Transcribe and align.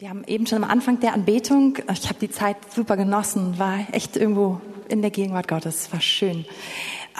Wir 0.00 0.08
haben 0.08 0.24
eben 0.26 0.46
schon 0.46 0.64
am 0.64 0.70
Anfang 0.70 0.98
der 1.00 1.12
Anbetung, 1.12 1.76
ich 1.92 2.08
habe 2.08 2.18
die 2.18 2.30
Zeit 2.30 2.56
super 2.74 2.96
genossen, 2.96 3.58
war 3.58 3.80
echt 3.92 4.16
irgendwo 4.16 4.58
in 4.88 5.02
der 5.02 5.10
Gegenwart 5.10 5.46
Gottes, 5.46 5.92
war 5.92 6.00
schön. 6.00 6.46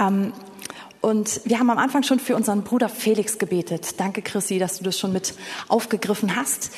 Ähm, 0.00 0.33
und 1.03 1.43
wir 1.45 1.58
haben 1.58 1.69
am 1.69 1.77
Anfang 1.77 2.04
schon 2.04 2.19
für 2.19 2.35
unseren 2.35 2.62
Bruder 2.62 2.88
Felix 2.88 3.37
gebetet. 3.37 4.01
Danke, 4.01 4.22
Chrissy, 4.22 4.58
dass 4.58 4.79
du 4.79 4.85
das 4.85 4.98
schon 4.98 5.12
mit 5.12 5.35
aufgegriffen 5.69 6.35
hast 6.37 6.71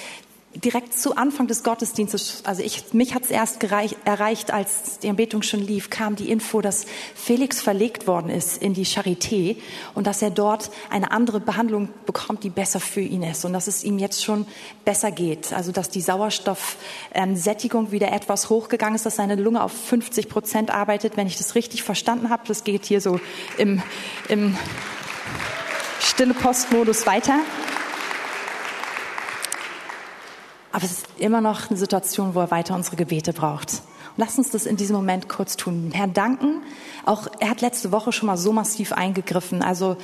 direkt 0.55 0.99
zu 0.99 1.17
Anfang 1.17 1.47
des 1.47 1.63
Gottesdienstes, 1.63 2.43
also 2.45 2.63
ich, 2.63 2.93
mich 2.93 3.15
hat 3.15 3.25
es 3.25 3.31
erst 3.31 3.61
gereich, 3.61 3.97
erreicht, 4.05 4.53
als 4.53 4.99
die 4.99 5.09
Anbetung 5.09 5.43
schon 5.43 5.61
lief, 5.61 5.89
kam 5.89 6.17
die 6.17 6.31
Info, 6.31 6.61
dass 6.61 6.85
Felix 7.15 7.63
verlegt 7.63 8.07
worden 8.07 8.31
ist 8.31 8.61
in 8.63 8.75
die 8.75 8.85
Charité 8.85 9.57
und 9.95 10.07
dass 10.07 10.21
er 10.21 10.31
dort 10.31 10.71
eine 10.91 11.11
andere 11.11 11.41
Behandlung 11.41 11.89
bekommt, 12.07 12.45
die 12.45 12.51
besser 12.51 12.81
für 12.81 13.01
ihn 13.01 13.23
ist 13.23 13.45
und 13.45 13.53
dass 13.53 13.67
es 13.67 13.83
ihm 13.83 13.99
jetzt 13.99 14.23
schon 14.23 14.47
besser 14.85 15.11
geht. 15.11 15.53
Also 15.53 15.73
dass 15.73 15.89
die 15.89 16.01
Sauerstoffsättigung 16.01 17.91
wieder 17.91 18.13
etwas 18.13 18.51
hochgegangen 18.51 18.97
ist, 18.97 19.07
dass 19.07 19.17
seine 19.17 19.37
Lunge 19.37 19.63
auf 19.63 19.73
50 19.73 20.29
Prozent 20.29 20.71
arbeitet, 20.71 21.17
wenn 21.17 21.27
ich 21.27 21.39
das 21.39 21.55
richtig 21.55 21.83
verstanden 21.83 22.29
habe. 22.31 22.43
Das 22.47 22.65
geht 22.65 22.85
hier 22.85 23.01
so 23.01 23.19
im, 23.57 23.83
im 24.29 24.57
stille 26.01 26.35
Postmodus 26.35 27.07
weiter. 27.07 27.41
Aber 30.73 30.85
es 30.85 30.93
ist 30.93 31.07
immer 31.19 31.41
noch 31.41 31.69
eine 31.69 31.79
Situation, 31.79 32.35
wo 32.35 32.41
er 32.41 32.51
weiter 32.51 32.75
unsere 32.75 32.97
Gebete 32.97 33.33
braucht. 33.33 33.83
Und 34.17 34.25
lass 34.25 34.39
uns 34.39 34.51
das 34.51 34.67
in 34.67 34.77
diesem 34.77 34.97
Moment 34.97 35.29
kurz 35.29 35.57
tun. 35.57 35.91
Herr, 35.93 36.07
danken. 36.07 36.63
Auch 37.05 37.29
er 37.41 37.51
hat 37.51 37.61
letzte 37.61 37.93
Woche 37.93 38.13
schon 38.13 38.27
mal 38.27 38.37
so 38.37 38.53
massiv 38.53 38.93
eingegriffen. 38.93 39.63
Also 39.63 39.97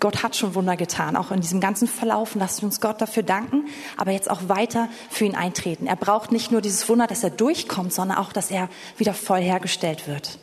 Gott 0.00 0.22
hat 0.22 0.36
schon 0.36 0.54
Wunder 0.54 0.76
getan, 0.76 1.16
auch 1.16 1.30
in 1.30 1.40
diesem 1.40 1.60
ganzen 1.60 1.88
Verlauf. 1.88 2.34
Lass 2.34 2.62
uns 2.62 2.80
Gott 2.80 3.00
dafür 3.00 3.22
danken, 3.22 3.66
aber 3.96 4.10
jetzt 4.10 4.30
auch 4.30 4.48
weiter 4.48 4.88
für 5.10 5.24
ihn 5.24 5.34
eintreten. 5.34 5.86
Er 5.86 5.96
braucht 5.96 6.32
nicht 6.32 6.50
nur 6.50 6.60
dieses 6.60 6.88
Wunder, 6.88 7.06
dass 7.06 7.22
er 7.22 7.30
durchkommt, 7.30 7.92
sondern 7.92 8.18
auch, 8.18 8.32
dass 8.32 8.50
er 8.50 8.68
wieder 8.96 9.14
voll 9.14 9.40
hergestellt 9.40 10.08
wird. 10.08 10.38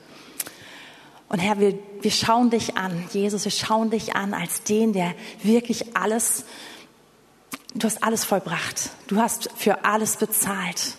Und 1.28 1.40
Herr, 1.40 1.60
wir, 1.60 1.78
wir 2.02 2.12
schauen 2.12 2.50
dich 2.50 2.78
an, 2.78 3.04
Jesus, 3.12 3.46
wir 3.46 3.52
schauen 3.52 3.90
dich 3.90 4.16
an 4.16 4.34
als 4.34 4.64
den, 4.64 4.94
der 4.94 5.14
wirklich 5.44 5.96
alles 5.96 6.46
Du 7.76 7.88
hast 7.88 8.04
alles 8.04 8.24
vollbracht. 8.24 8.90
Du 9.08 9.18
hast 9.18 9.50
für 9.58 9.84
alles 9.84 10.16
bezahlt. 10.16 10.96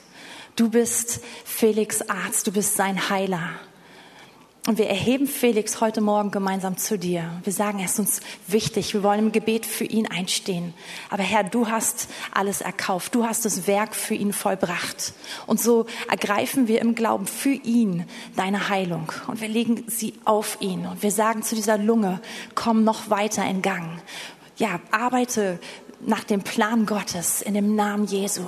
Du 0.56 0.68
bist 0.68 1.20
Felix 1.46 2.02
Arzt. 2.02 2.46
Du 2.46 2.52
bist 2.52 2.76
sein 2.76 3.08
Heiler. 3.08 3.48
Und 4.66 4.76
wir 4.76 4.86
erheben 4.86 5.26
Felix 5.26 5.80
heute 5.80 6.02
Morgen 6.02 6.32
gemeinsam 6.32 6.76
zu 6.76 6.98
dir. 6.98 7.40
Wir 7.44 7.52
sagen, 7.54 7.78
er 7.78 7.86
ist 7.86 7.98
uns 7.98 8.20
wichtig. 8.46 8.92
Wir 8.92 9.02
wollen 9.02 9.20
im 9.20 9.32
Gebet 9.32 9.64
für 9.64 9.84
ihn 9.84 10.06
einstehen. 10.06 10.74
Aber 11.08 11.22
Herr, 11.22 11.44
du 11.44 11.68
hast 11.68 12.08
alles 12.34 12.60
erkauft. 12.60 13.14
Du 13.14 13.24
hast 13.24 13.46
das 13.46 13.66
Werk 13.66 13.94
für 13.94 14.14
ihn 14.14 14.34
vollbracht. 14.34 15.14
Und 15.46 15.58
so 15.58 15.86
ergreifen 16.10 16.68
wir 16.68 16.82
im 16.82 16.94
Glauben 16.94 17.26
für 17.26 17.52
ihn 17.52 18.04
deine 18.34 18.68
Heilung. 18.68 19.10
Und 19.28 19.40
wir 19.40 19.48
legen 19.48 19.84
sie 19.86 20.12
auf 20.26 20.58
ihn. 20.60 20.84
Und 20.84 21.02
wir 21.02 21.10
sagen 21.10 21.42
zu 21.42 21.54
dieser 21.54 21.78
Lunge, 21.78 22.20
komm 22.54 22.84
noch 22.84 23.08
weiter 23.08 23.46
in 23.46 23.62
Gang. 23.62 24.02
Ja, 24.58 24.80
arbeite 24.90 25.58
nach 26.00 26.24
dem 26.24 26.42
Plan 26.42 26.86
Gottes 26.86 27.42
in 27.42 27.54
dem 27.54 27.74
Namen 27.74 28.06
Jesu 28.06 28.42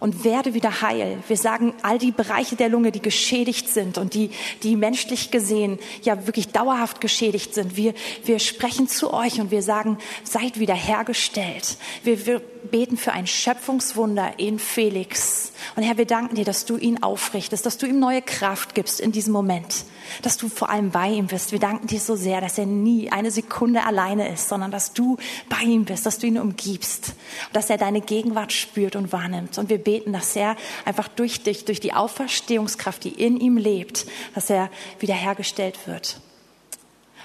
und 0.00 0.24
werde 0.24 0.54
wieder 0.54 0.82
heil. 0.82 1.18
Wir 1.28 1.36
sagen, 1.36 1.72
all 1.82 1.98
die 1.98 2.10
Bereiche 2.10 2.56
der 2.56 2.68
Lunge, 2.68 2.92
die 2.92 3.00
geschädigt 3.00 3.68
sind 3.68 3.96
und 3.98 4.14
die, 4.14 4.30
die 4.62 4.76
menschlich 4.76 5.30
gesehen 5.30 5.78
ja 6.02 6.26
wirklich 6.26 6.48
dauerhaft 6.48 7.00
geschädigt 7.00 7.54
sind, 7.54 7.76
wir, 7.76 7.94
wir 8.24 8.38
sprechen 8.38 8.88
zu 8.88 9.12
euch 9.12 9.40
und 9.40 9.50
wir 9.50 9.62
sagen, 9.62 9.98
seid 10.22 10.58
wieder 10.60 10.74
hergestellt. 10.74 11.76
Wir, 12.02 12.26
wir 12.26 12.42
beten 12.70 12.96
für 12.96 13.12
ein 13.12 13.26
Schöpfungswunder 13.26 14.38
in 14.38 14.58
Felix. 14.58 15.52
Und 15.76 15.82
Herr, 15.82 15.98
wir 15.98 16.06
danken 16.06 16.34
dir, 16.34 16.44
dass 16.44 16.64
du 16.64 16.76
ihn 16.76 17.02
aufrichtest, 17.02 17.64
dass 17.64 17.78
du 17.78 17.86
ihm 17.86 17.98
neue 17.98 18.22
Kraft 18.22 18.74
gibst 18.74 19.00
in 19.00 19.12
diesem 19.12 19.32
Moment, 19.32 19.84
dass 20.22 20.36
du 20.36 20.48
vor 20.48 20.70
allem 20.70 20.90
bei 20.90 21.08
ihm 21.08 21.26
bist. 21.26 21.52
Wir 21.52 21.58
danken 21.58 21.86
dir 21.86 22.00
so 22.00 22.16
sehr, 22.16 22.40
dass 22.40 22.58
er 22.58 22.66
nie 22.66 23.10
eine 23.10 23.30
Sekunde 23.30 23.84
alleine 23.84 24.32
ist, 24.32 24.48
sondern 24.48 24.70
dass 24.70 24.92
du 24.92 25.16
bei 25.48 25.62
ihm 25.62 25.84
bist, 25.84 26.06
dass 26.06 26.18
du 26.18 26.26
ihn 26.26 26.38
umgibst, 26.38 27.14
dass 27.52 27.70
er 27.70 27.78
deine 27.78 28.00
Gegenwart 28.00 28.52
spürt 28.52 28.96
und 28.96 29.12
wahrnimmt. 29.12 29.58
Und 29.58 29.68
wir 29.68 29.78
beten, 29.78 30.12
dass 30.12 30.34
er 30.36 30.56
einfach 30.84 31.08
durch 31.08 31.42
dich, 31.42 31.64
durch 31.64 31.80
die 31.80 31.92
Auferstehungskraft, 31.92 33.04
die 33.04 33.10
in 33.10 33.38
ihm 33.38 33.56
lebt, 33.56 34.06
dass 34.34 34.50
er 34.50 34.70
wiederhergestellt 34.98 35.86
wird. 35.86 36.20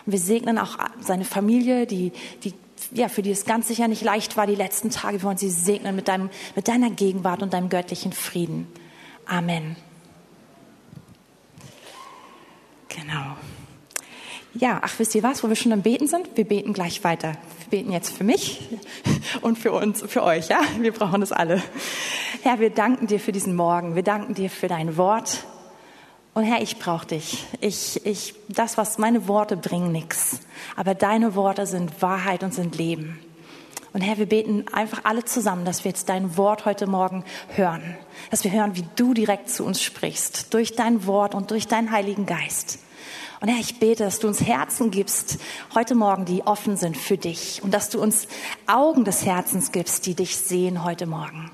Und 0.06 0.14
wir 0.14 0.20
segnen 0.20 0.58
auch 0.58 0.78
seine 1.02 1.26
Familie, 1.26 1.86
die, 1.86 2.12
die 2.44 2.54
ja, 2.92 3.10
für 3.10 3.22
die 3.22 3.32
es 3.32 3.46
ganz 3.46 3.68
sicher 3.68 3.88
nicht 3.88 4.04
leicht 4.04 4.38
war 4.38 4.48
die 4.48 4.56
letzten 4.56 4.90
Tage. 4.90 5.18
Wir 5.18 5.24
wollen 5.24 5.38
sie 5.38 5.50
segnen 5.50 5.96
mit, 5.96 6.08
deinem, 6.08 6.30
mit 6.56 6.68
deiner 6.68 6.90
Gegenwart 6.90 7.42
und 7.44 7.54
deinem 7.54 7.70
göttlichen 7.70 8.14
Frieden. 8.14 8.68
Amen. 9.26 9.76
Genau. 12.90 13.36
Ja, 14.56 14.80
ach, 14.82 14.98
wisst 14.98 15.14
ihr 15.14 15.22
was, 15.22 15.44
wo 15.44 15.50
wir 15.50 15.56
schon 15.56 15.72
am 15.72 15.84
Beten 15.84 16.08
sind? 16.08 16.36
Wir 16.36 16.44
beten 16.44 16.74
gleich 16.74 17.04
weiter. 17.04 17.34
Wir 17.60 17.80
beten 17.80 17.92
jetzt 17.92 18.10
für 18.10 18.24
mich 18.24 18.62
und 19.42 19.60
für 19.60 19.72
uns, 19.72 20.04
für 20.08 20.24
euch, 20.24 20.50
ja? 20.50 20.60
Wir 20.80 20.92
brauchen 20.92 21.22
es 21.22 21.32
alle. 21.32 21.62
Herr, 22.42 22.60
wir 22.60 22.72
danken 22.72 23.06
dir 23.06 23.20
für 23.20 23.32
diesen 23.32 23.56
Morgen. 23.56 23.96
Wir 23.96 24.04
danken 24.04 24.34
dir 24.34 24.50
für 24.50 24.68
dein 24.68 24.98
Wort. 24.98 25.46
Und 26.40 26.46
Herr, 26.46 26.62
ich 26.62 26.80
brauche 26.80 27.06
dich. 27.06 27.44
Ich, 27.60 28.06
ich, 28.06 28.34
das, 28.48 28.78
was 28.78 28.98
meine 28.98 29.28
Worte 29.28 29.58
bringen, 29.58 29.92
nichts. 29.92 30.40
Aber 30.78 30.96
deine 30.96 31.36
Worte 31.36 31.66
sind 31.66 32.02
Wahrheit 32.02 32.44
und 32.44 32.54
sind 32.54 32.78
Leben. 32.78 33.20
Und 33.92 34.00
Herr, 34.00 34.18
wir 34.18 34.26
beten 34.26 34.64
einfach 34.72 35.02
alle 35.04 35.26
zusammen, 35.26 35.66
dass 35.66 35.84
wir 35.84 35.92
jetzt 35.92 36.08
dein 36.08 36.38
Wort 36.38 36.64
heute 36.64 36.88
Morgen 36.88 37.26
hören. 37.58 37.98
Dass 38.32 38.46
wir 38.46 38.54
hören, 38.54 38.78
wie 38.78 38.86
du 38.96 39.14
direkt 39.14 39.50
zu 39.50 39.66
uns 39.66 39.84
sprichst. 39.84 40.54
Durch 40.54 40.78
dein 40.78 41.06
Wort 41.06 41.36
und 41.36 41.52
durch 41.52 41.68
deinen 41.68 41.92
Heiligen 41.92 42.26
Geist. 42.26 42.80
Und 43.42 43.50
Herr, 43.50 43.60
ich 43.60 43.78
bete, 43.78 44.06
dass 44.06 44.20
du 44.20 44.30
uns 44.30 44.40
Herzen 44.40 44.92
gibst 44.92 45.40
heute 45.76 45.94
Morgen, 45.94 46.24
die 46.24 46.44
offen 46.44 46.78
sind 46.78 46.96
für 46.96 47.18
dich. 47.18 47.62
Und 47.64 47.74
dass 47.74 47.90
du 47.90 48.02
uns 48.02 48.30
Augen 48.66 49.04
des 49.04 49.26
Herzens 49.26 49.74
gibst, 49.74 50.06
die 50.06 50.16
dich 50.16 50.38
sehen 50.38 50.86
heute 50.86 51.06
Morgen. 51.06 51.52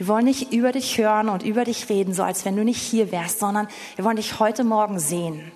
Wir 0.00 0.08
wollen 0.08 0.24
nicht 0.24 0.50
über 0.54 0.72
dich 0.72 0.96
hören 0.96 1.28
und 1.28 1.42
über 1.42 1.64
dich 1.66 1.90
reden, 1.90 2.14
so 2.14 2.22
als 2.22 2.46
wenn 2.46 2.56
du 2.56 2.64
nicht 2.64 2.80
hier 2.80 3.12
wärst, 3.12 3.38
sondern 3.38 3.68
wir 3.96 4.04
wollen 4.06 4.16
dich 4.16 4.40
heute 4.40 4.64
Morgen 4.64 4.98
sehen. 4.98 5.52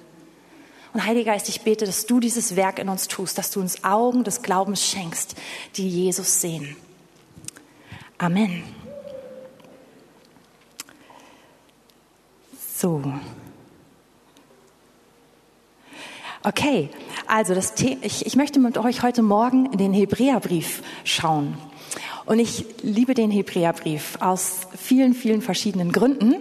Und 0.92 1.06
Heiliger 1.06 1.32
Geist, 1.32 1.48
ich 1.48 1.62
bete, 1.62 1.86
dass 1.86 2.04
du 2.04 2.20
dieses 2.20 2.54
Werk 2.54 2.78
in 2.78 2.90
uns 2.90 3.08
tust, 3.08 3.38
dass 3.38 3.50
du 3.50 3.60
uns 3.60 3.84
Augen 3.84 4.22
des 4.22 4.42
Glaubens 4.42 4.86
schenkst, 4.86 5.34
die 5.76 5.88
Jesus 5.88 6.42
sehen. 6.42 6.76
Amen. 8.18 8.64
So. 12.76 13.02
Okay, 16.42 16.90
also 17.26 17.54
das 17.54 17.72
The 17.78 17.96
ich, 18.02 18.26
ich 18.26 18.36
möchte 18.36 18.60
mit 18.60 18.76
euch 18.76 19.02
heute 19.02 19.22
Morgen 19.22 19.72
in 19.72 19.78
den 19.78 19.94
Hebräerbrief 19.94 20.82
schauen. 21.04 21.56
Und 22.26 22.38
ich 22.38 22.64
liebe 22.82 23.14
den 23.14 23.30
Hebräerbrief 23.30 24.16
aus 24.20 24.60
vielen, 24.76 25.14
vielen 25.14 25.42
verschiedenen 25.42 25.92
Gründen. 25.92 26.36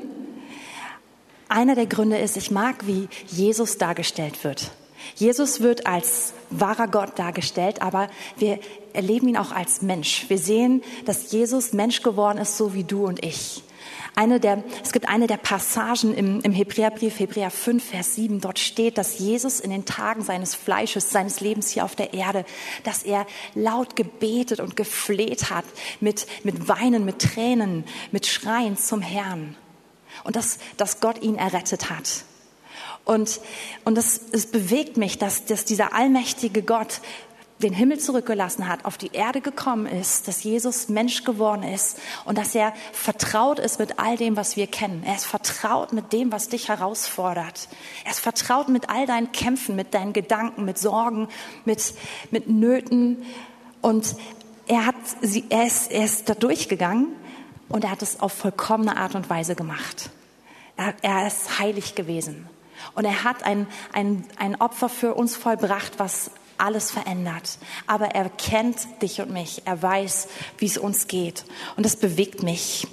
Einer 1.49 1.75
der 1.75 1.87
Gründe 1.87 2.17
ist, 2.17 2.37
ich 2.37 2.51
mag, 2.51 2.87
wie 2.87 3.07
Jesus 3.27 3.77
dargestellt 3.77 4.43
wird. 4.43 4.71
Jesus 5.15 5.61
wird 5.61 5.85
als 5.85 6.33
wahrer 6.49 6.87
Gott 6.87 7.19
dargestellt, 7.19 7.81
aber 7.81 8.09
wir 8.37 8.59
erleben 8.93 9.27
ihn 9.27 9.37
auch 9.37 9.51
als 9.51 9.81
Mensch. 9.81 10.25
Wir 10.29 10.37
sehen, 10.37 10.81
dass 11.05 11.31
Jesus 11.31 11.73
Mensch 11.73 12.01
geworden 12.01 12.37
ist, 12.37 12.57
so 12.57 12.73
wie 12.73 12.85
du 12.85 13.05
und 13.05 13.23
ich. 13.23 13.63
Eine 14.15 14.39
der, 14.39 14.63
es 14.83 14.91
gibt 14.91 15.09
eine 15.09 15.25
der 15.25 15.37
Passagen 15.37 16.13
im, 16.13 16.41
im 16.41 16.51
Hebräerbrief, 16.51 17.19
Hebräer 17.19 17.49
5, 17.49 17.83
Vers 17.83 18.15
7. 18.15 18.41
Dort 18.41 18.59
steht, 18.59 18.99
dass 18.99 19.17
Jesus 19.17 19.59
in 19.59 19.71
den 19.71 19.85
Tagen 19.85 20.23
seines 20.23 20.53
Fleisches, 20.53 21.09
seines 21.09 21.39
Lebens 21.39 21.69
hier 21.69 21.83
auf 21.83 21.95
der 21.95 22.13
Erde, 22.13 22.45
dass 22.83 23.03
er 23.03 23.25
laut 23.55 23.95
gebetet 23.95 24.59
und 24.59 24.75
gefleht 24.75 25.49
hat, 25.49 25.65
mit, 25.99 26.27
mit 26.43 26.67
Weinen, 26.67 27.05
mit 27.05 27.19
Tränen, 27.19 27.85
mit 28.11 28.27
Schreien 28.27 28.77
zum 28.77 29.01
Herrn. 29.01 29.55
Und 30.23 30.35
dass, 30.35 30.59
dass 30.77 30.99
Gott 30.99 31.23
ihn 31.23 31.35
errettet 31.35 31.89
hat. 31.89 32.23
Und, 33.05 33.41
und 33.83 33.95
das, 33.95 34.21
es 34.31 34.45
bewegt 34.45 34.95
mich, 34.95 35.17
dass, 35.17 35.45
dass 35.45 35.65
dieser 35.65 35.93
allmächtige 35.93 36.61
Gott 36.61 37.01
den 37.59 37.73
Himmel 37.73 37.99
zurückgelassen 37.99 38.67
hat, 38.67 38.85
auf 38.85 38.97
die 38.97 39.11
Erde 39.13 39.41
gekommen 39.41 39.85
ist, 39.85 40.27
dass 40.27 40.43
Jesus 40.43 40.89
Mensch 40.89 41.23
geworden 41.23 41.63
ist 41.63 41.99
und 42.25 42.37
dass 42.37 42.55
er 42.55 42.73
vertraut 42.91 43.59
ist 43.59 43.79
mit 43.79 43.99
all 43.99 44.17
dem, 44.17 44.35
was 44.35 44.57
wir 44.57 44.67
kennen. 44.67 45.03
Er 45.05 45.15
ist 45.15 45.25
vertraut 45.25 45.93
mit 45.93 46.11
dem, 46.13 46.31
was 46.31 46.49
dich 46.49 46.69
herausfordert. 46.69 47.69
Er 48.03 48.11
ist 48.11 48.19
vertraut 48.19 48.69
mit 48.69 48.89
all 48.89 49.05
deinen 49.05 49.31
Kämpfen, 49.31 49.75
mit 49.75 49.93
deinen 49.93 50.13
Gedanken, 50.13 50.65
mit 50.65 50.77
Sorgen, 50.77 51.27
mit, 51.63 51.93
mit 52.31 52.49
Nöten. 52.49 53.23
Und 53.81 54.15
er, 54.67 54.85
hat 54.85 54.95
sie, 55.21 55.45
er, 55.49 55.65
ist, 55.65 55.91
er 55.91 56.05
ist 56.05 56.27
da 56.29 56.33
durchgegangen 56.33 57.07
und 57.69 57.83
er 57.83 57.91
hat 57.91 58.01
es 58.01 58.19
auf 58.19 58.33
vollkommene 58.33 58.97
Art 58.97 59.15
und 59.15 59.29
Weise 59.29 59.55
gemacht. 59.55 60.09
Er, 60.75 60.95
er 61.01 61.27
ist 61.27 61.59
heilig 61.59 61.95
gewesen. 61.95 62.49
Und 62.95 63.05
er 63.05 63.23
hat 63.23 63.43
ein, 63.43 63.67
ein, 63.93 64.25
ein 64.37 64.59
Opfer 64.59 64.89
für 64.89 65.13
uns 65.13 65.35
vollbracht, 65.35 65.93
was 65.99 66.31
alles 66.57 66.91
verändert. 66.91 67.57
Aber 67.87 68.07
er 68.07 68.29
kennt 68.29 68.77
dich 69.01 69.21
und 69.21 69.31
mich. 69.31 69.63
Er 69.65 69.81
weiß, 69.81 70.27
wie 70.57 70.65
es 70.65 70.77
uns 70.77 71.07
geht. 71.07 71.45
Und 71.75 71.85
das 71.85 71.95
bewegt 71.95 72.43
mich. 72.43 72.87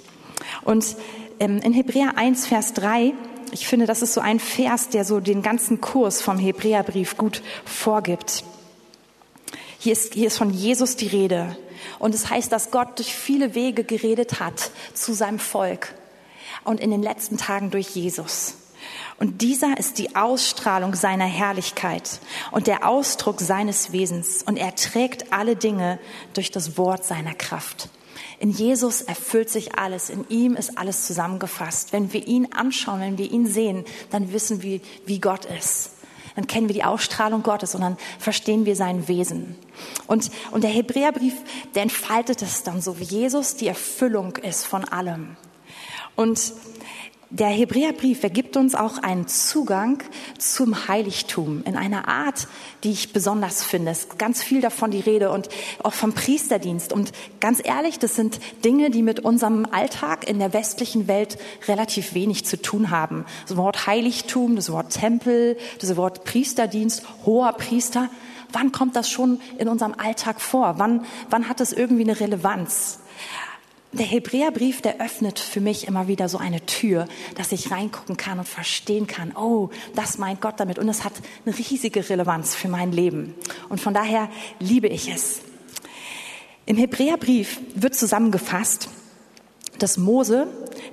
Und 0.63 0.95
ähm, 1.39 1.59
in 1.59 1.73
Hebräer 1.73 2.17
1, 2.17 2.47
Vers 2.47 2.73
3, 2.73 3.13
ich 3.51 3.67
finde, 3.67 3.85
das 3.85 4.01
ist 4.01 4.13
so 4.13 4.21
ein 4.21 4.39
Vers, 4.39 4.89
der 4.89 5.05
so 5.05 5.19
den 5.19 5.41
ganzen 5.41 5.81
Kurs 5.81 6.21
vom 6.21 6.39
Hebräerbrief 6.39 7.17
gut 7.17 7.41
vorgibt. 7.65 8.43
Hier 9.77 9.93
ist, 9.93 10.13
hier 10.13 10.27
ist 10.27 10.37
von 10.37 10.51
Jesus 10.51 10.95
die 10.95 11.07
Rede. 11.07 11.57
Und 11.99 12.15
es 12.15 12.29
heißt, 12.29 12.51
dass 12.51 12.71
Gott 12.71 12.99
durch 12.99 13.13
viele 13.13 13.55
Wege 13.55 13.83
geredet 13.83 14.39
hat 14.39 14.71
zu 14.93 15.13
seinem 15.13 15.39
Volk. 15.39 15.93
Und 16.63 16.79
in 16.79 16.91
den 16.91 17.01
letzten 17.01 17.37
Tagen 17.37 17.71
durch 17.71 17.89
Jesus. 17.89 18.55
Und 19.17 19.41
dieser 19.41 19.77
ist 19.77 19.97
die 19.97 20.15
Ausstrahlung 20.15 20.95
seiner 20.95 21.25
Herrlichkeit 21.25 22.19
und 22.51 22.67
der 22.67 22.87
Ausdruck 22.87 23.39
seines 23.39 23.91
Wesens. 23.91 24.43
Und 24.43 24.57
er 24.57 24.75
trägt 24.75 25.31
alle 25.31 25.55
Dinge 25.55 25.99
durch 26.33 26.51
das 26.51 26.77
Wort 26.77 27.05
seiner 27.05 27.33
Kraft. 27.33 27.89
In 28.39 28.49
Jesus 28.49 29.01
erfüllt 29.01 29.51
sich 29.51 29.77
alles, 29.77 30.09
in 30.09 30.27
ihm 30.29 30.55
ist 30.55 30.77
alles 30.77 31.05
zusammengefasst. 31.05 31.93
Wenn 31.93 32.11
wir 32.11 32.25
ihn 32.25 32.51
anschauen, 32.53 32.99
wenn 32.99 33.17
wir 33.19 33.31
ihn 33.31 33.45
sehen, 33.45 33.85
dann 34.09 34.33
wissen 34.33 34.63
wir, 34.63 34.79
wie 35.05 35.19
Gott 35.19 35.45
ist. 35.45 35.91
Dann 36.35 36.47
kennen 36.47 36.67
wir 36.67 36.73
die 36.73 36.83
Ausstrahlung 36.83 37.43
Gottes 37.43 37.75
und 37.75 37.81
dann 37.81 37.97
verstehen 38.17 38.65
wir 38.65 38.75
sein 38.75 39.07
Wesen. 39.07 39.55
Und, 40.07 40.31
und 40.51 40.63
der 40.63 40.71
Hebräerbrief, 40.71 41.35
der 41.75 41.83
entfaltet 41.83 42.41
es 42.41 42.63
dann 42.63 42.81
so, 42.81 42.99
wie 42.99 43.03
Jesus 43.03 43.57
die 43.57 43.67
Erfüllung 43.67 44.37
ist 44.37 44.65
von 44.65 44.85
allem. 44.85 45.35
Und 46.15 46.53
der 47.31 47.47
Hebräerbrief 47.47 48.23
ergibt 48.23 48.57
uns 48.57 48.75
auch 48.75 48.97
einen 48.97 49.25
Zugang 49.25 50.03
zum 50.37 50.89
Heiligtum 50.89 51.63
in 51.63 51.77
einer 51.77 52.09
Art, 52.09 52.47
die 52.83 52.91
ich 52.91 53.13
besonders 53.13 53.63
finde. 53.63 53.91
Es 53.91 53.99
ist 53.99 54.19
ganz 54.19 54.43
viel 54.43 54.59
davon 54.59 54.91
die 54.91 54.99
Rede 54.99 55.31
und 55.31 55.47
auch 55.81 55.93
vom 55.93 56.11
Priesterdienst. 56.11 56.91
Und 56.91 57.13
ganz 57.39 57.61
ehrlich, 57.63 57.99
das 57.99 58.15
sind 58.15 58.41
Dinge, 58.65 58.89
die 58.89 59.01
mit 59.01 59.21
unserem 59.21 59.65
Alltag 59.65 60.27
in 60.27 60.39
der 60.39 60.51
westlichen 60.51 61.07
Welt 61.07 61.37
relativ 61.69 62.13
wenig 62.13 62.45
zu 62.45 62.61
tun 62.61 62.91
haben. 62.91 63.25
Das 63.47 63.55
Wort 63.55 63.87
Heiligtum, 63.87 64.57
das 64.57 64.69
Wort 64.69 64.91
Tempel, 64.91 65.57
das 65.79 65.95
Wort 65.95 66.25
Priesterdienst, 66.25 67.03
hoher 67.25 67.53
Priester. 67.53 68.09
Wann 68.51 68.73
kommt 68.73 68.97
das 68.97 69.09
schon 69.09 69.39
in 69.57 69.69
unserem 69.69 69.93
Alltag 69.97 70.41
vor? 70.41 70.73
Wann, 70.79 71.05
wann 71.29 71.47
hat 71.47 71.61
es 71.61 71.71
irgendwie 71.71 72.03
eine 72.03 72.19
Relevanz? 72.19 73.00
Der 73.93 74.05
Hebräerbrief, 74.05 74.81
der 74.81 75.01
öffnet 75.01 75.37
für 75.37 75.59
mich 75.59 75.85
immer 75.85 76.07
wieder 76.07 76.29
so 76.29 76.37
eine 76.37 76.65
Tür, 76.65 77.07
dass 77.35 77.51
ich 77.51 77.71
reingucken 77.71 78.15
kann 78.15 78.39
und 78.39 78.47
verstehen 78.47 79.05
kann, 79.05 79.35
oh, 79.35 79.69
das 79.95 80.17
meint 80.17 80.39
Gott 80.39 80.59
damit. 80.61 80.79
Und 80.79 80.87
es 80.87 81.03
hat 81.03 81.11
eine 81.45 81.57
riesige 81.57 82.07
Relevanz 82.09 82.55
für 82.55 82.69
mein 82.69 82.93
Leben. 82.93 83.35
Und 83.67 83.81
von 83.81 83.93
daher 83.93 84.29
liebe 84.59 84.87
ich 84.87 85.09
es. 85.09 85.41
Im 86.65 86.77
Hebräerbrief 86.77 87.59
wird 87.75 87.93
zusammengefasst, 87.93 88.87
dass 89.77 89.97
Mose 89.97 90.47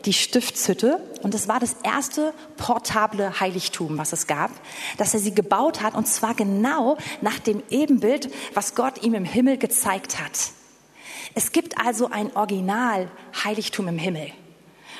die 0.05 0.12
Stiftshütte, 0.12 1.01
und 1.23 1.35
das 1.35 1.47
war 1.47 1.61
das 1.61 1.77
erste 1.85 2.33
portable 2.56 3.39
Heiligtum, 3.39 3.97
was 3.99 4.12
es 4.12 4.27
gab, 4.27 4.51
dass 4.97 5.15
er 5.15 5.21
sie 5.21 5.35
gebaut 5.35 5.83
hat, 5.83 5.94
und 5.94 6.09
zwar 6.09 6.35
genau 6.35 6.97
nach 7.21 7.39
dem 7.39 7.62
Ebenbild, 7.71 8.29
was 8.55 8.75
Gott 8.75 9.05
ihm 9.05 9.15
im 9.15 9.25
Himmel 9.25 9.56
gezeigt 9.56 10.19
hat. 10.19 10.53
Es 11.35 11.53
gibt 11.53 11.79
also 11.79 12.11
ein 12.11 12.35
Original-Heiligtum 12.35 13.89
im 13.89 13.99
Himmel. 13.99 14.33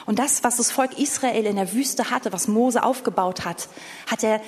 Und 0.07 0.19
das, 0.19 0.43
was 0.43 0.57
das 0.57 0.71
Volk 0.71 0.99
Israel 0.99 1.45
in 1.45 1.57
der 1.57 1.73
Wüste 1.73 2.11
hatte, 2.11 2.33
was 2.33 2.49
Mose 2.49 2.83
aufgebaut 2.83 3.45
hat, 3.45 3.69
hat 4.07 4.23
er, 4.23 4.41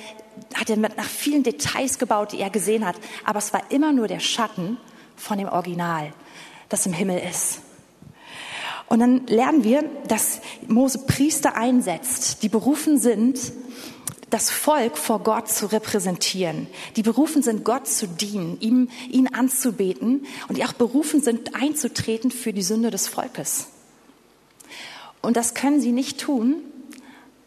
hat 0.55 0.69
er 0.69 0.77
nach 0.77 1.05
vielen 1.05 1.43
Details 1.43 1.99
gebaut, 1.99 2.31
die 2.31 2.39
er 2.39 2.49
gesehen 2.49 2.85
hat. 2.85 2.95
Aber 3.25 3.39
es 3.39 3.53
war 3.53 3.69
immer 3.69 3.93
nur 3.93 4.07
der 4.07 4.19
Schatten 4.19 4.77
von 5.15 5.37
dem 5.37 5.47
Original, 5.47 6.13
das 6.69 6.85
im 6.85 6.93
Himmel 6.93 7.21
ist. 7.29 7.61
Und 8.87 8.99
dann 8.99 9.27
lernen 9.27 9.63
wir, 9.63 9.83
dass 10.07 10.41
Mose 10.67 11.05
Priester 11.05 11.55
einsetzt, 11.55 12.43
die 12.43 12.49
berufen 12.49 12.97
sind, 12.97 13.39
das 14.31 14.49
Volk 14.49 14.97
vor 14.97 15.19
Gott 15.19 15.49
zu 15.49 15.67
repräsentieren, 15.67 16.67
die 16.95 17.03
berufen 17.03 17.43
sind, 17.43 17.63
Gott 17.63 17.87
zu 17.87 18.07
dienen, 18.07 18.59
ihm, 18.61 18.89
ihn 19.09 19.27
anzubeten 19.27 20.25
und 20.47 20.57
die 20.57 20.63
auch 20.63 20.73
berufen 20.73 21.21
sind, 21.21 21.53
einzutreten 21.53 22.31
für 22.31 22.53
die 22.53 22.63
Sünde 22.63 22.89
des 22.89 23.07
Volkes. 23.07 23.67
Und 25.21 25.37
das 25.37 25.53
können 25.53 25.81
sie 25.81 25.91
nicht 25.91 26.19
tun, 26.19 26.55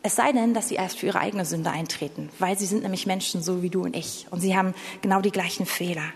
es 0.03 0.17
sei 0.17 0.33
denn, 0.33 0.53
dass 0.53 0.69
sie 0.69 0.75
erst 0.75 0.99
für 0.99 1.07
ihre 1.07 1.21
eigene 1.21 1.47
Sünde 1.47 1.71
eintreten, 1.71 2.29
weil 2.39 2.59
sie 2.59 2.67
sind 2.67 2.83
nämlich 2.83 3.07
Menschen 3.07 3.43
so 3.43 3.63
wie 3.63 3.71
du 3.71 3.83
und 3.83 3.97
ich 3.97 4.27
und 4.31 4.41
sie 4.41 4.55
haben 4.55 4.75
genau 5.01 5.23
die 5.23 5.31
gleichen 5.31 5.65
Fehler. 5.65 6.13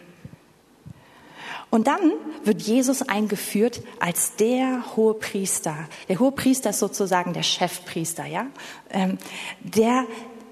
Und 1.71 1.87
dann 1.87 2.13
wird 2.45 2.63
Jesus 2.63 3.03
eingeführt 3.03 3.83
als 4.01 4.37
der 4.37 4.97
hohe 4.97 5.15
Priester. 5.15 5.77
Der 6.09 6.19
hohe 6.19 6.33
Priester 6.33 6.71
ist 6.71 6.79
sozusagen 6.79 7.35
der 7.35 7.43
Chefpriester, 7.43 8.25
ja, 8.25 8.47
ähm, 8.91 9.19
der 9.61 10.07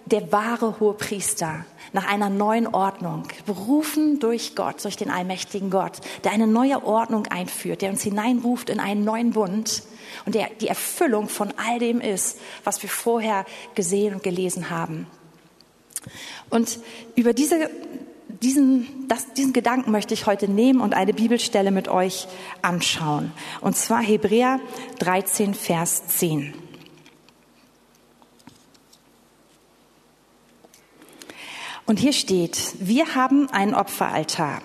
der 0.07 0.33
wahre 0.33 0.81
hohe 0.81 0.95
Priester 0.95 1.65
nach 1.93 2.07
einer 2.07 2.31
neuen 2.31 2.67
Ordnung, 2.67 3.25
berufen 3.45 4.19
durch 4.19 4.55
Gott, 4.55 4.85
durch 4.85 4.97
den 4.97 5.11
allmächtigen 5.11 5.71
Gott, 5.71 6.01
der 6.25 6.33
eine 6.33 6.47
neue 6.47 6.85
Ordnung 6.85 7.27
einführt, 7.27 7.83
der 7.83 7.91
uns 7.91 8.03
hineinruft 8.03 8.71
in 8.71 8.81
einen 8.81 9.05
neuen 9.05 9.31
Bund 9.33 9.83
und 10.25 10.35
der 10.35 10.49
die 10.61 10.69
Erfüllung 10.69 11.29
von 11.29 11.53
all 11.57 11.79
dem 11.79 12.01
ist, 12.01 12.39
was 12.65 12.83
wir 12.83 12.91
vorher 12.91 13.45
gesehen 13.75 14.15
und 14.15 14.23
gelesen 14.23 14.71
haben. 14.71 15.07
Und 16.51 16.79
über 17.17 17.33
diese, 17.33 17.69
diesen, 18.43 19.09
das, 19.09 19.33
diesen 19.35 19.53
Gedanken 19.53 19.91
möchte 19.91 20.15
ich 20.15 20.27
heute 20.27 20.49
nehmen 20.49 20.81
und 20.81 20.95
eine 20.95 21.13
Bibelstelle 21.13 21.71
mit 21.71 21.89
euch 21.89 22.29
anschauen. 22.63 23.33
Und 23.61 23.77
zwar 23.77 24.03
Hebräer 24.03 24.61
13, 24.99 25.55
Vers 25.55 26.07
10. 26.09 26.55
Und 31.87 32.01
hier 32.01 32.13
steht, 32.13 32.75
wir 32.81 33.15
haben 33.15 33.49
einen 33.51 33.75
Opferaltar, 33.75 34.61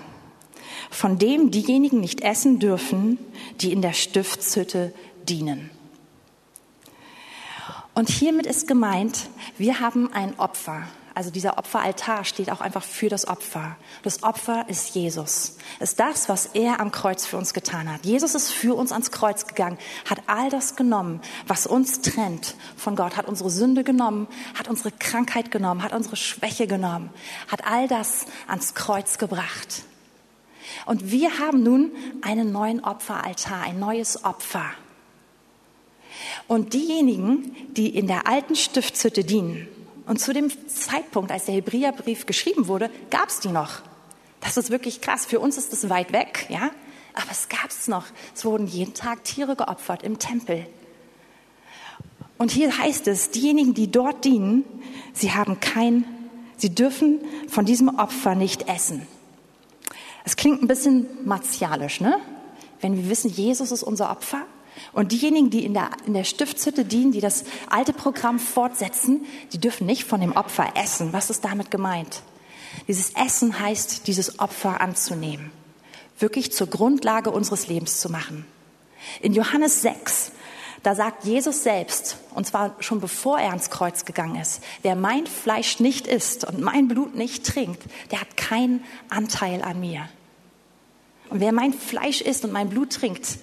von 0.89 1.19
dem 1.19 1.51
diejenigen 1.51 1.99
nicht 1.99 2.21
essen 2.21 2.59
dürfen, 2.59 3.19
die 3.61 3.71
in 3.71 3.81
der 3.81 3.93
Stiftshütte 3.93 4.93
dienen. 5.29 5.69
Und 7.93 8.09
hiermit 8.09 8.47
ist 8.47 8.67
gemeint, 8.67 9.29
wir 9.57 9.79
haben 9.79 10.11
ein 10.11 10.37
Opfer, 10.39 10.87
also 11.13 11.29
dieser 11.29 11.57
Opferaltar 11.57 12.23
steht 12.23 12.49
auch 12.51 12.61
einfach 12.61 12.83
für 12.83 13.09
das 13.09 13.27
Opfer. 13.27 13.75
Das 14.03 14.23
Opfer 14.23 14.65
ist 14.69 14.95
Jesus. 14.95 15.57
Ist 15.79 15.99
das, 15.99 16.29
was 16.29 16.47
er 16.47 16.79
am 16.79 16.91
Kreuz 16.91 17.25
für 17.25 17.37
uns 17.37 17.53
getan 17.53 17.91
hat. 17.91 18.05
Jesus 18.05 18.33
ist 18.33 18.51
für 18.51 18.75
uns 18.75 18.91
ans 18.91 19.11
Kreuz 19.11 19.45
gegangen, 19.45 19.77
hat 20.09 20.21
all 20.27 20.49
das 20.49 20.75
genommen, 20.75 21.19
was 21.47 21.67
uns 21.67 22.01
trennt 22.01 22.55
von 22.77 22.95
Gott, 22.95 23.17
hat 23.17 23.27
unsere 23.27 23.49
Sünde 23.49 23.83
genommen, 23.83 24.27
hat 24.57 24.69
unsere 24.69 24.91
Krankheit 24.91 25.51
genommen, 25.51 25.83
hat 25.83 25.93
unsere 25.93 26.15
Schwäche 26.15 26.65
genommen, 26.65 27.09
hat 27.49 27.65
all 27.65 27.87
das 27.87 28.25
ans 28.47 28.73
Kreuz 28.73 29.17
gebracht. 29.17 29.83
Und 30.85 31.11
wir 31.11 31.39
haben 31.39 31.63
nun 31.63 31.91
einen 32.21 32.53
neuen 32.53 32.83
Opferaltar, 32.83 33.63
ein 33.63 33.79
neues 33.79 34.23
Opfer. 34.23 34.65
Und 36.47 36.73
diejenigen, 36.73 37.55
die 37.73 37.89
in 37.89 38.07
der 38.07 38.27
alten 38.27 38.55
Stiftshütte 38.55 39.23
dienen, 39.23 39.67
und 40.11 40.17
zu 40.17 40.33
dem 40.33 40.51
Zeitpunkt, 40.67 41.31
als 41.31 41.45
der 41.45 41.55
Hebräerbrief 41.55 42.25
geschrieben 42.25 42.67
wurde, 42.67 42.89
gab 43.11 43.29
es 43.29 43.39
die 43.39 43.47
noch. 43.47 43.79
Das 44.41 44.57
ist 44.57 44.69
wirklich 44.69 44.99
krass. 44.99 45.25
Für 45.25 45.39
uns 45.39 45.57
ist 45.57 45.71
es 45.71 45.89
weit 45.89 46.11
weg, 46.11 46.47
ja. 46.49 46.69
Aber 47.13 47.31
es 47.31 47.47
gab 47.47 47.69
es 47.69 47.87
noch. 47.87 48.03
Es 48.35 48.43
wurden 48.43 48.67
jeden 48.67 48.93
Tag 48.93 49.23
Tiere 49.23 49.55
geopfert 49.55 50.03
im 50.03 50.19
Tempel. 50.19 50.67
Und 52.37 52.51
hier 52.51 52.77
heißt 52.77 53.07
es, 53.07 53.31
diejenigen, 53.31 53.73
die 53.73 53.89
dort 53.89 54.25
dienen, 54.25 54.65
sie 55.13 55.31
haben 55.31 55.61
kein, 55.61 56.03
sie 56.57 56.75
dürfen 56.75 57.21
von 57.47 57.63
diesem 57.63 57.97
Opfer 57.97 58.35
nicht 58.35 58.67
essen. 58.67 59.07
Es 60.25 60.35
klingt 60.35 60.61
ein 60.61 60.67
bisschen 60.67 61.07
martialisch, 61.23 62.01
ne? 62.01 62.17
Wenn 62.81 62.97
wir 62.97 63.09
wissen, 63.09 63.31
Jesus 63.31 63.71
ist 63.71 63.83
unser 63.83 64.11
Opfer, 64.11 64.41
und 64.93 65.11
diejenigen, 65.11 65.49
die 65.49 65.65
in 65.65 65.73
der, 65.73 65.89
in 66.05 66.13
der 66.13 66.23
Stiftshütte 66.23 66.85
dienen, 66.85 67.11
die 67.11 67.21
das 67.21 67.45
alte 67.69 67.93
Programm 67.93 68.39
fortsetzen, 68.39 69.25
die 69.53 69.59
dürfen 69.59 69.85
nicht 69.85 70.03
von 70.05 70.19
dem 70.19 70.33
Opfer 70.33 70.73
essen. 70.75 71.13
Was 71.13 71.29
ist 71.29 71.45
damit 71.45 71.71
gemeint? 71.71 72.21
Dieses 72.87 73.11
Essen 73.11 73.59
heißt, 73.59 74.07
dieses 74.07 74.39
Opfer 74.39 74.81
anzunehmen. 74.81 75.51
Wirklich 76.19 76.51
zur 76.51 76.67
Grundlage 76.67 77.31
unseres 77.31 77.67
Lebens 77.67 77.99
zu 77.99 78.09
machen. 78.09 78.45
In 79.21 79.33
Johannes 79.33 79.81
6, 79.81 80.31
da 80.83 80.95
sagt 80.95 81.25
Jesus 81.25 81.63
selbst, 81.63 82.17
und 82.33 82.47
zwar 82.47 82.75
schon 82.79 82.99
bevor 82.99 83.39
er 83.39 83.49
ans 83.49 83.69
Kreuz 83.69 84.05
gegangen 84.05 84.39
ist, 84.39 84.61
wer 84.81 84.95
mein 84.95 85.27
Fleisch 85.27 85.79
nicht 85.79 86.07
isst 86.07 86.43
und 86.43 86.59
mein 86.59 86.87
Blut 86.87 87.15
nicht 87.15 87.45
trinkt, 87.45 87.83
der 88.11 88.21
hat 88.21 88.37
keinen 88.37 88.83
Anteil 89.09 89.61
an 89.61 89.79
mir. 89.79 90.07
Und 91.29 91.39
wer 91.39 91.53
mein 91.53 91.73
Fleisch 91.73 92.21
isst 92.21 92.43
und 92.45 92.51
mein 92.51 92.69
Blut 92.69 92.93
trinkt, 92.93 93.37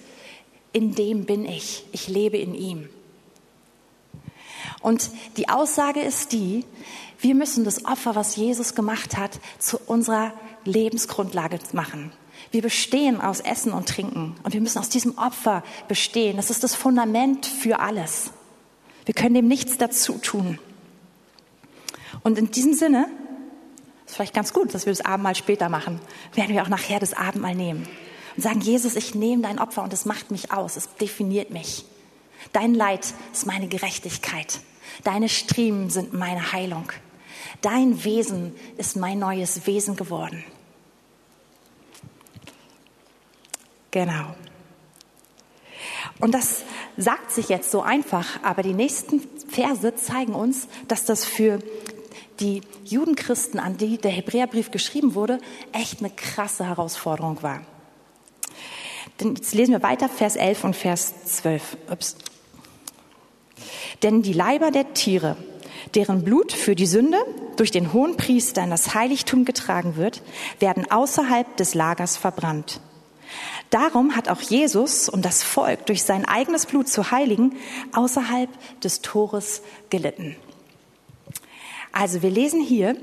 in 0.73 0.95
dem 0.95 1.25
bin 1.25 1.45
ich. 1.45 1.85
Ich 1.91 2.07
lebe 2.07 2.37
in 2.37 2.53
ihm. 2.53 2.89
Und 4.81 5.09
die 5.37 5.49
Aussage 5.49 6.01
ist 6.01 6.31
die, 6.31 6.65
wir 7.19 7.35
müssen 7.35 7.65
das 7.65 7.85
Opfer, 7.85 8.15
was 8.15 8.35
Jesus 8.35 8.75
gemacht 8.75 9.17
hat, 9.17 9.39
zu 9.57 9.77
unserer 9.87 10.33
Lebensgrundlage 10.63 11.59
machen. 11.73 12.11
Wir 12.51 12.61
bestehen 12.61 13.19
aus 13.19 13.41
Essen 13.41 13.73
und 13.73 13.89
Trinken 13.89 14.35
und 14.43 14.53
wir 14.53 14.61
müssen 14.61 14.79
aus 14.79 14.89
diesem 14.89 15.17
Opfer 15.17 15.63
bestehen. 15.87 16.37
Das 16.37 16.49
ist 16.49 16.63
das 16.63 16.75
Fundament 16.75 17.45
für 17.45 17.79
alles. 17.79 18.31
Wir 19.05 19.13
können 19.13 19.35
dem 19.35 19.47
nichts 19.47 19.77
dazu 19.77 20.13
tun. 20.13 20.59
Und 22.23 22.37
in 22.37 22.51
diesem 22.51 22.73
Sinne, 22.73 23.07
ist 24.05 24.15
vielleicht 24.15 24.33
ganz 24.33 24.53
gut, 24.53 24.73
dass 24.73 24.85
wir 24.85 24.93
das 24.93 25.05
Abendmahl 25.05 25.35
später 25.35 25.69
machen, 25.69 25.99
werden 26.33 26.55
wir 26.55 26.63
auch 26.63 26.69
nachher 26.69 26.99
das 26.99 27.13
Abendmahl 27.13 27.55
nehmen 27.55 27.87
und 28.39 28.43
sagen, 28.43 28.61
Jesus, 28.61 28.95
ich 28.95 29.15
nehme 29.15 29.41
dein 29.41 29.59
Opfer 29.59 29.83
und 29.83 29.91
es 29.91 30.05
macht 30.05 30.31
mich 30.31 30.53
aus, 30.53 30.77
es 30.77 30.87
definiert 30.95 31.49
mich. 31.49 31.83
Dein 32.53 32.73
Leid 32.73 33.13
ist 33.33 33.45
meine 33.45 33.67
Gerechtigkeit. 33.67 34.61
Deine 35.03 35.27
Striemen 35.27 35.89
sind 35.89 36.13
meine 36.13 36.53
Heilung. 36.53 36.89
Dein 37.59 38.01
Wesen 38.05 38.55
ist 38.77 38.95
mein 38.95 39.19
neues 39.19 39.67
Wesen 39.67 39.97
geworden. 39.97 40.41
Genau. 43.91 44.33
Und 46.21 46.33
das 46.33 46.63
sagt 46.95 47.33
sich 47.33 47.49
jetzt 47.49 47.71
so 47.71 47.81
einfach, 47.81 48.41
aber 48.41 48.63
die 48.63 48.73
nächsten 48.73 49.19
Verse 49.49 49.95
zeigen 49.95 50.33
uns, 50.33 50.69
dass 50.87 51.03
das 51.03 51.25
für 51.25 51.59
die 52.39 52.61
Judenchristen, 52.85 53.59
an 53.59 53.75
die 53.75 53.97
der 53.97 54.11
Hebräerbrief 54.11 54.71
geschrieben 54.71 55.13
wurde, 55.13 55.39
echt 55.73 55.99
eine 55.99 56.09
krasse 56.09 56.65
Herausforderung 56.65 57.43
war. 57.43 57.65
Denn 59.19 59.35
jetzt 59.35 59.53
lesen 59.53 59.71
wir 59.73 59.83
weiter, 59.83 60.09
Vers 60.09 60.35
11 60.35 60.63
und 60.63 60.75
Vers 60.75 61.13
12. 61.25 61.77
Ups. 61.91 62.15
Denn 64.03 64.21
die 64.21 64.33
Leiber 64.33 64.71
der 64.71 64.93
Tiere, 64.93 65.35
deren 65.95 66.23
Blut 66.23 66.53
für 66.53 66.75
die 66.75 66.85
Sünde 66.85 67.17
durch 67.57 67.71
den 67.71 67.91
hohen 67.91 68.15
Priester 68.15 68.63
in 68.63 68.69
das 68.69 68.93
Heiligtum 68.93 69.43
getragen 69.43 69.97
wird, 69.97 70.21
werden 70.59 70.89
außerhalb 70.89 71.57
des 71.57 71.73
Lagers 71.73 72.15
verbrannt. 72.15 72.79
Darum 73.69 74.15
hat 74.15 74.29
auch 74.29 74.41
Jesus 74.41 75.09
und 75.09 75.25
das 75.25 75.43
Volk 75.43 75.85
durch 75.85 76.03
sein 76.03 76.25
eigenes 76.25 76.65
Blut 76.65 76.87
zu 76.87 77.11
heiligen 77.11 77.55
außerhalb 77.93 78.49
des 78.81 79.01
Tores 79.01 79.61
gelitten. 79.89 80.35
Also 81.91 82.21
wir 82.21 82.31
lesen 82.31 82.61
hier 82.61 82.95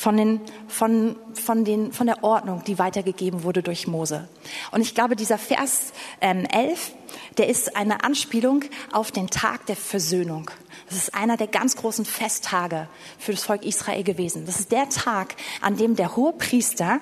von, 0.00 0.16
den, 0.16 0.40
von, 0.66 1.14
von, 1.34 1.66
den, 1.66 1.92
von 1.92 2.06
der 2.06 2.24
Ordnung, 2.24 2.64
die 2.64 2.78
weitergegeben 2.78 3.42
wurde 3.42 3.62
durch 3.62 3.86
Mose. 3.86 4.26
Und 4.70 4.80
ich 4.80 4.94
glaube, 4.94 5.14
dieser 5.14 5.36
Vers 5.36 5.92
ähm, 6.22 6.46
11, 6.46 6.92
der 7.36 7.50
ist 7.50 7.76
eine 7.76 8.02
Anspielung 8.02 8.64
auf 8.92 9.12
den 9.12 9.28
Tag 9.28 9.66
der 9.66 9.76
Versöhnung. 9.76 10.50
Das 10.88 10.96
ist 10.96 11.14
einer 11.14 11.36
der 11.36 11.48
ganz 11.48 11.76
großen 11.76 12.06
Festtage 12.06 12.88
für 13.18 13.32
das 13.32 13.44
Volk 13.44 13.62
Israel 13.62 14.02
gewesen. 14.02 14.46
Das 14.46 14.58
ist 14.58 14.72
der 14.72 14.88
Tag, 14.88 15.34
an 15.60 15.76
dem 15.76 15.96
der 15.96 16.16
hohe 16.16 16.32
Priester 16.32 17.00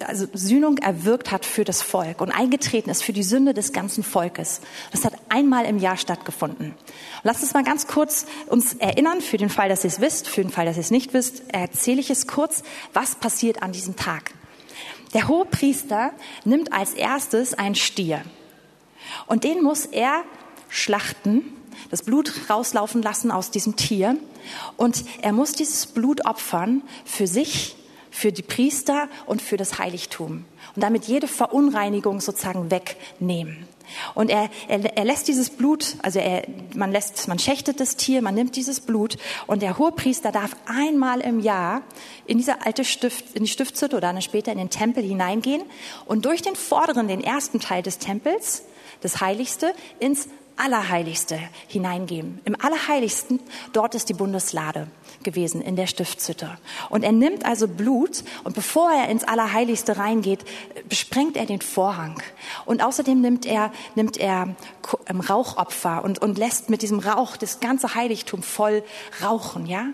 also 0.00 0.26
Sühnung 0.32 0.78
erwirkt 0.78 1.30
hat 1.30 1.46
für 1.46 1.64
das 1.64 1.80
Volk 1.80 2.20
und 2.20 2.30
eingetreten 2.30 2.90
ist 2.90 3.02
für 3.02 3.12
die 3.12 3.22
Sünde 3.22 3.54
des 3.54 3.72
ganzen 3.72 4.02
Volkes. 4.02 4.60
Das 4.92 5.04
hat 5.04 5.14
einmal 5.28 5.64
im 5.64 5.78
Jahr 5.78 5.96
stattgefunden. 5.96 6.74
Lasst 7.22 7.42
uns 7.42 7.54
mal 7.54 7.64
ganz 7.64 7.86
kurz 7.86 8.26
uns 8.48 8.74
erinnern, 8.74 9.20
für 9.20 9.38
den 9.38 9.48
Fall, 9.48 9.68
dass 9.68 9.84
ihr 9.84 9.88
es 9.88 10.00
wisst, 10.00 10.28
für 10.28 10.42
den 10.42 10.50
Fall, 10.50 10.66
dass 10.66 10.76
ihr 10.76 10.80
es 10.80 10.90
nicht 10.90 11.14
wisst, 11.14 11.44
erzähle 11.48 12.00
ich 12.00 12.10
es 12.10 12.26
kurz, 12.26 12.62
was 12.92 13.14
passiert 13.14 13.62
an 13.62 13.72
diesem 13.72 13.96
Tag. 13.96 14.32
Der 15.14 15.28
hohe 15.28 15.46
Priester 15.46 16.12
nimmt 16.44 16.72
als 16.72 16.92
erstes 16.92 17.54
einen 17.54 17.76
Stier 17.76 18.22
und 19.26 19.44
den 19.44 19.62
muss 19.62 19.86
er 19.86 20.24
schlachten, 20.68 21.42
das 21.90 22.02
Blut 22.02 22.50
rauslaufen 22.50 23.02
lassen 23.02 23.30
aus 23.30 23.50
diesem 23.50 23.76
Tier 23.76 24.16
und 24.76 25.04
er 25.22 25.32
muss 25.32 25.52
dieses 25.52 25.86
Blut 25.86 26.26
opfern 26.26 26.82
für 27.04 27.26
sich 27.26 27.76
für 28.14 28.30
die 28.30 28.42
Priester 28.42 29.08
und 29.26 29.42
für 29.42 29.56
das 29.56 29.80
Heiligtum 29.80 30.44
und 30.76 30.82
damit 30.82 31.06
jede 31.06 31.26
Verunreinigung 31.26 32.20
sozusagen 32.20 32.70
wegnehmen. 32.70 33.68
Und 34.14 34.30
er, 34.30 34.50
er, 34.68 34.96
er 34.96 35.04
lässt 35.04 35.26
dieses 35.26 35.50
Blut, 35.50 35.96
also 36.00 36.20
er, 36.20 36.46
man 36.76 36.92
lässt, 36.92 37.26
man 37.26 37.40
schächtet 37.40 37.80
das 37.80 37.96
Tier, 37.96 38.22
man 38.22 38.36
nimmt 38.36 38.54
dieses 38.54 38.80
Blut 38.80 39.18
und 39.48 39.62
der 39.62 39.78
Hohepriester 39.78 40.30
darf 40.30 40.56
einmal 40.66 41.20
im 41.22 41.40
Jahr 41.40 41.82
in 42.24 42.38
diese 42.38 42.64
alte 42.64 42.84
Stift, 42.84 43.34
in 43.34 43.42
die 43.42 43.50
Stiftshütte 43.50 43.96
oder 43.96 44.12
dann 44.12 44.22
später 44.22 44.52
in 44.52 44.58
den 44.58 44.70
Tempel 44.70 45.02
hineingehen 45.02 45.62
und 46.06 46.24
durch 46.24 46.40
den 46.40 46.54
vorderen, 46.54 47.08
den 47.08 47.22
ersten 47.22 47.58
Teil 47.58 47.82
des 47.82 47.98
Tempels, 47.98 48.62
das 49.00 49.20
Heiligste, 49.20 49.74
ins 49.98 50.28
Allerheiligste 50.56 51.38
hineingeben. 51.66 52.40
Im 52.44 52.56
Allerheiligsten, 52.60 53.40
dort 53.72 53.96
ist 53.96 54.08
die 54.08 54.14
Bundeslade 54.14 54.86
gewesen 55.22 55.60
in 55.60 55.76
der 55.76 55.86
Stiftshütte. 55.86 56.58
Und 56.90 57.04
er 57.04 57.12
nimmt 57.12 57.44
also 57.44 57.68
Blut 57.68 58.24
und 58.44 58.54
bevor 58.54 58.90
er 58.90 59.08
ins 59.08 59.24
Allerheiligste 59.24 59.96
reingeht, 59.96 60.44
besprengt 60.88 61.36
er 61.36 61.46
den 61.46 61.60
Vorhang. 61.60 62.20
Und 62.64 62.82
außerdem 62.82 63.20
nimmt 63.20 63.46
er, 63.46 63.72
nimmt 63.94 64.16
er 64.16 64.54
ähm, 65.06 65.20
Rauchopfer 65.20 66.04
und, 66.04 66.20
und 66.20 66.38
lässt 66.38 66.70
mit 66.70 66.82
diesem 66.82 66.98
Rauch 66.98 67.36
das 67.36 67.60
ganze 67.60 67.94
Heiligtum 67.94 68.42
voll 68.42 68.82
rauchen, 69.22 69.66
ja? 69.66 69.86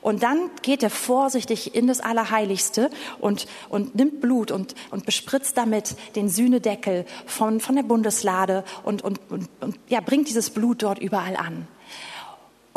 Und 0.00 0.22
dann 0.22 0.50
geht 0.62 0.82
er 0.82 0.90
vorsichtig 0.90 1.74
in 1.74 1.86
das 1.86 2.00
Allerheiligste 2.00 2.90
und, 3.20 3.46
und 3.68 3.94
nimmt 3.94 4.20
Blut 4.20 4.50
und, 4.50 4.74
und 4.90 5.06
bespritzt 5.06 5.56
damit 5.56 5.96
den 6.14 6.28
Sühnedeckel 6.28 7.06
von, 7.26 7.60
von 7.60 7.76
der 7.76 7.82
Bundeslade 7.82 8.64
und, 8.84 9.02
und, 9.02 9.20
und, 9.30 9.48
und 9.60 9.78
ja, 9.88 10.00
bringt 10.00 10.28
dieses 10.28 10.50
Blut 10.50 10.82
dort 10.82 10.98
überall 10.98 11.36
an. 11.36 11.66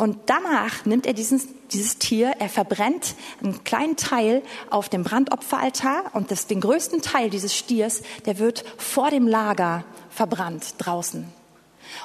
Und 0.00 0.16
danach 0.24 0.86
nimmt 0.86 1.04
er 1.04 1.12
dieses, 1.12 1.46
dieses 1.72 1.98
Tier, 1.98 2.32
er 2.38 2.48
verbrennt 2.48 3.16
einen 3.42 3.64
kleinen 3.64 3.96
Teil 3.96 4.42
auf 4.70 4.88
dem 4.88 5.04
Brandopferaltar 5.04 6.14
und 6.14 6.30
das, 6.30 6.46
den 6.46 6.62
größten 6.62 7.02
Teil 7.02 7.28
dieses 7.28 7.54
Stiers, 7.54 8.00
der 8.24 8.38
wird 8.38 8.64
vor 8.78 9.10
dem 9.10 9.28
Lager 9.28 9.84
verbrannt 10.08 10.76
draußen. 10.78 11.30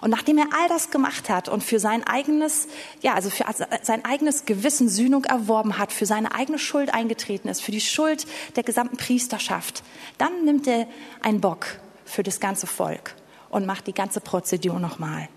Und 0.02 0.10
nachdem 0.10 0.38
er 0.40 0.48
all 0.52 0.68
das 0.68 0.92
gemacht 0.92 1.30
hat 1.30 1.48
und 1.48 1.64
für 1.64 1.80
sein 1.80 2.06
eigenes, 2.06 2.68
ja, 3.00 3.14
also 3.14 3.30
für 3.30 3.46
sein 3.82 4.04
eigenes 4.04 4.44
Gewissen 4.44 4.90
Sühnung 4.90 5.24
erworben 5.24 5.78
hat, 5.78 5.94
für 5.94 6.06
seine 6.06 6.36
eigene 6.36 6.60
Schuld 6.60 6.94
eingetreten 6.94 7.48
ist, 7.48 7.62
für 7.62 7.72
die 7.72 7.80
Schuld 7.80 8.26
der 8.58 8.64
gesamten 8.64 8.98
Priesterschaft, 8.98 9.84
dann 10.18 10.44
nimmt 10.44 10.68
er 10.68 10.86
einen 11.22 11.40
Bock 11.40 11.68
für 12.04 12.24
das 12.24 12.42
ganze 12.42 12.68
Volk 12.68 13.16
und 13.50 13.66
macht 13.66 13.88
die 13.88 13.94
ganze 13.94 14.20
Prozedur 14.20 14.82
nochmal 14.82 15.30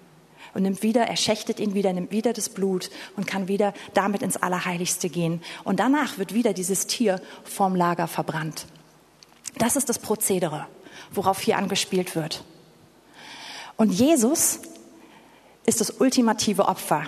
und 0.54 0.62
nimmt 0.62 0.82
wieder, 0.82 1.02
er 1.02 1.16
schächtet 1.16 1.60
ihn 1.60 1.74
wieder, 1.74 1.92
nimmt 1.92 2.10
wieder 2.10 2.32
das 2.32 2.48
Blut 2.48 2.90
und 3.16 3.26
kann 3.26 3.48
wieder 3.48 3.74
damit 3.94 4.22
ins 4.22 4.36
Allerheiligste 4.36 5.08
gehen. 5.08 5.42
Und 5.64 5.80
danach 5.80 6.18
wird 6.18 6.34
wieder 6.34 6.52
dieses 6.52 6.86
Tier 6.86 7.20
vorm 7.44 7.74
Lager 7.74 8.08
verbrannt. 8.08 8.66
Das 9.56 9.76
ist 9.76 9.88
das 9.88 9.98
Prozedere, 9.98 10.66
worauf 11.10 11.40
hier 11.40 11.58
angespielt 11.58 12.14
wird. 12.14 12.44
Und 13.76 13.92
Jesus 13.92 14.60
ist 15.66 15.80
das 15.80 15.90
ultimative 15.90 16.66
Opfer. 16.66 17.04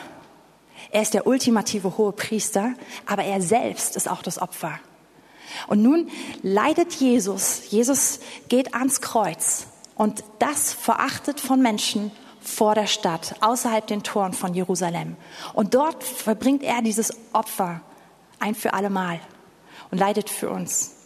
Er 0.90 1.02
ist 1.02 1.14
der 1.14 1.26
ultimative 1.26 1.96
hohe 1.98 2.12
Priester, 2.12 2.74
aber 3.06 3.24
er 3.24 3.40
selbst 3.40 3.96
ist 3.96 4.08
auch 4.08 4.22
das 4.22 4.40
Opfer. 4.40 4.78
Und 5.66 5.82
nun 5.82 6.10
leidet 6.42 6.94
Jesus, 6.94 7.70
Jesus 7.70 8.20
geht 8.48 8.74
ans 8.74 9.00
Kreuz 9.00 9.66
und 9.94 10.22
das 10.38 10.72
verachtet 10.72 11.40
von 11.40 11.60
Menschen 11.60 12.12
vor 12.50 12.74
der 12.74 12.86
Stadt, 12.86 13.36
außerhalb 13.40 13.86
den 13.86 14.02
Toren 14.02 14.32
von 14.32 14.54
Jerusalem. 14.54 15.16
Und 15.54 15.74
dort 15.74 16.04
verbringt 16.04 16.62
er 16.62 16.82
dieses 16.82 17.12
Opfer 17.32 17.80
ein 18.38 18.54
für 18.54 18.74
alle 18.74 18.90
Mal 18.90 19.20
und 19.90 19.98
leidet 19.98 20.28
für 20.28 20.50
uns. 20.50 20.96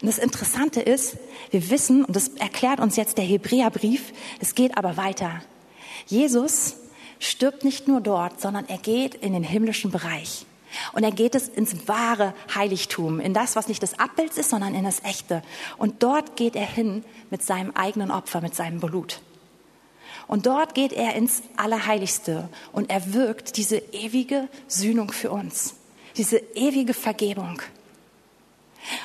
Und 0.00 0.08
das 0.08 0.18
Interessante 0.18 0.80
ist, 0.80 1.16
wir 1.50 1.70
wissen, 1.70 2.04
und 2.04 2.14
das 2.14 2.28
erklärt 2.28 2.80
uns 2.80 2.96
jetzt 2.96 3.18
der 3.18 3.24
Hebräerbrief, 3.24 4.12
es 4.40 4.54
geht 4.54 4.76
aber 4.76 4.96
weiter. 4.96 5.42
Jesus 6.06 6.76
stirbt 7.18 7.64
nicht 7.64 7.88
nur 7.88 8.00
dort, 8.00 8.40
sondern 8.40 8.68
er 8.68 8.78
geht 8.78 9.14
in 9.14 9.32
den 9.32 9.42
himmlischen 9.42 9.90
Bereich. 9.90 10.46
Und 10.92 11.02
er 11.02 11.10
geht 11.10 11.34
es 11.34 11.48
ins 11.48 11.88
wahre 11.88 12.34
Heiligtum, 12.54 13.20
in 13.20 13.32
das, 13.32 13.56
was 13.56 13.68
nicht 13.68 13.82
das 13.82 13.98
Abbild 13.98 14.36
ist, 14.36 14.50
sondern 14.50 14.74
in 14.74 14.84
das 14.84 15.02
Echte. 15.02 15.42
Und 15.78 16.02
dort 16.02 16.36
geht 16.36 16.56
er 16.56 16.66
hin 16.66 17.04
mit 17.30 17.42
seinem 17.42 17.72
eigenen 17.74 18.10
Opfer, 18.10 18.40
mit 18.40 18.54
seinem 18.54 18.78
Blut. 18.78 19.20
Und 20.28 20.46
dort 20.46 20.74
geht 20.74 20.92
er 20.92 21.14
ins 21.14 21.42
Allerheiligste 21.56 22.48
und 22.72 22.90
er 22.90 23.14
wirkt 23.14 23.56
diese 23.56 23.78
ewige 23.78 24.48
Sühnung 24.68 25.10
für 25.10 25.30
uns, 25.30 25.74
diese 26.16 26.36
ewige 26.54 26.94
Vergebung. 26.94 27.60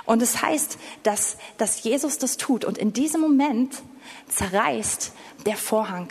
Und 0.05 0.21
es 0.21 0.41
heißt, 0.41 0.77
dass, 1.03 1.37
dass 1.57 1.83
Jesus 1.83 2.17
das 2.17 2.37
tut 2.37 2.65
und 2.65 2.77
in 2.77 2.93
diesem 2.93 3.21
Moment 3.21 3.81
zerreißt 4.27 5.13
der 5.45 5.57
Vorhang 5.57 6.09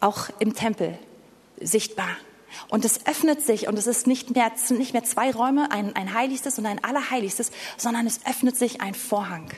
auch 0.00 0.30
im 0.38 0.54
Tempel 0.54 0.98
sichtbar. 1.60 2.16
Und 2.68 2.84
es 2.84 3.06
öffnet 3.06 3.42
sich 3.42 3.68
und 3.68 3.78
es 3.78 3.86
ist 3.86 4.06
nicht 4.06 4.34
mehr, 4.34 4.50
nicht 4.70 4.92
mehr 4.92 5.04
zwei 5.04 5.30
Räume, 5.30 5.70
ein, 5.70 5.94
ein 5.94 6.14
Heiligstes 6.14 6.58
und 6.58 6.66
ein 6.66 6.82
Allerheiligstes, 6.82 7.52
sondern 7.76 8.06
es 8.06 8.26
öffnet 8.26 8.56
sich 8.56 8.80
ein 8.80 8.94
Vorhang. 8.94 9.50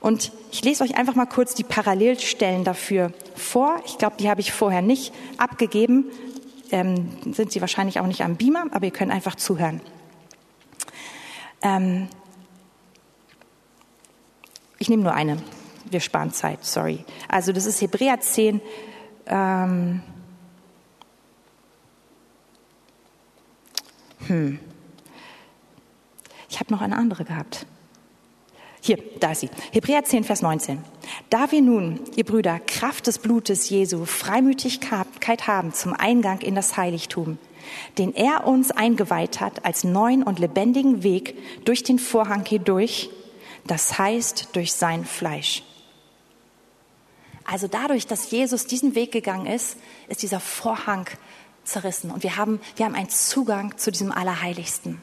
Und 0.00 0.32
ich 0.50 0.64
lese 0.64 0.82
euch 0.82 0.96
einfach 0.96 1.14
mal 1.14 1.26
kurz 1.26 1.54
die 1.54 1.64
Parallelstellen 1.64 2.64
dafür 2.64 3.12
vor. 3.36 3.80
Ich 3.86 3.98
glaube, 3.98 4.16
die 4.18 4.30
habe 4.30 4.40
ich 4.40 4.52
vorher 4.52 4.82
nicht 4.82 5.12
abgegeben. 5.36 6.06
Ähm, 6.72 7.10
sind 7.32 7.52
sie 7.52 7.60
wahrscheinlich 7.60 8.00
auch 8.00 8.06
nicht 8.06 8.22
am 8.22 8.36
Beamer, 8.36 8.66
aber 8.70 8.86
ihr 8.86 8.92
könnt 8.92 9.12
einfach 9.12 9.34
zuhören. 9.34 9.80
Ähm, 11.62 12.08
Ich 14.80 14.88
nehme 14.88 15.02
nur 15.02 15.12
eine. 15.12 15.36
Wir 15.90 16.00
sparen 16.00 16.32
Zeit, 16.32 16.64
sorry. 16.64 17.04
Also 17.28 17.52
das 17.52 17.66
ist 17.66 17.82
Hebräer 17.82 18.18
10. 18.18 18.62
Ähm, 19.26 20.02
hm. 24.26 24.58
Ich 26.48 26.58
habe 26.58 26.72
noch 26.72 26.80
eine 26.80 26.96
andere 26.96 27.26
gehabt. 27.26 27.66
Hier, 28.82 28.98
da 29.18 29.32
ist 29.32 29.40
sie. 29.40 29.50
Hebräer 29.72 30.04
10, 30.04 30.24
Vers 30.24 30.40
19. 30.40 30.82
Da 31.28 31.52
wir 31.52 31.60
nun, 31.60 32.00
ihr 32.16 32.24
Brüder, 32.24 32.58
Kraft 32.60 33.06
des 33.06 33.18
Blutes 33.18 33.68
Jesu, 33.68 34.06
Freimütigkeit 34.06 35.46
haben 35.46 35.74
zum 35.74 35.92
Eingang 35.92 36.40
in 36.40 36.54
das 36.54 36.76
Heiligtum, 36.76 37.38
den 37.98 38.14
er 38.14 38.46
uns 38.46 38.70
eingeweiht 38.70 39.40
hat 39.40 39.66
als 39.66 39.84
neuen 39.84 40.22
und 40.22 40.38
lebendigen 40.38 41.02
Weg 41.02 41.36
durch 41.66 41.82
den 41.82 41.98
Vorhang 41.98 42.46
hindurch, 42.46 43.10
das 43.66 43.98
heißt 43.98 44.48
durch 44.54 44.72
sein 44.72 45.04
Fleisch. 45.04 45.62
Also 47.44 47.68
dadurch, 47.68 48.06
dass 48.06 48.30
Jesus 48.30 48.66
diesen 48.66 48.94
Weg 48.94 49.12
gegangen 49.12 49.46
ist, 49.46 49.76
ist 50.08 50.22
dieser 50.22 50.40
Vorhang 50.40 51.06
zerrissen 51.64 52.10
und 52.10 52.22
wir 52.22 52.36
haben, 52.36 52.60
wir 52.76 52.86
haben 52.86 52.94
einen 52.94 53.10
Zugang 53.10 53.76
zu 53.76 53.90
diesem 53.90 54.12
Allerheiligsten. 54.12 55.02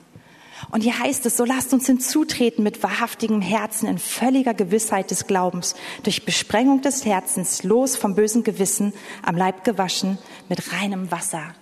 Und 0.72 0.82
hier 0.82 0.98
heißt 0.98 1.26
es, 1.26 1.38
so 1.38 1.46
lasst 1.46 1.74
uns 1.74 1.86
hinzutreten 1.86 2.64
mit 2.64 2.82
wahrhaftigem 2.84 3.42
Herzen 3.42 3.88
in 3.88 4.00
völliger 4.00 4.54
Gewissheit 4.54 5.12
des 5.12 5.28
Glaubens, 5.28 5.76
durch 6.04 6.26
Besprengung 6.26 6.82
des 6.82 7.06
Herzens, 7.06 7.64
los 7.64 7.96
vom 7.96 8.16
bösen 8.16 8.44
Gewissen, 8.44 8.94
am 9.22 9.38
Leib 9.38 9.64
gewaschen, 9.64 10.18
mit 10.50 10.74
reinem 10.74 11.12
Wasser. 11.12 11.54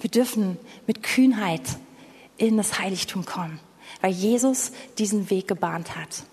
Wir 0.00 0.10
dürfen 0.10 0.58
mit 0.86 1.02
Kühnheit 1.02 1.62
in 2.36 2.56
das 2.56 2.78
Heiligtum 2.78 3.24
kommen, 3.24 3.60
weil 4.00 4.12
Jesus 4.12 4.72
diesen 4.98 5.30
Weg 5.30 5.48
gebahnt 5.48 5.96
hat. 5.96 6.24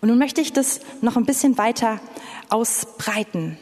Und 0.00 0.08
nun 0.08 0.18
möchte 0.18 0.40
ich 0.40 0.52
das 0.52 0.80
noch 1.00 1.16
ein 1.16 1.24
bisschen 1.24 1.58
weiter 1.58 2.00
ausbreiten. 2.48 3.58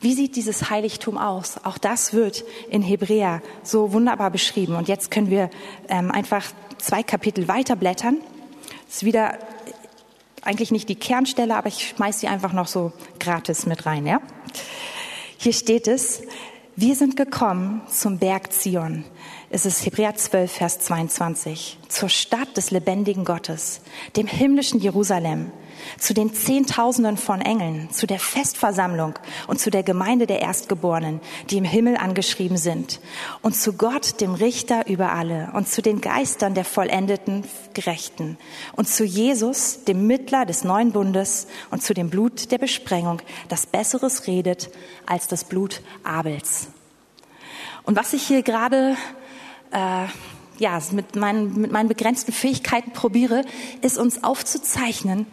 Wie 0.00 0.14
sieht 0.14 0.36
dieses 0.36 0.70
Heiligtum 0.70 1.16
aus? 1.16 1.56
Auch 1.64 1.78
das 1.78 2.12
wird 2.12 2.44
in 2.68 2.82
Hebräer 2.82 3.42
so 3.62 3.92
wunderbar 3.92 4.30
beschrieben. 4.30 4.76
Und 4.76 4.88
jetzt 4.88 5.10
können 5.10 5.30
wir 5.30 5.50
ähm, 5.88 6.10
einfach 6.10 6.44
zwei 6.78 7.02
Kapitel 7.02 7.48
weiterblättern. 7.48 8.18
Das 8.86 8.96
ist 8.96 9.04
wieder 9.04 9.38
eigentlich 10.42 10.70
nicht 10.70 10.88
die 10.88 10.96
Kernstelle, 10.96 11.56
aber 11.56 11.68
ich 11.68 11.88
schmeiß 11.88 12.20
sie 12.20 12.28
einfach 12.28 12.52
noch 12.52 12.68
so 12.68 12.92
gratis 13.18 13.66
mit 13.66 13.86
rein. 13.86 14.06
Ja? 14.06 14.20
Hier 15.38 15.52
steht 15.52 15.88
es, 15.88 16.22
wir 16.76 16.94
sind 16.94 17.16
gekommen 17.16 17.80
zum 17.88 18.18
Berg 18.18 18.52
Zion. 18.52 19.04
Es 19.48 19.64
ist 19.64 19.84
Hebräer 19.86 20.14
12, 20.14 20.52
Vers 20.52 20.78
22. 20.80 21.78
Zur 21.88 22.08
Stadt 22.08 22.56
des 22.56 22.70
lebendigen 22.70 23.24
Gottes, 23.24 23.80
dem 24.16 24.26
himmlischen 24.26 24.80
Jerusalem, 24.80 25.50
zu 25.98 26.14
den 26.14 26.34
Zehntausenden 26.34 27.16
von 27.16 27.40
Engeln, 27.40 27.90
zu 27.90 28.06
der 28.06 28.18
Festversammlung 28.18 29.18
und 29.46 29.60
zu 29.60 29.70
der 29.70 29.82
Gemeinde 29.82 30.26
der 30.26 30.40
Erstgeborenen, 30.40 31.20
die 31.50 31.58
im 31.58 31.64
Himmel 31.64 31.96
angeschrieben 31.96 32.56
sind, 32.56 33.00
und 33.42 33.54
zu 33.54 33.74
Gott, 33.74 34.20
dem 34.20 34.34
Richter 34.34 34.86
über 34.88 35.12
alle, 35.12 35.50
und 35.54 35.68
zu 35.68 35.82
den 35.82 36.00
Geistern 36.00 36.54
der 36.54 36.64
vollendeten 36.64 37.44
Gerechten, 37.74 38.38
und 38.74 38.88
zu 38.88 39.04
Jesus, 39.04 39.84
dem 39.84 40.06
Mittler 40.06 40.46
des 40.46 40.64
neuen 40.64 40.92
Bundes, 40.92 41.46
und 41.70 41.82
zu 41.82 41.94
dem 41.94 42.10
Blut 42.10 42.50
der 42.50 42.58
Besprengung, 42.58 43.22
das 43.48 43.66
Besseres 43.66 44.26
redet 44.26 44.70
als 45.06 45.28
das 45.28 45.44
Blut 45.44 45.82
Abels. 46.04 46.68
Und 47.84 47.96
was 47.96 48.12
ich 48.12 48.26
hier 48.26 48.42
gerade 48.42 48.96
äh, 49.70 50.06
ja, 50.58 50.80
mit 50.92 51.16
meinen, 51.16 51.60
mit 51.60 51.72
meinen 51.72 51.88
begrenzten 51.88 52.32
Fähigkeiten 52.32 52.92
probiere, 52.92 53.44
ist 53.82 53.98
uns 53.98 54.24
aufzuzeichnen, 54.24 55.26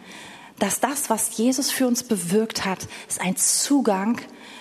dass 0.58 0.80
das, 0.80 1.10
was 1.10 1.36
Jesus 1.36 1.70
für 1.70 1.86
uns 1.86 2.02
bewirkt 2.02 2.64
hat, 2.64 2.86
ist 3.08 3.20
ein 3.20 3.36
Zugang 3.36 4.20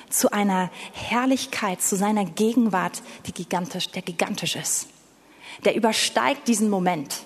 zu 0.10 0.32
einer 0.32 0.70
Herrlichkeit, 0.94 1.82
zu 1.82 1.96
seiner 1.96 2.26
Gegenwart, 2.26 3.02
die 3.26 3.34
gigantisch, 3.34 3.90
der 3.90 4.02
gigantisch 4.02 4.56
ist. 4.56 4.88
Der 5.66 5.76
übersteigt 5.76 6.48
diesen 6.48 6.70
Moment. 6.70 7.26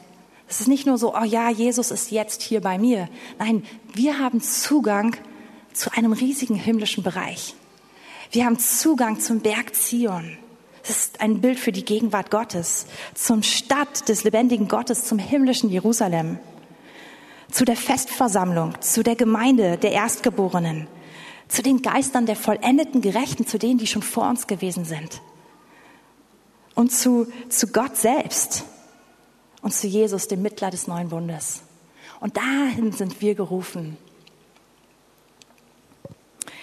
Es 0.50 0.62
ist 0.62 0.68
nicht 0.68 0.86
nur 0.86 0.98
so, 0.98 1.16
oh 1.16 1.24
ja, 1.24 1.50
Jesus 1.50 1.92
ist 1.92 2.12
jetzt 2.12 2.42
hier 2.42 2.62
bei 2.62 2.78
mir. 2.78 3.10
Nein, 3.40 3.64
wir 3.94 4.20
haben 4.20 4.42
Zugang 4.42 5.16
zu 5.74 5.92
einem 5.92 6.14
riesigen 6.14 6.56
himmlischen 6.56 7.04
Bereich. 7.04 7.54
Wir 8.32 8.46
haben 8.46 8.60
Zugang 8.60 9.20
zum 9.20 9.42
Berg 9.42 9.76
Zion. 9.76 10.38
Das 10.82 10.98
ist 10.98 11.22
ein 11.22 11.42
Bild 11.42 11.60
für 11.60 11.74
die 11.74 11.84
Gegenwart 11.84 12.32
Gottes, 12.32 12.86
zum 13.14 13.44
Stadt 13.44 14.08
des 14.08 14.24
lebendigen 14.24 14.70
Gottes, 14.70 15.04
zum 15.04 15.20
himmlischen 15.20 15.70
Jerusalem 15.70 16.40
zu 17.52 17.66
der 17.66 17.76
Festversammlung, 17.76 18.80
zu 18.82 19.04
der 19.04 19.16
Gemeinde 19.16 19.78
der 19.78 19.92
Erstgeborenen, 19.92 20.88
zu 21.48 21.62
den 21.62 21.82
Geistern 21.82 22.26
der 22.26 22.36
vollendeten 22.36 23.02
Gerechten, 23.02 23.48
zu 23.48 23.58
denen, 23.58 23.78
die 23.78 23.88
schon 23.88 24.02
vor 24.02 24.30
uns 24.30 24.48
gewesen 24.48 24.86
sind. 24.86 25.22
Und 26.76 26.92
zu, 26.92 27.28
zu 27.50 27.68
Gott 27.68 27.98
selbst 27.98 28.66
und 29.62 29.74
zu 29.74 29.88
Jesus, 29.88 30.28
dem 30.28 30.42
Mittler 30.42 30.70
des 30.70 30.88
neuen 30.88 31.10
Bundes. 31.10 31.64
Und 32.20 32.38
dahin 32.38 32.92
sind 32.92 33.22
wir 33.22 33.36
gerufen. 33.36 33.98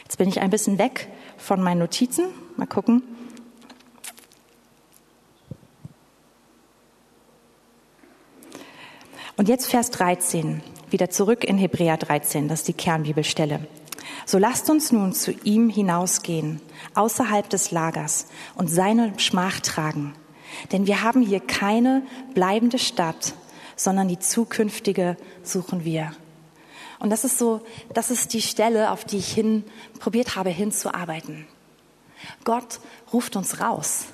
Jetzt 0.05 0.19
bin 0.19 0.29
ich 0.29 0.41
ein 0.41 0.51
bisschen 0.51 0.79
weg 0.79 1.09
von 1.37 1.63
meinen 1.63 1.79
Notizen. 1.79 2.27
Mal 2.57 2.67
gucken. 2.67 3.03
Und 9.37 9.49
jetzt 9.49 9.67
Vers 9.67 9.91
13 9.91 10.63
wieder 10.95 11.11
zurück 11.11 11.43
in 11.43 11.59
Hebräer 11.59 11.97
13, 11.97 12.47
das 12.47 12.61
ist 12.61 12.69
die 12.69 12.73
Kernbibelstelle. 12.73 13.67
So 14.27 14.39
lasst 14.39 14.71
uns 14.71 14.93
nun 14.93 15.13
zu 15.13 15.33
ihm 15.43 15.69
hinausgehen, 15.69 16.61
außerhalb 16.95 17.51
des 17.51 17.73
Lagers, 17.73 18.29
und 18.55 18.69
seine 18.69 19.13
Schmach 19.19 19.59
tragen. 19.59 20.15
Denn 20.71 20.87
wir 20.87 21.03
haben 21.03 21.21
hier 21.21 21.41
keine 21.41 22.05
bleibende 22.33 22.79
Stadt, 22.79 23.35
sondern 23.75 24.07
die 24.07 24.21
zukünftige 24.21 25.17
suchen 25.43 25.85
wir. 25.85 26.13
Und 27.01 27.11
das 27.11 27.25
ist 27.25 27.39
so, 27.39 27.63
das 27.93 28.13
ist 28.13 28.33
die 28.33 28.41
Stelle, 28.41 28.93
auf 28.93 29.05
die 29.05 29.19
ich 29.19 29.33
hin 29.33 29.65
probiert 29.99 30.37
habe 30.37 30.51
hinzuarbeiten. 30.51 31.49
Gott 32.45 32.79
ruft 33.13 33.35
uns 33.35 33.61
raus. 33.61 34.05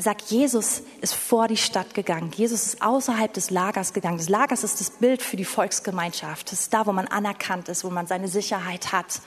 Er 0.00 0.04
sagt, 0.04 0.30
Jesus 0.30 0.82
ist 1.02 1.12
vor 1.12 1.46
die 1.46 1.58
Stadt 1.58 1.92
gegangen. 1.92 2.30
Jesus 2.34 2.64
ist 2.64 2.80
außerhalb 2.80 3.34
des 3.34 3.50
Lagers 3.50 3.92
gegangen. 3.92 4.16
Das 4.16 4.30
Lagers 4.30 4.64
ist 4.64 4.80
das 4.80 4.88
Bild 4.88 5.20
für 5.20 5.36
die 5.36 5.44
Volksgemeinschaft. 5.44 6.50
Das 6.50 6.60
ist 6.60 6.72
da, 6.72 6.86
wo 6.86 6.92
man 6.92 7.06
anerkannt 7.06 7.68
ist, 7.68 7.84
wo 7.84 7.90
man 7.90 8.06
seine 8.06 8.26
Sicherheit 8.26 8.92
hat, 8.92 9.20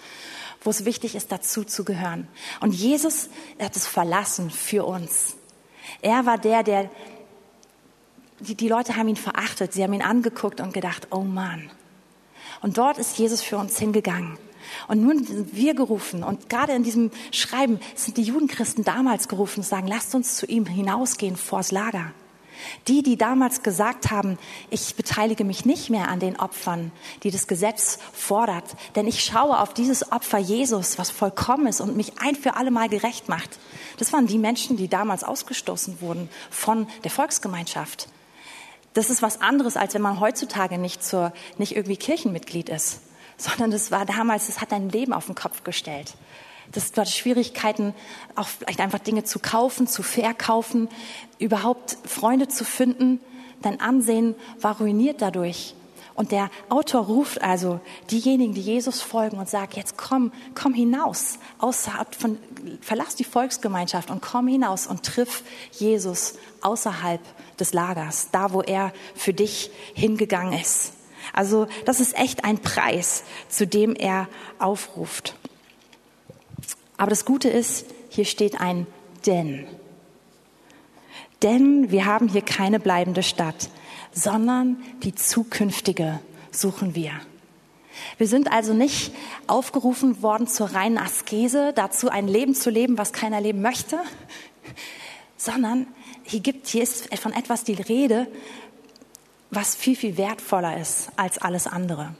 wo 0.63 0.71
es 0.71 0.83
wichtig 0.83 1.13
ist, 1.13 1.31
dazu 1.31 1.63
zu 1.63 1.85
gehören. 1.85 2.27
Und 2.59 2.73
Jesus, 2.73 3.29
hat 3.59 3.75
es 3.75 3.85
verlassen 3.85 4.49
für 4.49 4.85
uns. 4.87 5.35
Er 6.01 6.25
war 6.25 6.39
der, 6.39 6.63
der, 6.63 6.89
die, 8.39 8.55
die 8.55 8.67
Leute 8.67 8.95
haben 8.95 9.09
ihn 9.09 9.15
verachtet. 9.15 9.73
Sie 9.73 9.83
haben 9.83 9.93
ihn 9.93 10.01
angeguckt 10.01 10.59
und 10.59 10.73
gedacht, 10.73 11.09
oh 11.11 11.21
Mann. 11.21 11.69
Und 12.63 12.79
dort 12.79 12.97
ist 12.97 13.19
Jesus 13.19 13.43
für 13.43 13.57
uns 13.57 13.77
hingegangen. 13.77 14.39
Und 14.87 15.01
nun 15.01 15.23
sind 15.23 15.55
wir 15.55 15.73
gerufen 15.73 16.23
und 16.23 16.49
gerade 16.49 16.73
in 16.73 16.83
diesem 16.83 17.11
Schreiben 17.31 17.79
sind 17.95 18.17
die 18.17 18.23
Judenchristen 18.23 18.83
damals 18.83 19.27
gerufen 19.27 19.59
und 19.59 19.65
sagen, 19.65 19.87
lasst 19.87 20.13
uns 20.15 20.35
zu 20.35 20.45
ihm 20.45 20.65
hinausgehen 20.65 21.35
vors 21.35 21.71
Lager. 21.71 22.11
Die, 22.87 23.03
die 23.03 23.17
damals 23.17 23.63
gesagt 23.63 24.11
haben, 24.11 24.37
ich 24.69 24.95
beteilige 24.95 25.43
mich 25.43 25.65
nicht 25.65 25.89
mehr 25.89 26.07
an 26.07 26.19
den 26.19 26.39
Opfern, 26.39 26.91
die 27.23 27.31
das 27.31 27.47
Gesetz 27.47 27.99
fordert, 28.13 28.63
denn 28.95 29.07
ich 29.07 29.23
schaue 29.23 29.59
auf 29.59 29.73
dieses 29.73 30.11
Opfer 30.11 30.37
Jesus, 30.37 30.97
was 30.97 31.09
vollkommen 31.09 31.67
ist 31.67 31.81
und 31.81 31.97
mich 31.97 32.13
ein 32.19 32.35
für 32.35 32.55
alle 32.55 32.71
Mal 32.71 32.89
gerecht 32.89 33.29
macht. 33.29 33.59
Das 33.97 34.13
waren 34.13 34.27
die 34.27 34.37
Menschen, 34.37 34.77
die 34.77 34.87
damals 34.87 35.23
ausgestoßen 35.23 36.01
wurden 36.01 36.29
von 36.49 36.87
der 37.03 37.11
Volksgemeinschaft. 37.11 38.07
Das 38.93 39.09
ist 39.09 39.21
was 39.21 39.41
anderes, 39.41 39.75
als 39.75 39.93
wenn 39.95 40.01
man 40.01 40.19
heutzutage 40.19 40.77
nicht 40.77 41.03
zur, 41.03 41.33
nicht 41.57 41.75
irgendwie 41.75 41.97
Kirchenmitglied 41.97 42.69
ist 42.69 43.01
sondern 43.43 43.71
das 43.71 43.91
war 43.91 44.05
damals, 44.05 44.47
das 44.47 44.61
hat 44.61 44.71
dein 44.71 44.89
Leben 44.89 45.13
auf 45.13 45.25
den 45.25 45.35
Kopf 45.35 45.63
gestellt. 45.63 46.13
Das 46.71 46.95
war 46.95 47.05
Schwierigkeiten, 47.05 47.93
auch 48.35 48.47
vielleicht 48.47 48.79
einfach 48.79 48.99
Dinge 48.99 49.23
zu 49.23 49.39
kaufen, 49.39 49.85
zu 49.85 50.01
verkaufen, 50.01 50.89
überhaupt 51.37 51.97
Freunde 52.05 52.47
zu 52.47 52.63
finden. 52.63 53.19
Dein 53.61 53.79
Ansehen 53.79 54.35
war 54.59 54.77
ruiniert 54.77 55.21
dadurch. 55.21 55.75
Und 56.15 56.31
der 56.31 56.49
Autor 56.69 57.05
ruft 57.05 57.41
also 57.41 57.79
diejenigen, 58.11 58.53
die 58.53 58.61
Jesus 58.61 59.01
folgen 59.01 59.39
und 59.39 59.49
sagt, 59.49 59.75
jetzt 59.75 59.97
komm, 59.97 60.31
komm 60.53 60.73
hinaus, 60.73 61.39
außerhalb 61.57 62.13
von, 62.13 62.37
verlass 62.81 63.15
die 63.15 63.23
Volksgemeinschaft 63.23 64.11
und 64.11 64.21
komm 64.21 64.47
hinaus 64.47 64.85
und 64.85 65.03
triff 65.03 65.43
Jesus 65.71 66.35
außerhalb 66.61 67.19
des 67.59 67.73
Lagers, 67.73 68.29
da 68.31 68.53
wo 68.53 68.61
er 68.61 68.93
für 69.15 69.33
dich 69.33 69.71
hingegangen 69.95 70.59
ist. 70.59 70.93
Also 71.31 71.67
das 71.85 71.99
ist 71.99 72.17
echt 72.17 72.43
ein 72.43 72.57
Preis, 72.57 73.23
zu 73.49 73.65
dem 73.65 73.95
er 73.95 74.27
aufruft. 74.59 75.35
Aber 76.97 77.09
das 77.09 77.25
Gute 77.25 77.49
ist, 77.49 77.85
hier 78.09 78.25
steht 78.25 78.59
ein 78.59 78.87
denn. 79.25 79.65
Denn 81.41 81.91
wir 81.91 82.05
haben 82.05 82.27
hier 82.27 82.41
keine 82.41 82.79
bleibende 82.79 83.23
Stadt, 83.23 83.69
sondern 84.11 84.77
die 85.03 85.15
zukünftige 85.15 86.19
suchen 86.51 86.95
wir. 86.95 87.11
Wir 88.17 88.27
sind 88.27 88.51
also 88.51 88.73
nicht 88.73 89.13
aufgerufen 89.47 90.21
worden 90.21 90.47
zur 90.47 90.67
reinen 90.67 90.97
Askese, 90.97 91.73
dazu 91.75 92.09
ein 92.09 92.27
Leben 92.27 92.55
zu 92.55 92.69
leben, 92.69 92.97
was 92.97 93.13
keiner 93.13 93.41
leben 93.41 93.61
möchte, 93.61 93.99
sondern 95.37 95.87
hier 96.23 96.39
gibt, 96.39 96.67
hier 96.67 96.83
ist 96.83 97.13
von 97.19 97.33
etwas 97.33 97.63
die 97.63 97.73
Rede, 97.73 98.27
was 99.55 99.75
viel, 99.75 99.95
viel 99.95 100.17
wertvoller 100.17 100.79
ist 100.79 101.09
als 101.15 101.37
alles 101.37 101.67
andere. 101.67 102.15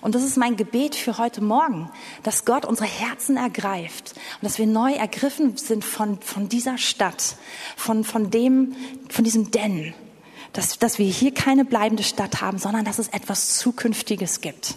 Und 0.00 0.14
das 0.14 0.22
ist 0.22 0.36
mein 0.36 0.56
Gebet 0.56 0.94
für 0.94 1.18
heute 1.18 1.42
Morgen, 1.42 1.90
dass 2.22 2.44
Gott 2.44 2.64
unsere 2.64 2.88
Herzen 2.88 3.36
ergreift 3.36 4.14
und 4.36 4.44
dass 4.44 4.58
wir 4.58 4.66
neu 4.66 4.92
ergriffen 4.92 5.56
sind 5.56 5.84
von, 5.84 6.20
von 6.20 6.48
dieser 6.48 6.78
Stadt, 6.78 7.36
von, 7.76 8.04
von 8.04 8.30
dem, 8.30 8.74
von 9.08 9.24
diesem 9.24 9.50
Denn, 9.50 9.94
dass, 10.52 10.78
dass 10.78 10.98
wir 10.98 11.06
hier 11.06 11.32
keine 11.32 11.64
bleibende 11.64 12.02
Stadt 12.02 12.40
haben, 12.40 12.58
sondern 12.58 12.84
dass 12.84 12.98
es 12.98 13.08
etwas 13.08 13.58
Zukünftiges 13.58 14.40
gibt. 14.40 14.76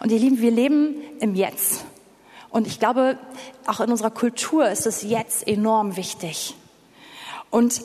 Und 0.00 0.12
ihr 0.12 0.18
Lieben, 0.18 0.40
wir 0.40 0.50
leben 0.50 0.96
im 1.20 1.34
Jetzt. 1.34 1.84
Und 2.50 2.66
ich 2.66 2.78
glaube, 2.78 3.18
auch 3.66 3.80
in 3.80 3.90
unserer 3.90 4.10
Kultur 4.10 4.68
ist 4.68 4.86
es 4.86 5.02
jetzt 5.02 5.46
enorm 5.46 5.96
wichtig. 5.96 6.54
Und 7.50 7.82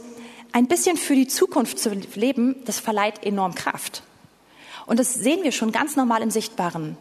ein 0.51 0.67
bisschen 0.67 0.97
für 0.97 1.15
die 1.15 1.27
Zukunft 1.27 1.79
zu 1.79 1.91
leben, 2.15 2.55
das 2.65 2.79
verleiht 2.79 3.23
enorm 3.23 3.55
Kraft. 3.55 4.03
Und 4.85 4.99
das 4.99 5.13
sehen 5.13 5.43
wir 5.43 5.51
schon 5.51 5.71
ganz 5.71 5.95
normal 5.95 6.21
im 6.21 6.31
Sichtbaren. 6.31 6.97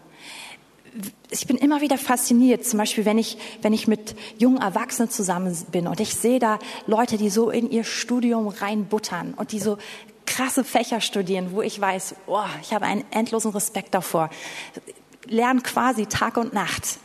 Ich 1.31 1.47
bin 1.47 1.57
immer 1.57 1.81
wieder 1.81 1.97
fasziniert, 1.97 2.67
zum 2.67 2.79
Beispiel, 2.79 3.05
wenn 3.05 3.19
ich, 3.19 3.39
wenn 3.63 3.73
ich 3.73 3.87
mit 3.89 4.15
jungen 4.39 4.59
Erwachsenen 4.59 5.11
zusammen 5.11 5.57
bin 5.71 5.87
und 5.87 6.01
ich 6.01 6.15
sehe 6.15 6.39
da 6.39 6.59
Leute, 6.87 7.19
die 7.19 7.31
so 7.31 7.51
in 7.51 7.71
ihr 7.71 7.85
Studium 7.85 8.49
reinbuttern 8.49 9.35
und 9.35 9.53
die 9.53 9.61
so 9.61 9.79
krasse 10.27 10.65
Fächer 10.65 11.01
studieren, 11.01 11.53
wo 11.53 11.63
ich 11.63 11.81
weiß, 11.81 12.15
oh, 12.27 12.43
ich 12.63 12.73
habe 12.73 12.85
einen 12.85 13.05
endlosen 13.11 13.53
Respekt 13.53 13.95
davor. 13.95 14.31
Lernen 15.27 15.63
quasi 15.63 16.07
Tag 16.07 16.37
und 16.37 16.53
Nacht. 16.53 16.99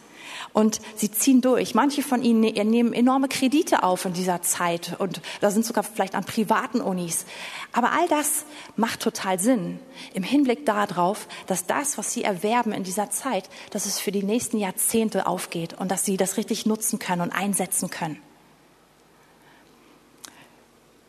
Und 0.54 0.80
sie 0.96 1.10
ziehen 1.10 1.42
durch. 1.42 1.74
Manche 1.74 2.04
von 2.04 2.22
ihnen 2.22 2.42
ne-, 2.42 2.64
nehmen 2.64 2.94
enorme 2.94 3.28
Kredite 3.28 3.82
auf 3.82 4.06
in 4.06 4.14
dieser 4.14 4.44
Zeit 4.44 4.96
und 5.00 5.20
da 5.42 5.50
sind 5.50 5.66
sogar 5.66 5.84
vielleicht 5.84 6.14
an 6.14 6.24
privaten 6.24 6.80
Unis. 6.80 7.26
Aber 7.72 7.92
all 7.92 8.08
das 8.08 8.46
macht 8.76 9.00
total 9.00 9.40
Sinn 9.40 9.80
im 10.14 10.22
Hinblick 10.22 10.64
darauf, 10.66 11.28
dass 11.48 11.66
das, 11.66 11.98
was 11.98 12.14
sie 12.14 12.24
erwerben 12.24 12.72
in 12.72 12.84
dieser 12.84 13.10
Zeit, 13.10 13.50
dass 13.72 13.88
es 13.88 14.00
für 14.00 14.12
die 14.12 14.24
nächsten 14.24 14.58
Jahrzehnte 14.58 15.26
aufgeht 15.26 15.74
und 15.74 15.90
dass 15.90 16.06
sie 16.06 16.18
das 16.18 16.38
richtig 16.38 16.68
nutzen 16.68 17.00
können 17.00 17.24
und 17.24 17.32
einsetzen 17.32 17.90
können. 17.90 18.20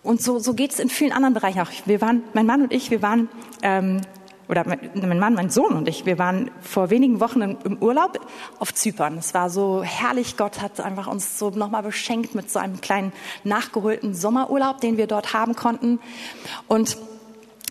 Und 0.02 0.22
so, 0.22 0.38
so 0.38 0.54
geht 0.54 0.72
es 0.72 0.78
in 0.78 0.90
vielen 0.90 1.12
anderen 1.12 1.34
Bereichen 1.34 1.60
auch. 1.60 1.70
Wir 1.86 2.00
waren, 2.00 2.22
mein 2.34 2.46
Mann 2.46 2.62
und 2.62 2.72
ich, 2.72 2.90
wir 2.90 3.02
waren, 3.02 3.28
ähm, 3.62 4.02
oder 4.48 4.64
mein 4.66 5.18
Mann, 5.18 5.34
mein 5.34 5.50
Sohn 5.50 5.74
und 5.74 5.88
ich, 5.88 6.06
wir 6.06 6.18
waren 6.18 6.50
vor 6.60 6.90
wenigen 6.90 7.20
Wochen 7.20 7.40
im 7.42 7.78
Urlaub 7.80 8.20
auf 8.58 8.74
Zypern. 8.74 9.18
Es 9.18 9.34
war 9.34 9.50
so 9.50 9.82
herrlich. 9.82 10.36
Gott 10.36 10.60
hat 10.60 10.80
einfach 10.80 11.06
uns 11.06 11.38
so 11.38 11.50
nochmal 11.50 11.82
beschenkt 11.82 12.34
mit 12.34 12.50
so 12.50 12.58
einem 12.58 12.80
kleinen 12.80 13.12
nachgeholten 13.42 14.14
Sommerurlaub, 14.14 14.80
den 14.80 14.96
wir 14.96 15.06
dort 15.06 15.32
haben 15.32 15.54
konnten. 15.54 15.98
Und 16.68 16.98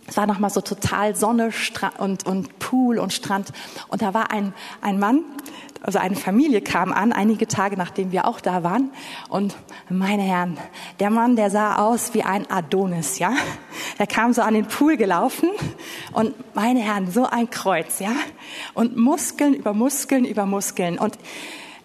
es 0.08 0.18
war 0.18 0.28
nochmal 0.28 0.50
so 0.50 0.62
total 0.62 1.16
Sonne 1.16 1.52
und, 1.98 2.26
und 2.26 2.60
Pool 2.60 3.00
und 3.00 3.14
Strand. 3.14 3.54
Und 3.88 4.02
da 4.02 4.14
war 4.14 4.32
ein, 4.32 4.54
ein 4.82 5.00
Mann, 5.00 5.24
also 5.84 6.00
eine 6.00 6.16
Familie 6.16 6.62
kam 6.62 6.94
an, 6.94 7.12
einige 7.12 7.46
Tage 7.46 7.76
nachdem 7.78 8.14
wir 8.14 8.26
auch 8.26 8.40
da 8.40 8.64
waren. 8.64 8.92
Und 9.28 9.56
meine 9.90 10.24
Herren, 10.24 10.58
der 11.02 11.10
Mann, 11.10 11.36
der 11.36 11.50
sah 11.50 11.76
aus 11.76 12.14
wie 12.14 12.24
ein 12.24 12.50
Adonis, 12.50 13.20
ja. 13.20 13.34
Der 14.00 14.08
kam 14.08 14.32
so 14.34 14.42
an 14.42 14.54
den 14.54 14.66
Pool 14.66 14.96
gelaufen 14.96 15.50
und 16.14 16.34
meine 16.56 16.80
Herren, 16.80 17.12
so 17.12 17.26
ein 17.26 17.50
Kreuz, 17.50 18.00
ja. 18.00 18.14
Und 18.74 18.96
Muskeln 18.96 19.54
über 19.54 19.74
Muskeln 19.74 20.24
über 20.24 20.46
Muskeln. 20.46 20.98
Und 20.98 21.18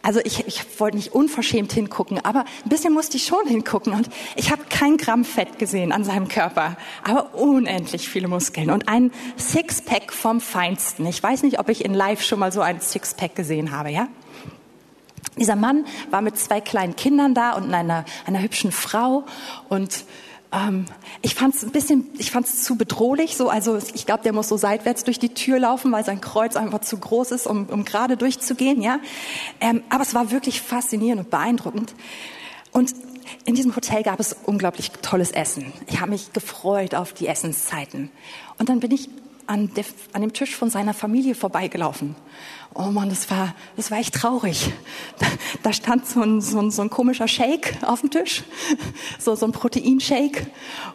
also 0.02 0.20
ich, 0.24 0.46
ich 0.46 0.80
wollte 0.80 0.96
nicht 0.96 1.12
unverschämt 1.12 1.72
hingucken, 1.72 2.24
aber 2.24 2.44
ein 2.64 2.68
bisschen 2.68 2.92
musste 2.92 3.16
ich 3.16 3.26
schon 3.26 3.46
hingucken. 3.46 3.92
Und 3.92 4.08
ich 4.36 4.50
habe 4.50 4.62
kein 4.68 4.96
Gramm 4.96 5.24
Fett 5.24 5.58
gesehen 5.58 5.92
an 5.92 6.04
seinem 6.04 6.28
Körper, 6.28 6.76
aber 7.04 7.34
unendlich 7.34 8.08
viele 8.08 8.28
Muskeln 8.28 8.70
und 8.70 8.88
ein 8.88 9.10
Sixpack 9.36 10.12
vom 10.12 10.40
Feinsten. 10.40 11.06
Ich 11.06 11.22
weiß 11.22 11.42
nicht, 11.42 11.58
ob 11.58 11.68
ich 11.68 11.84
in 11.84 11.94
Live 11.94 12.22
schon 12.22 12.38
mal 12.38 12.52
so 12.52 12.60
ein 12.60 12.80
Sixpack 12.80 13.34
gesehen 13.34 13.72
habe, 13.72 13.90
ja? 13.90 14.08
Dieser 15.36 15.56
Mann 15.56 15.86
war 16.10 16.20
mit 16.20 16.38
zwei 16.38 16.60
kleinen 16.60 16.96
Kindern 16.96 17.34
da 17.34 17.52
und 17.52 17.72
einer, 17.72 18.04
einer 18.26 18.42
hübschen 18.42 18.72
Frau 18.72 19.24
und 19.68 20.04
ähm, 20.52 20.86
ich 21.22 21.34
fand 21.34 21.54
es 21.54 21.62
ein 21.62 21.70
bisschen, 21.70 22.06
ich 22.18 22.30
fand 22.30 22.46
zu 22.46 22.76
bedrohlich. 22.76 23.36
So, 23.36 23.48
also 23.48 23.78
ich 23.94 24.06
glaube, 24.06 24.22
der 24.22 24.32
muss 24.32 24.48
so 24.48 24.56
seitwärts 24.56 25.04
durch 25.04 25.18
die 25.18 25.34
Tür 25.34 25.58
laufen, 25.58 25.92
weil 25.92 26.04
sein 26.04 26.20
Kreuz 26.20 26.56
einfach 26.56 26.80
zu 26.80 26.98
groß 26.98 27.32
ist, 27.32 27.46
um, 27.46 27.66
um 27.66 27.84
gerade 27.84 28.16
durchzugehen. 28.16 28.80
Ja, 28.80 28.98
ähm, 29.60 29.82
aber 29.90 30.02
es 30.02 30.14
war 30.14 30.30
wirklich 30.30 30.62
faszinierend 30.62 31.24
und 31.24 31.30
beeindruckend. 31.30 31.94
Und 32.72 32.94
in 33.44 33.54
diesem 33.54 33.74
Hotel 33.76 34.02
gab 34.02 34.20
es 34.20 34.36
unglaublich 34.46 34.90
tolles 35.02 35.30
Essen. 35.30 35.72
Ich 35.86 36.00
habe 36.00 36.12
mich 36.12 36.32
gefreut 36.32 36.94
auf 36.94 37.12
die 37.12 37.26
Essenszeiten. 37.26 38.10
Und 38.58 38.68
dann 38.68 38.80
bin 38.80 38.90
ich 38.90 39.08
an, 39.48 39.72
der, 39.74 39.84
an 40.12 40.20
dem 40.20 40.32
Tisch 40.32 40.54
von 40.54 40.70
seiner 40.70 40.94
Familie 40.94 41.34
vorbeigelaufen. 41.34 42.14
Oh 42.74 42.90
Mann, 42.90 43.08
das 43.08 43.30
war, 43.30 43.54
das 43.76 43.90
war 43.90 43.98
echt 43.98 44.14
traurig. 44.14 44.72
Da, 45.18 45.26
da 45.62 45.72
stand 45.72 46.06
so 46.06 46.20
ein, 46.20 46.40
so, 46.40 46.60
ein, 46.60 46.70
so 46.70 46.82
ein 46.82 46.90
komischer 46.90 47.26
Shake 47.26 47.78
auf 47.82 48.02
dem 48.02 48.10
Tisch, 48.10 48.44
so, 49.18 49.34
so 49.34 49.46
ein 49.46 49.52
Proteinshake 49.52 50.46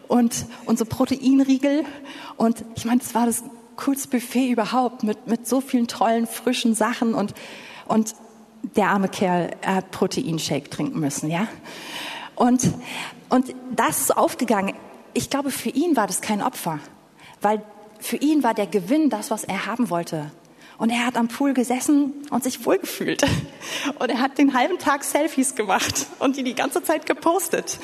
und, 0.08 0.46
und 0.66 0.78
so 0.78 0.84
Proteinriegel. 0.84 1.84
Und 2.36 2.64
ich 2.76 2.84
meine, 2.84 3.00
das 3.00 3.14
war 3.14 3.26
das 3.26 3.42
coolste 3.76 4.08
Buffet 4.08 4.50
überhaupt 4.50 5.02
mit, 5.02 5.26
mit 5.26 5.48
so 5.48 5.60
vielen 5.60 5.88
tollen, 5.88 6.26
frischen 6.28 6.74
Sachen 6.74 7.14
und, 7.14 7.34
und 7.86 8.14
der 8.76 8.88
arme 8.88 9.08
Kerl, 9.08 9.50
er 9.60 9.76
hat 9.76 9.90
Proteinshake 9.90 10.70
trinken 10.70 11.00
müssen, 11.00 11.28
ja. 11.28 11.48
Und, 12.36 12.70
und 13.28 13.54
das 13.74 14.00
ist 14.00 14.16
aufgegangen. 14.16 14.74
Ich 15.12 15.28
glaube, 15.28 15.50
für 15.50 15.70
ihn 15.70 15.96
war 15.96 16.06
das 16.06 16.20
kein 16.20 16.40
Opfer, 16.40 16.78
weil 17.40 17.62
für 18.04 18.16
ihn 18.16 18.42
war 18.42 18.52
der 18.52 18.66
Gewinn 18.66 19.08
das, 19.08 19.30
was 19.30 19.44
er 19.44 19.64
haben 19.64 19.88
wollte. 19.88 20.30
Und 20.76 20.90
er 20.90 21.06
hat 21.06 21.16
am 21.16 21.28
Pool 21.28 21.54
gesessen 21.54 22.12
und 22.28 22.44
sich 22.44 22.66
wohlgefühlt. 22.66 23.22
Und 23.98 24.10
er 24.10 24.20
hat 24.20 24.36
den 24.36 24.52
halben 24.52 24.78
Tag 24.78 25.04
Selfies 25.04 25.54
gemacht 25.54 26.06
und 26.18 26.36
die 26.36 26.42
die 26.42 26.54
ganze 26.54 26.82
Zeit 26.82 27.06
gepostet. 27.06 27.78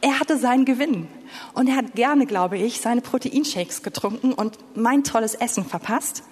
Er 0.00 0.20
hatte 0.20 0.36
seinen 0.38 0.64
Gewinn. 0.64 1.08
Und 1.54 1.68
er 1.68 1.76
hat 1.76 1.94
gerne, 1.94 2.26
glaube 2.26 2.56
ich, 2.58 2.80
seine 2.80 3.00
Proteinshakes 3.00 3.82
getrunken 3.82 4.32
und 4.32 4.58
mein 4.76 5.04
tolles 5.04 5.34
Essen 5.34 5.64
verpasst, 5.64 6.22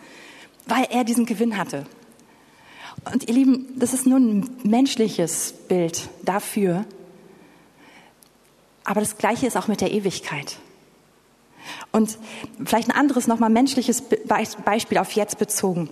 weil 0.66 0.86
er 0.90 1.02
diesen 1.02 1.26
Gewinn 1.26 1.56
hatte. 1.56 1.86
Und 3.12 3.28
ihr 3.28 3.34
Lieben, 3.34 3.66
das 3.76 3.92
ist 3.92 4.06
nur 4.06 4.18
ein 4.18 4.48
menschliches 4.62 5.52
Bild 5.66 6.08
dafür. 6.22 6.84
Aber 8.84 9.00
das 9.00 9.18
Gleiche 9.18 9.46
ist 9.46 9.56
auch 9.56 9.66
mit 9.66 9.80
der 9.80 9.90
Ewigkeit. 9.92 10.58
Und 11.92 12.18
vielleicht 12.64 12.88
ein 12.88 12.96
anderes, 12.96 13.26
nochmal 13.26 13.50
menschliches 13.50 14.02
Beispiel 14.64 14.98
auf 14.98 15.12
jetzt 15.12 15.38
bezogen. 15.38 15.88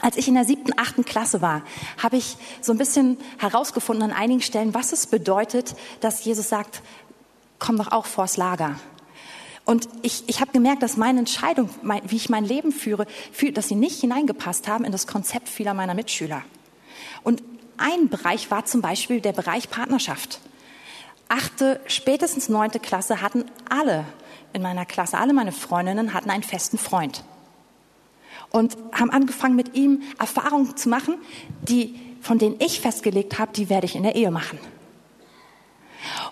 Als 0.00 0.16
ich 0.16 0.26
in 0.26 0.34
der 0.34 0.44
siebten, 0.44 0.72
achten 0.76 1.04
Klasse 1.04 1.42
war, 1.42 1.62
habe 2.02 2.16
ich 2.16 2.36
so 2.60 2.72
ein 2.72 2.78
bisschen 2.78 3.18
herausgefunden 3.38 4.10
an 4.10 4.16
einigen 4.16 4.42
Stellen, 4.42 4.74
was 4.74 4.92
es 4.92 5.06
bedeutet, 5.06 5.76
dass 6.00 6.24
Jesus 6.24 6.48
sagt, 6.48 6.82
komm 7.60 7.76
doch 7.76 7.92
auch 7.92 8.06
vors 8.06 8.36
Lager. 8.36 8.76
Und 9.64 9.88
ich, 10.02 10.24
ich 10.26 10.40
habe 10.40 10.50
gemerkt, 10.50 10.82
dass 10.82 10.96
meine 10.96 11.20
Entscheidung, 11.20 11.70
mein, 11.82 12.02
wie 12.04 12.16
ich 12.16 12.28
mein 12.28 12.44
Leben 12.44 12.72
führe, 12.72 13.06
für, 13.30 13.52
dass 13.52 13.68
sie 13.68 13.76
nicht 13.76 14.00
hineingepasst 14.00 14.66
haben 14.66 14.84
in 14.84 14.90
das 14.90 15.06
Konzept 15.06 15.48
vieler 15.48 15.72
meiner 15.72 15.94
Mitschüler. 15.94 16.42
Und 17.22 17.42
ein 17.76 18.08
Bereich 18.08 18.50
war 18.50 18.64
zum 18.64 18.80
Beispiel 18.80 19.20
der 19.20 19.32
Bereich 19.32 19.70
Partnerschaft. 19.70 20.40
Achte, 21.28 21.80
spätestens 21.86 22.48
neunte 22.48 22.80
Klasse 22.80 23.22
hatten 23.22 23.44
alle 23.68 24.04
in 24.52 24.62
meiner 24.62 24.86
Klasse, 24.86 25.18
alle 25.18 25.32
meine 25.32 25.52
Freundinnen 25.52 26.14
hatten 26.14 26.30
einen 26.30 26.42
festen 26.42 26.78
Freund 26.78 27.24
und 28.50 28.76
haben 28.92 29.10
angefangen 29.10 29.56
mit 29.56 29.74
ihm 29.74 30.02
Erfahrungen 30.18 30.76
zu 30.76 30.88
machen, 30.88 31.16
die 31.62 31.98
von 32.20 32.38
denen 32.38 32.56
ich 32.60 32.80
festgelegt 32.80 33.38
habe, 33.38 33.52
die 33.52 33.68
werde 33.68 33.86
ich 33.86 33.96
in 33.96 34.04
der 34.04 34.14
Ehe 34.14 34.30
machen. 34.30 34.58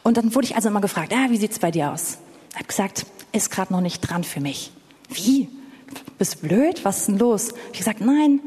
Und 0.03 0.17
dann 0.17 0.35
wurde 0.35 0.47
ich 0.47 0.57
also 0.57 0.69
immer 0.69 0.81
gefragt, 0.81 1.13
ah, 1.13 1.31
wie 1.31 1.37
sieht's 1.37 1.59
bei 1.59 1.71
dir 1.71 1.93
aus? 1.93 2.19
Ich 2.51 2.57
habe 2.57 2.67
gesagt, 2.67 3.07
ist 3.33 3.51
gerade 3.51 3.73
noch 3.73 3.81
nicht 3.81 4.01
dran 4.01 4.25
für 4.25 4.41
mich. 4.41 4.73
Wie? 5.09 5.49
Bist 6.19 6.37
du 6.37 6.49
blöd? 6.49 6.85
Was 6.85 6.99
ist 6.99 7.09
denn 7.09 7.19
los? 7.19 7.49
Ich 7.49 7.57
habe 7.57 7.79
gesagt, 7.79 8.01
nein, 8.01 8.41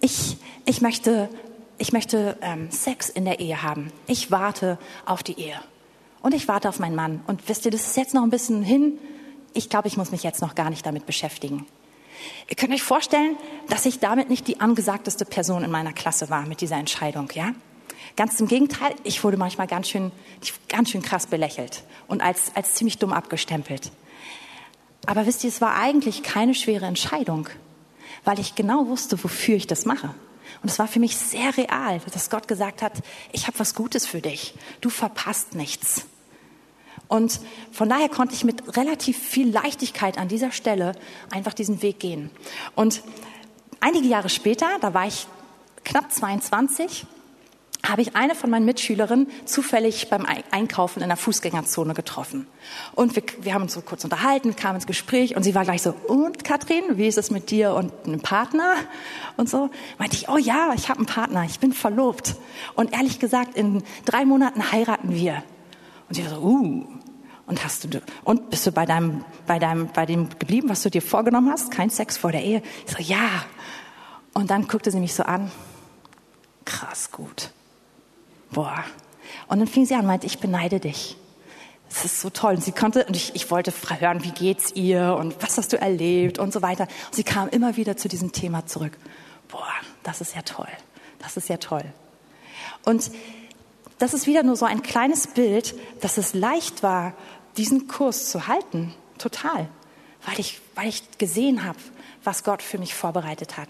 ich, 0.00 0.38
ich 0.64 0.80
möchte, 0.80 1.28
ich 1.76 1.92
möchte 1.92 2.38
ähm, 2.40 2.70
Sex 2.70 3.08
in 3.08 3.24
der 3.24 3.40
Ehe 3.40 3.62
haben. 3.62 3.92
Ich 4.06 4.30
warte 4.30 4.78
auf 5.04 5.22
die 5.22 5.38
Ehe. 5.38 5.60
Und 6.20 6.34
ich 6.34 6.48
warte 6.48 6.68
auf 6.68 6.78
meinen 6.78 6.96
Mann. 6.96 7.20
Und 7.26 7.48
wisst 7.48 7.64
ihr, 7.64 7.70
das 7.70 7.86
ist 7.86 7.96
jetzt 7.96 8.14
noch 8.14 8.22
ein 8.22 8.30
bisschen 8.30 8.62
hin. 8.62 8.98
Ich 9.54 9.68
glaube, 9.68 9.88
ich 9.88 9.96
muss 9.96 10.10
mich 10.10 10.22
jetzt 10.22 10.42
noch 10.42 10.54
gar 10.54 10.70
nicht 10.70 10.84
damit 10.84 11.06
beschäftigen. 11.06 11.66
Ihr 12.48 12.56
könnt 12.56 12.72
euch 12.72 12.82
vorstellen, 12.82 13.36
dass 13.68 13.86
ich 13.86 14.00
damit 14.00 14.28
nicht 14.28 14.48
die 14.48 14.60
angesagteste 14.60 15.24
Person 15.24 15.64
in 15.64 15.70
meiner 15.70 15.92
Klasse 15.92 16.30
war 16.30 16.42
mit 16.46 16.60
dieser 16.60 16.76
Entscheidung, 16.76 17.30
ja? 17.34 17.52
Ganz 18.16 18.40
im 18.40 18.48
Gegenteil, 18.48 18.94
ich 19.04 19.22
wurde 19.22 19.36
manchmal 19.36 19.66
ganz 19.66 19.88
schön, 19.88 20.10
ganz 20.68 20.90
schön 20.90 21.02
krass 21.02 21.26
belächelt 21.26 21.84
und 22.08 22.20
als, 22.20 22.50
als 22.54 22.74
ziemlich 22.74 22.98
dumm 22.98 23.12
abgestempelt. 23.12 23.92
Aber 25.06 25.26
wisst 25.26 25.44
ihr, 25.44 25.48
es 25.48 25.60
war 25.60 25.76
eigentlich 25.76 26.22
keine 26.22 26.54
schwere 26.54 26.86
Entscheidung, 26.86 27.48
weil 28.24 28.40
ich 28.40 28.54
genau 28.54 28.88
wusste, 28.88 29.22
wofür 29.22 29.56
ich 29.56 29.66
das 29.66 29.84
mache. 29.84 30.14
Und 30.62 30.70
es 30.70 30.78
war 30.78 30.88
für 30.88 31.00
mich 31.00 31.16
sehr 31.16 31.56
real, 31.56 32.00
dass 32.12 32.30
Gott 32.30 32.48
gesagt 32.48 32.82
hat, 32.82 32.92
ich 33.32 33.46
habe 33.46 33.58
was 33.58 33.74
Gutes 33.74 34.06
für 34.06 34.20
dich. 34.20 34.54
Du 34.80 34.90
verpasst 34.90 35.54
nichts. 35.54 36.06
Und 37.08 37.40
von 37.72 37.88
daher 37.88 38.08
konnte 38.08 38.34
ich 38.34 38.44
mit 38.44 38.76
relativ 38.76 39.18
viel 39.18 39.50
Leichtigkeit 39.50 40.18
an 40.18 40.28
dieser 40.28 40.52
Stelle 40.52 40.92
einfach 41.30 41.54
diesen 41.54 41.80
Weg 41.80 42.00
gehen. 42.00 42.30
Und 42.74 43.02
einige 43.80 44.06
Jahre 44.06 44.28
später, 44.28 44.66
da 44.80 44.92
war 44.92 45.06
ich 45.06 45.26
knapp 45.84 46.12
22, 46.12 47.06
habe 47.86 48.02
ich 48.02 48.16
eine 48.16 48.34
von 48.34 48.50
meinen 48.50 48.64
Mitschülerinnen 48.64 49.28
zufällig 49.44 50.10
beim 50.10 50.26
Einkaufen 50.50 51.02
in 51.02 51.08
der 51.08 51.16
Fußgängerzone 51.16 51.94
getroffen. 51.94 52.46
Und 52.94 53.14
wir, 53.14 53.22
wir 53.40 53.54
haben 53.54 53.62
uns 53.62 53.74
so 53.74 53.82
kurz 53.82 54.04
unterhalten, 54.04 54.56
kamen 54.56 54.76
ins 54.76 54.86
Gespräch 54.86 55.36
und 55.36 55.42
sie 55.42 55.54
war 55.54 55.64
gleich 55.64 55.82
so, 55.82 55.94
und 56.08 56.44
Katrin, 56.44 56.82
wie 56.96 57.06
ist 57.06 57.18
es 57.18 57.30
mit 57.30 57.50
dir 57.50 57.74
und 57.74 57.92
einem 58.04 58.20
Partner? 58.20 58.74
Und 59.36 59.48
so 59.48 59.70
meinte 59.98 60.16
ich, 60.16 60.28
oh 60.28 60.38
ja, 60.38 60.72
ich 60.74 60.88
habe 60.88 60.98
einen 60.98 61.06
Partner, 61.06 61.44
ich 61.44 61.60
bin 61.60 61.72
verlobt. 61.72 62.34
Und 62.74 62.92
ehrlich 62.92 63.20
gesagt, 63.20 63.56
in 63.56 63.82
drei 64.04 64.24
Monaten 64.24 64.72
heiraten 64.72 65.14
wir. 65.14 65.42
Und 66.08 66.14
sie 66.14 66.24
war 66.24 66.30
so, 66.30 66.40
uh, 66.42 66.86
und 67.46 67.64
hast 67.64 67.84
du, 67.84 68.02
und 68.24 68.50
bist 68.50 68.66
du 68.66 68.72
bei 68.72 68.86
deinem, 68.86 69.24
bei 69.46 69.58
deinem, 69.58 69.88
bei 69.88 70.04
dem 70.04 70.28
geblieben, 70.38 70.68
was 70.68 70.82
du 70.82 70.90
dir 70.90 71.00
vorgenommen 71.00 71.50
hast? 71.50 71.70
Kein 71.70 71.90
Sex 71.90 72.18
vor 72.18 72.32
der 72.32 72.42
Ehe? 72.42 72.62
Ich 72.86 72.92
so, 72.92 73.02
ja. 73.02 73.44
Und 74.34 74.50
dann 74.50 74.68
guckte 74.68 74.90
sie 74.90 75.00
mich 75.00 75.14
so 75.14 75.22
an. 75.22 75.50
Krass 76.64 77.10
gut. 77.10 77.50
Boah. 78.50 78.84
Und 79.48 79.58
dann 79.58 79.68
fing 79.68 79.86
sie 79.86 79.94
an 79.94 80.00
und 80.00 80.06
meinte, 80.06 80.26
ich 80.26 80.38
beneide 80.38 80.80
dich. 80.80 81.16
Das 81.88 82.04
ist 82.04 82.20
so 82.20 82.30
toll. 82.30 82.54
Und 82.54 82.64
sie 82.64 82.72
konnte, 82.72 83.04
und 83.06 83.16
ich, 83.16 83.34
ich 83.34 83.50
wollte 83.50 83.72
hören, 83.98 84.22
wie 84.24 84.30
geht's 84.30 84.72
ihr 84.72 85.16
und 85.18 85.42
was 85.42 85.56
hast 85.56 85.72
du 85.72 85.80
erlebt 85.80 86.38
und 86.38 86.52
so 86.52 86.62
weiter. 86.62 86.84
Und 87.06 87.14
sie 87.14 87.24
kam 87.24 87.48
immer 87.48 87.76
wieder 87.76 87.96
zu 87.96 88.08
diesem 88.08 88.32
Thema 88.32 88.66
zurück. 88.66 88.92
Boah, 89.48 89.72
das 90.02 90.20
ist 90.20 90.34
ja 90.34 90.42
toll. 90.42 90.68
Das 91.18 91.36
ist 91.36 91.48
ja 91.48 91.56
toll. 91.56 91.84
Und 92.84 93.10
das 93.98 94.14
ist 94.14 94.26
wieder 94.26 94.42
nur 94.42 94.56
so 94.56 94.66
ein 94.66 94.82
kleines 94.82 95.26
Bild, 95.26 95.74
dass 96.00 96.18
es 96.18 96.34
leicht 96.34 96.82
war, 96.82 97.14
diesen 97.56 97.88
Kurs 97.88 98.30
zu 98.30 98.46
halten. 98.46 98.94
Total. 99.16 99.68
Weil 100.24 100.38
ich, 100.38 100.60
weil 100.74 100.88
ich 100.88 101.02
gesehen 101.18 101.64
habe, 101.64 101.78
was 102.22 102.44
Gott 102.44 102.62
für 102.62 102.78
mich 102.78 102.94
vorbereitet 102.94 103.56
hat. 103.56 103.68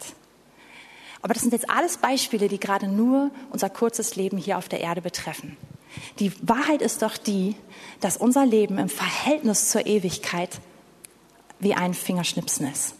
Aber 1.20 1.34
das 1.34 1.42
sind 1.42 1.52
jetzt 1.52 1.68
alles 1.68 1.98
Beispiele, 1.98 2.48
die 2.48 2.60
gerade 2.60 2.86
nur 2.86 3.30
unser 3.50 3.70
kurzes 3.70 4.16
Leben 4.16 4.38
hier 4.38 4.58
auf 4.58 4.68
der 4.68 4.80
Erde 4.80 5.02
betreffen. 5.02 5.56
Die 6.18 6.32
Wahrheit 6.46 6.82
ist 6.82 7.02
doch 7.02 7.16
die, 7.16 7.56
dass 8.00 8.16
unser 8.16 8.46
Leben 8.46 8.78
im 8.78 8.88
Verhältnis 8.88 9.70
zur 9.70 9.86
Ewigkeit 9.86 10.60
wie 11.58 11.74
ein 11.74 11.94
Fingerschnipsen 11.94 12.70
ist. 12.70 12.94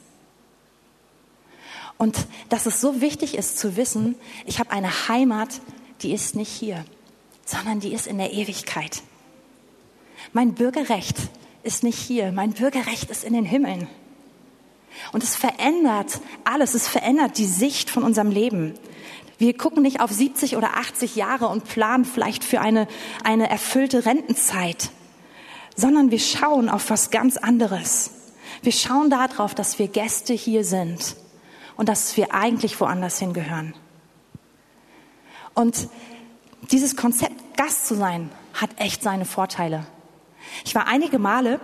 Und 1.97 2.27
dass 2.49 2.67
es 2.67 2.81
so 2.81 3.01
wichtig 3.01 3.37
ist 3.37 3.59
zu 3.59 3.77
wissen, 3.77 4.15
ich 4.47 4.59
habe 4.61 4.71
eine 4.71 5.09
Heimat, 5.09 5.61
die 6.03 6.13
ist 6.13 6.37
nicht 6.37 6.51
hier, 6.51 6.85
sondern 7.45 7.81
die 7.81 7.93
ist 7.93 8.07
in 8.07 8.19
der 8.19 8.33
Ewigkeit. 8.33 9.03
Mein 10.33 10.55
Bürgerrecht 10.55 11.17
ist 11.63 11.83
nicht 11.83 11.99
hier, 11.99 12.31
mein 12.33 12.53
Bürgerrecht 12.53 13.11
ist 13.11 13.25
in 13.25 13.33
den 13.33 13.45
Himmeln. 13.45 13.89
Und 15.13 15.23
es 15.23 15.37
verändert 15.37 16.21
alles, 16.45 16.75
es 16.75 16.89
verändert 16.89 17.39
die 17.39 17.47
Sicht 17.47 17.91
von 17.91 18.03
unserem 18.03 18.31
Leben. 18.31 18.75
Wir 19.39 19.57
gucken 19.57 19.83
nicht 19.83 20.01
auf 20.01 20.11
70 20.11 20.57
oder 20.57 20.77
80 20.77 21.15
Jahre 21.15 21.49
und 21.49 21.65
planen 21.65 22.05
vielleicht 22.05 22.43
für 22.43 22.61
eine, 22.61 22.89
eine 23.23 23.49
erfüllte 23.49 24.05
Rentenzeit, 24.05 24.91
sondern 25.77 26.11
wir 26.11 26.19
schauen 26.19 26.69
auf 26.69 26.91
was 26.91 27.11
ganz 27.11 27.37
anderes. 27.37 28.11
Wir 28.63 28.73
schauen 28.73 29.11
darauf, 29.11 29.55
dass 29.55 29.79
wir 29.79 29.87
Gäste 29.87 30.35
hier 30.35 30.65
sind 30.65 31.15
und 31.77 31.89
dass 31.89 32.17
wir 32.17 32.35
eigentlich 32.35 32.81
woanders 32.81 33.21
hingehören. 33.21 33.75
Und 35.55 35.89
dieses 36.71 36.97
Konzept, 36.97 37.57
Gast 37.57 37.87
zu 37.87 37.95
sein, 37.95 38.31
hat 38.55 38.71
echt 38.79 39.03
seine 39.03 39.25
Vorteile. 39.25 39.87
Ich 40.65 40.75
war 40.75 40.89
einige 40.89 41.19
Male 41.19 41.61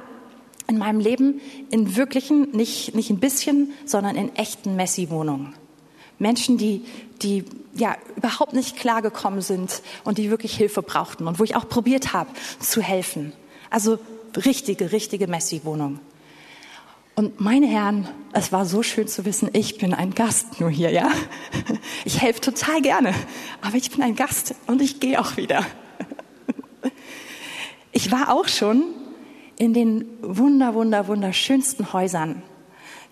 in 0.67 0.79
meinem 0.79 1.01
Leben 1.01 1.41
in 1.71 1.97
wirklichen, 1.97 2.51
nicht, 2.53 2.95
nicht 2.95 3.11
ein 3.11 3.21
bisschen, 3.21 3.73
sondern 3.85 4.17
in 4.17 4.35
echten 4.37 4.77
Messi-Wohnungen. 4.77 5.55
Menschen, 6.19 6.59
die, 6.59 6.85
die 7.23 7.45
ja 7.75 7.97
überhaupt 8.17 8.53
nicht 8.53 8.77
klargekommen 8.77 9.41
sind 9.41 9.83
und 10.05 10.19
die 10.19 10.31
wirklich 10.31 10.57
Hilfe 10.57 10.83
brauchten 10.83 11.27
und 11.27 11.39
wo 11.39 11.45
ich 11.45 11.57
auch 11.57 11.69
probiert 11.69 12.13
habe 12.13 12.31
zu 12.61 12.81
helfen. 12.81 13.33
Also 13.71 13.99
richtige, 14.37 14.93
richtige 14.93 15.27
Messi-Wohnungen. 15.27 16.01
Und 17.17 17.41
meine 17.41 17.67
Herren, 17.67 18.09
es 18.33 18.51
war 18.51 18.67
so 18.67 18.83
schön 18.83 19.07
zu 19.07 19.25
wissen, 19.25 19.49
ich 19.53 19.79
bin 19.79 19.95
ein 19.95 20.15
Gast 20.15 20.61
nur 20.61 20.71
hier, 20.71 20.91
ja. 20.91 21.11
Ich 22.05 22.21
helfe 22.21 22.41
total 22.41 22.83
gerne, 22.83 23.15
aber 23.63 23.77
ich 23.77 23.91
bin 23.91 24.03
ein 24.03 24.17
Gast 24.17 24.55
und 24.67 24.83
ich 24.83 25.01
gehe 25.01 25.21
auch 25.21 25.37
wieder. 25.37 25.65
Ich 27.97 28.11
war 28.11 28.33
auch 28.35 28.49
schon 28.49 28.83
in 29.57 29.75
den 29.75 30.07
wunder, 30.23 30.75
wunder, 30.75 31.07
wunderschönsten 31.09 31.93
Häusern. 31.93 32.43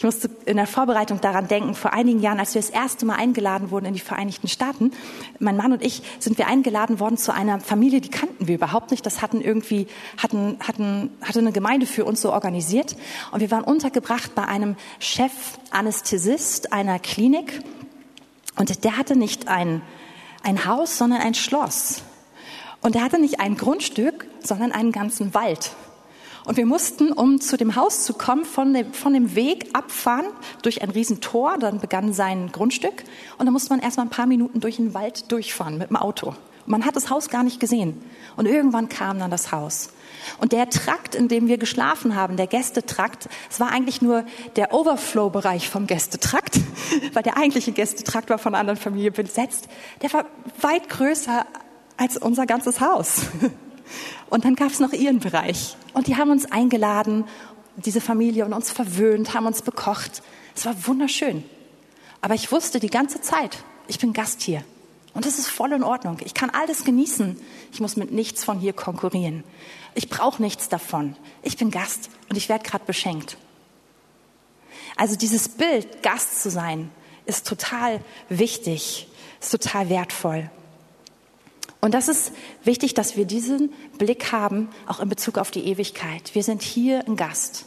Ich 0.02 0.04
musste 0.04 0.28
in 0.46 0.56
der 0.56 0.66
Vorbereitung 0.66 1.20
daran 1.20 1.46
denken, 1.46 1.76
vor 1.76 1.92
einigen 1.92 2.18
Jahren, 2.18 2.40
als 2.40 2.54
wir 2.54 2.60
das 2.60 2.70
erste 2.70 3.06
Mal 3.06 3.14
eingeladen 3.14 3.70
wurden 3.70 3.86
in 3.86 3.94
die 3.94 4.00
Vereinigten 4.00 4.48
Staaten, 4.48 4.90
mein 5.38 5.56
Mann 5.56 5.72
und 5.72 5.80
ich 5.80 6.02
sind 6.18 6.38
wir 6.38 6.48
eingeladen 6.48 6.98
worden 6.98 7.16
zu 7.16 7.32
einer 7.32 7.60
Familie, 7.60 8.00
die 8.00 8.08
kannten 8.08 8.48
wir 8.48 8.56
überhaupt 8.56 8.90
nicht. 8.90 9.06
Das 9.06 9.22
hatten 9.22 9.40
irgendwie, 9.40 9.86
hatten, 10.20 10.56
hatten, 10.58 11.10
hatte 11.22 11.38
eine 11.38 11.52
Gemeinde 11.52 11.86
für 11.86 12.04
uns 12.04 12.20
so 12.20 12.32
organisiert. 12.32 12.96
Und 13.30 13.38
wir 13.38 13.52
waren 13.52 13.62
untergebracht 13.62 14.34
bei 14.34 14.44
einem 14.44 14.74
Chef-Anästhesist 14.98 16.72
einer 16.72 16.98
Klinik. 16.98 17.62
Und 18.56 18.82
der 18.82 18.96
hatte 18.96 19.14
nicht 19.14 19.46
ein, 19.46 19.82
ein 20.42 20.64
Haus, 20.66 20.98
sondern 20.98 21.20
ein 21.20 21.34
Schloss. 21.34 22.02
Und 22.80 22.96
er 22.96 23.04
hatte 23.04 23.20
nicht 23.20 23.38
ein 23.38 23.56
Grundstück, 23.56 24.26
sondern 24.40 24.72
einen 24.72 24.90
ganzen 24.90 25.32
Wald. 25.32 25.76
Und 26.44 26.56
wir 26.56 26.66
mussten, 26.66 27.12
um 27.12 27.40
zu 27.40 27.56
dem 27.56 27.76
Haus 27.76 28.04
zu 28.04 28.14
kommen, 28.14 28.44
von 28.44 28.74
dem, 28.74 28.92
von 28.92 29.12
dem 29.12 29.34
Weg 29.34 29.70
abfahren 29.74 30.26
durch 30.62 30.82
ein 30.82 30.90
Riesentor. 30.90 31.56
Dann 31.58 31.78
begann 31.78 32.12
sein 32.12 32.50
Grundstück. 32.50 33.04
Und 33.38 33.46
dann 33.46 33.52
musste 33.52 33.70
man 33.70 33.80
erst 33.80 33.96
mal 33.96 34.04
ein 34.04 34.10
paar 34.10 34.26
Minuten 34.26 34.60
durch 34.60 34.76
den 34.76 34.94
Wald 34.94 35.30
durchfahren 35.30 35.78
mit 35.78 35.90
dem 35.90 35.96
Auto. 35.96 36.28
Und 36.28 36.70
man 36.70 36.84
hat 36.84 36.96
das 36.96 37.10
Haus 37.10 37.28
gar 37.28 37.42
nicht 37.42 37.60
gesehen. 37.60 38.00
Und 38.36 38.46
irgendwann 38.46 38.88
kam 38.88 39.18
dann 39.18 39.30
das 39.30 39.52
Haus. 39.52 39.90
Und 40.38 40.52
der 40.52 40.70
Trakt, 40.70 41.14
in 41.14 41.28
dem 41.28 41.48
wir 41.48 41.58
geschlafen 41.58 42.14
haben, 42.14 42.36
der 42.36 42.46
Gästetrakt, 42.46 43.28
es 43.50 43.58
war 43.58 43.70
eigentlich 43.70 44.02
nur 44.02 44.24
der 44.56 44.72
Overflow-Bereich 44.72 45.68
vom 45.68 45.86
Gästetrakt, 45.86 46.60
weil 47.12 47.22
der 47.22 47.36
eigentliche 47.36 47.72
Gästetrakt 47.72 48.30
war 48.30 48.38
von 48.38 48.54
einer 48.54 48.60
anderen 48.60 48.80
Familie 48.80 49.10
besetzt. 49.10 49.68
Der 50.02 50.12
war 50.12 50.26
weit 50.60 50.88
größer 50.88 51.46
als 51.96 52.16
unser 52.16 52.46
ganzes 52.46 52.80
Haus. 52.80 53.22
Und 54.28 54.44
dann 54.44 54.54
gab 54.54 54.70
es 54.70 54.80
noch 54.80 54.92
ihren 54.92 55.20
Bereich. 55.20 55.76
Und 55.92 56.06
die 56.06 56.16
haben 56.16 56.30
uns 56.30 56.50
eingeladen, 56.50 57.24
diese 57.76 58.00
Familie, 58.00 58.44
und 58.44 58.52
uns 58.52 58.70
verwöhnt, 58.70 59.34
haben 59.34 59.46
uns 59.46 59.62
bekocht. 59.62 60.22
Es 60.54 60.66
war 60.66 60.74
wunderschön. 60.86 61.44
Aber 62.20 62.34
ich 62.34 62.52
wusste 62.52 62.80
die 62.80 62.90
ganze 62.90 63.20
Zeit, 63.20 63.64
ich 63.88 63.98
bin 63.98 64.12
Gast 64.12 64.42
hier. 64.42 64.64
Und 65.14 65.26
das 65.26 65.38
ist 65.38 65.48
voll 65.48 65.72
in 65.72 65.82
Ordnung. 65.82 66.18
Ich 66.24 66.34
kann 66.34 66.50
alles 66.50 66.84
genießen. 66.84 67.38
Ich 67.72 67.80
muss 67.80 67.96
mit 67.96 68.12
nichts 68.12 68.44
von 68.44 68.58
hier 68.58 68.72
konkurrieren. 68.72 69.44
Ich 69.94 70.08
brauche 70.08 70.40
nichts 70.40 70.68
davon. 70.68 71.16
Ich 71.42 71.56
bin 71.58 71.70
Gast 71.70 72.08
und 72.30 72.36
ich 72.36 72.48
werde 72.48 72.64
gerade 72.64 72.84
beschenkt. 72.84 73.36
Also 74.96 75.16
dieses 75.16 75.48
Bild, 75.48 76.02
Gast 76.02 76.42
zu 76.42 76.50
sein, 76.50 76.90
ist 77.26 77.46
total 77.46 78.00
wichtig, 78.28 79.08
ist 79.40 79.50
total 79.50 79.88
wertvoll. 79.88 80.50
Und 81.82 81.94
das 81.94 82.06
ist 82.06 82.32
wichtig, 82.62 82.94
dass 82.94 83.16
wir 83.16 83.24
diesen 83.24 83.72
Blick 83.98 84.30
haben, 84.30 84.70
auch 84.86 85.00
in 85.00 85.08
Bezug 85.08 85.36
auf 85.36 85.50
die 85.50 85.66
Ewigkeit. 85.66 86.32
Wir 86.32 86.44
sind 86.44 86.62
hier 86.62 87.04
ein 87.08 87.16
Gast. 87.16 87.66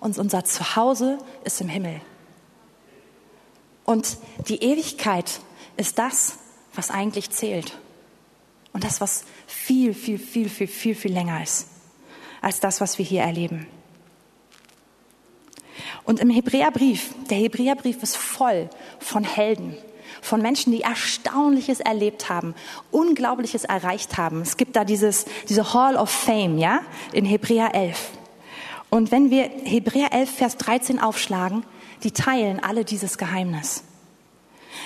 Und 0.00 0.18
unser 0.18 0.44
Zuhause 0.44 1.18
ist 1.44 1.60
im 1.60 1.68
Himmel. 1.68 2.00
Und 3.84 4.16
die 4.48 4.62
Ewigkeit 4.62 5.40
ist 5.76 5.98
das, 5.98 6.38
was 6.74 6.90
eigentlich 6.90 7.30
zählt. 7.30 7.78
Und 8.72 8.82
das, 8.82 9.02
was 9.02 9.24
viel, 9.46 9.92
viel, 9.92 10.18
viel, 10.18 10.48
viel, 10.48 10.66
viel, 10.66 10.94
viel 10.94 11.12
länger 11.12 11.42
ist 11.42 11.68
als 12.40 12.60
das, 12.60 12.80
was 12.80 12.98
wir 12.98 13.04
hier 13.04 13.22
erleben. 13.22 13.66
Und 16.04 16.18
im 16.18 16.30
Hebräerbrief, 16.30 17.14
der 17.30 17.38
Hebräerbrief 17.38 18.02
ist 18.02 18.16
voll 18.16 18.68
von 18.98 19.22
Helden, 19.22 19.76
von 20.22 20.40
Menschen, 20.40 20.72
die 20.72 20.80
Erstaunliches 20.80 21.80
erlebt 21.80 22.30
haben, 22.30 22.54
Unglaubliches 22.90 23.64
erreicht 23.64 24.16
haben. 24.16 24.40
Es 24.40 24.56
gibt 24.56 24.76
da 24.76 24.84
dieses, 24.84 25.26
diese 25.48 25.74
Hall 25.74 25.96
of 25.96 26.08
Fame, 26.08 26.56
ja, 26.56 26.80
in 27.12 27.26
Hebräer 27.26 27.74
11. 27.74 28.10
Und 28.88 29.10
wenn 29.10 29.30
wir 29.30 29.50
Hebräer 29.64 30.12
11, 30.12 30.30
Vers 30.30 30.56
13 30.56 31.00
aufschlagen, 31.00 31.64
die 32.04 32.12
teilen 32.12 32.62
alle 32.62 32.84
dieses 32.84 33.18
Geheimnis. 33.18 33.84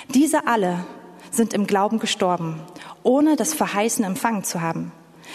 Diese 0.09 0.47
alle 0.47 0.85
sind 1.31 1.53
im 1.53 1.67
Glauben 1.67 1.99
gestorben, 1.99 2.61
ohne 3.03 3.37
das 3.37 3.53
Verheißen 3.53 4.05
empfangen 4.05 4.43
zu 4.43 4.61
haben. 4.63 4.91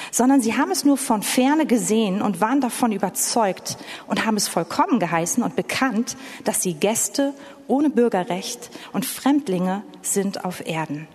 sondern 0.09 0.41
sie 0.41 0.57
haben 0.57 0.71
es 0.71 0.83
nur 0.83 0.97
von 0.97 1.21
ferne 1.21 1.65
gesehen 1.65 2.21
und 2.21 2.41
waren 2.41 2.61
davon 2.61 2.91
überzeugt 2.91 3.77
und 4.07 4.25
haben 4.25 4.37
es 4.37 4.47
vollkommen 4.47 4.99
geheißen 4.99 5.43
und 5.43 5.55
bekannt, 5.55 6.17
dass 6.43 6.61
sie 6.61 6.73
Gäste 6.73 7.33
ohne 7.71 7.89
Bürgerrecht 7.89 8.69
und 8.91 9.05
Fremdlinge 9.05 9.83
sind 10.01 10.45
auf 10.45 10.67
Erden. 10.67 11.07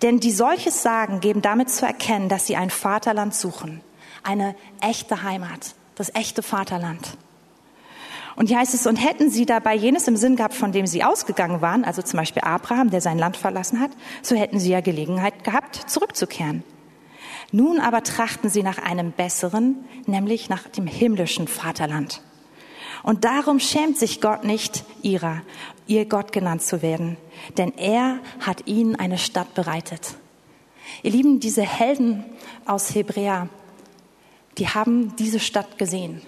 Denn 0.00 0.18
die 0.18 0.32
solches 0.32 0.82
sagen, 0.82 1.20
geben 1.20 1.42
damit 1.42 1.68
zu 1.68 1.84
erkennen, 1.86 2.30
dass 2.30 2.46
sie 2.46 2.56
ein 2.56 2.70
Vaterland 2.70 3.34
suchen, 3.34 3.82
eine 4.22 4.56
echte 4.80 5.22
Heimat, 5.22 5.74
das 5.94 6.14
echte 6.14 6.42
Vaterland. 6.42 7.18
Und 8.34 8.46
hier 8.46 8.58
heißt 8.58 8.72
es, 8.72 8.86
und 8.86 8.96
hätten 8.96 9.30
sie 9.30 9.44
dabei 9.44 9.74
jenes 9.74 10.08
im 10.08 10.16
Sinn 10.16 10.36
gehabt, 10.36 10.54
von 10.54 10.72
dem 10.72 10.86
sie 10.86 11.04
ausgegangen 11.04 11.60
waren, 11.60 11.84
also 11.84 12.02
zum 12.02 12.18
Beispiel 12.18 12.42
Abraham, 12.42 12.90
der 12.90 13.00
sein 13.00 13.18
Land 13.18 13.36
verlassen 13.36 13.80
hat, 13.80 13.90
so 14.22 14.36
hätten 14.36 14.58
sie 14.58 14.70
ja 14.70 14.80
Gelegenheit 14.80 15.44
gehabt, 15.44 15.90
zurückzukehren. 15.90 16.62
Nun 17.50 17.80
aber 17.80 18.02
trachten 18.04 18.48
sie 18.48 18.62
nach 18.62 18.78
einem 18.78 19.12
besseren, 19.12 19.84
nämlich 20.06 20.48
nach 20.48 20.68
dem 20.68 20.86
himmlischen 20.86 21.48
Vaterland. 21.48 22.22
Und 23.02 23.24
darum 23.24 23.60
schämt 23.60 23.98
sich 23.98 24.20
Gott 24.20 24.44
nicht 24.44 24.84
ihrer, 25.02 25.42
ihr 25.86 26.06
Gott 26.06 26.32
genannt 26.32 26.62
zu 26.62 26.82
werden, 26.82 27.16
denn 27.56 27.72
er 27.76 28.18
hat 28.40 28.66
ihnen 28.66 28.96
eine 28.96 29.18
Stadt 29.18 29.54
bereitet. 29.54 30.16
Ihr 31.02 31.12
Lieben, 31.12 31.40
diese 31.40 31.62
Helden 31.62 32.24
aus 32.66 32.94
Hebräer, 32.94 33.48
die 34.58 34.68
haben 34.68 35.14
diese 35.16 35.40
Stadt 35.40 35.78
gesehen. 35.78 36.20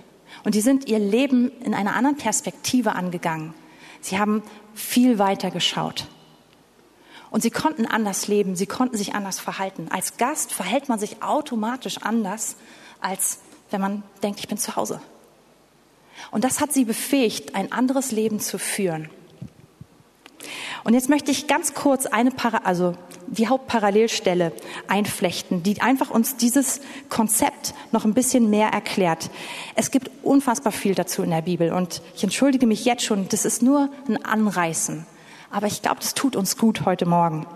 Und 0.45 0.55
die 0.55 0.61
sind 0.61 0.89
ihr 0.89 0.99
Leben 0.99 1.51
in 1.63 1.75
einer 1.75 1.97
anderen 1.97 2.17
Perspektive 2.17 2.93
angegangen. 2.95 3.55
Sie 4.01 4.19
haben 4.19 4.43
viel 4.75 5.19
weiter 5.19 5.51
geschaut. 5.51 6.07
Und 7.31 7.43
sie 7.43 7.51
konnten 7.51 7.87
anders 7.87 8.27
leben, 8.29 8.57
sie 8.57 8.67
konnten 8.67 8.97
sich 8.97 9.15
anders 9.15 9.39
verhalten. 9.39 9.89
Als 9.91 10.17
Gast 10.17 10.53
verhält 10.53 10.89
man 10.89 10.99
sich 10.99 11.23
automatisch 11.23 11.99
anders, 11.99 12.57
als 13.01 13.41
wenn 13.71 13.81
man 13.81 14.03
denkt, 14.23 14.41
ich 14.41 14.49
bin 14.49 14.59
zu 14.59 14.75
Hause. 14.77 15.01
Und 16.31 16.45
das 16.45 16.61
hat 16.61 16.73
sie 16.73 16.85
befähigt, 16.85 17.55
ein 17.55 17.73
anderes 17.73 18.13
Leben 18.13 18.41
zu 18.41 18.59
führen. 18.59 19.09
Und 20.85 20.95
jetzt 20.95 21.09
möchte 21.09 21.31
ich 21.31 21.47
ganz 21.47 21.75
kurz 21.75 22.07
eine, 22.07 22.31
Para 22.31 22.59
also 22.65 22.95
die 23.27 23.49
Hauptparallelstelle 23.49 24.53
einflechten, 24.89 25.63
die 25.63 25.81
einfach 25.81 26.11
uns 26.11 26.37
dieses 26.37 26.81
Konzept 27.09 27.75
noch 27.93 28.05
ein 28.05 28.15
bisschen 28.15 28.51
mehr 28.51 28.69
erklärt. 28.69 29.31
Es 29.75 29.91
gibt 29.91 30.11
unfassbar 30.23 30.73
viel 30.73 30.95
dazu 30.95 31.23
in 31.23 31.31
der 31.31 31.43
Bibel 31.43 31.73
und 31.73 32.03
ich 32.15 32.25
entschuldige 32.25 32.67
mich 32.67 32.85
jetzt 32.85 33.05
schon, 33.05 33.29
das 33.29 33.45
ist 33.45 33.63
nur 33.63 33.91
ein 34.09 34.25
Anreißen. 34.25 35.07
Aber 35.51 35.67
ich 35.67 35.83
glaube, 35.83 36.01
das 36.01 36.15
tut 36.15 36.35
uns 36.37 36.57
gut 36.57 36.87
heute 36.87 37.07
Morgen. 37.07 37.47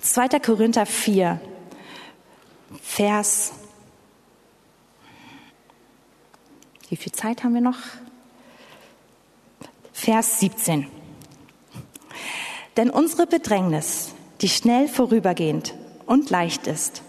2. 0.00 0.28
Korinther 0.40 0.86
4, 0.86 1.40
Vers. 2.82 3.52
Wie 6.90 6.96
viel 6.96 7.12
Zeit 7.12 7.44
haben 7.44 7.54
wir 7.54 7.60
noch? 7.60 7.78
Vers 9.92 10.40
17. 10.40 10.88
Denn 12.76 12.90
unsere 12.90 13.28
Bedrängnis, 13.28 14.12
die 14.40 14.48
schnell 14.48 14.88
vorübergehend 14.88 15.74
und 16.06 16.30
leicht 16.30 16.66
ist, 16.66 17.02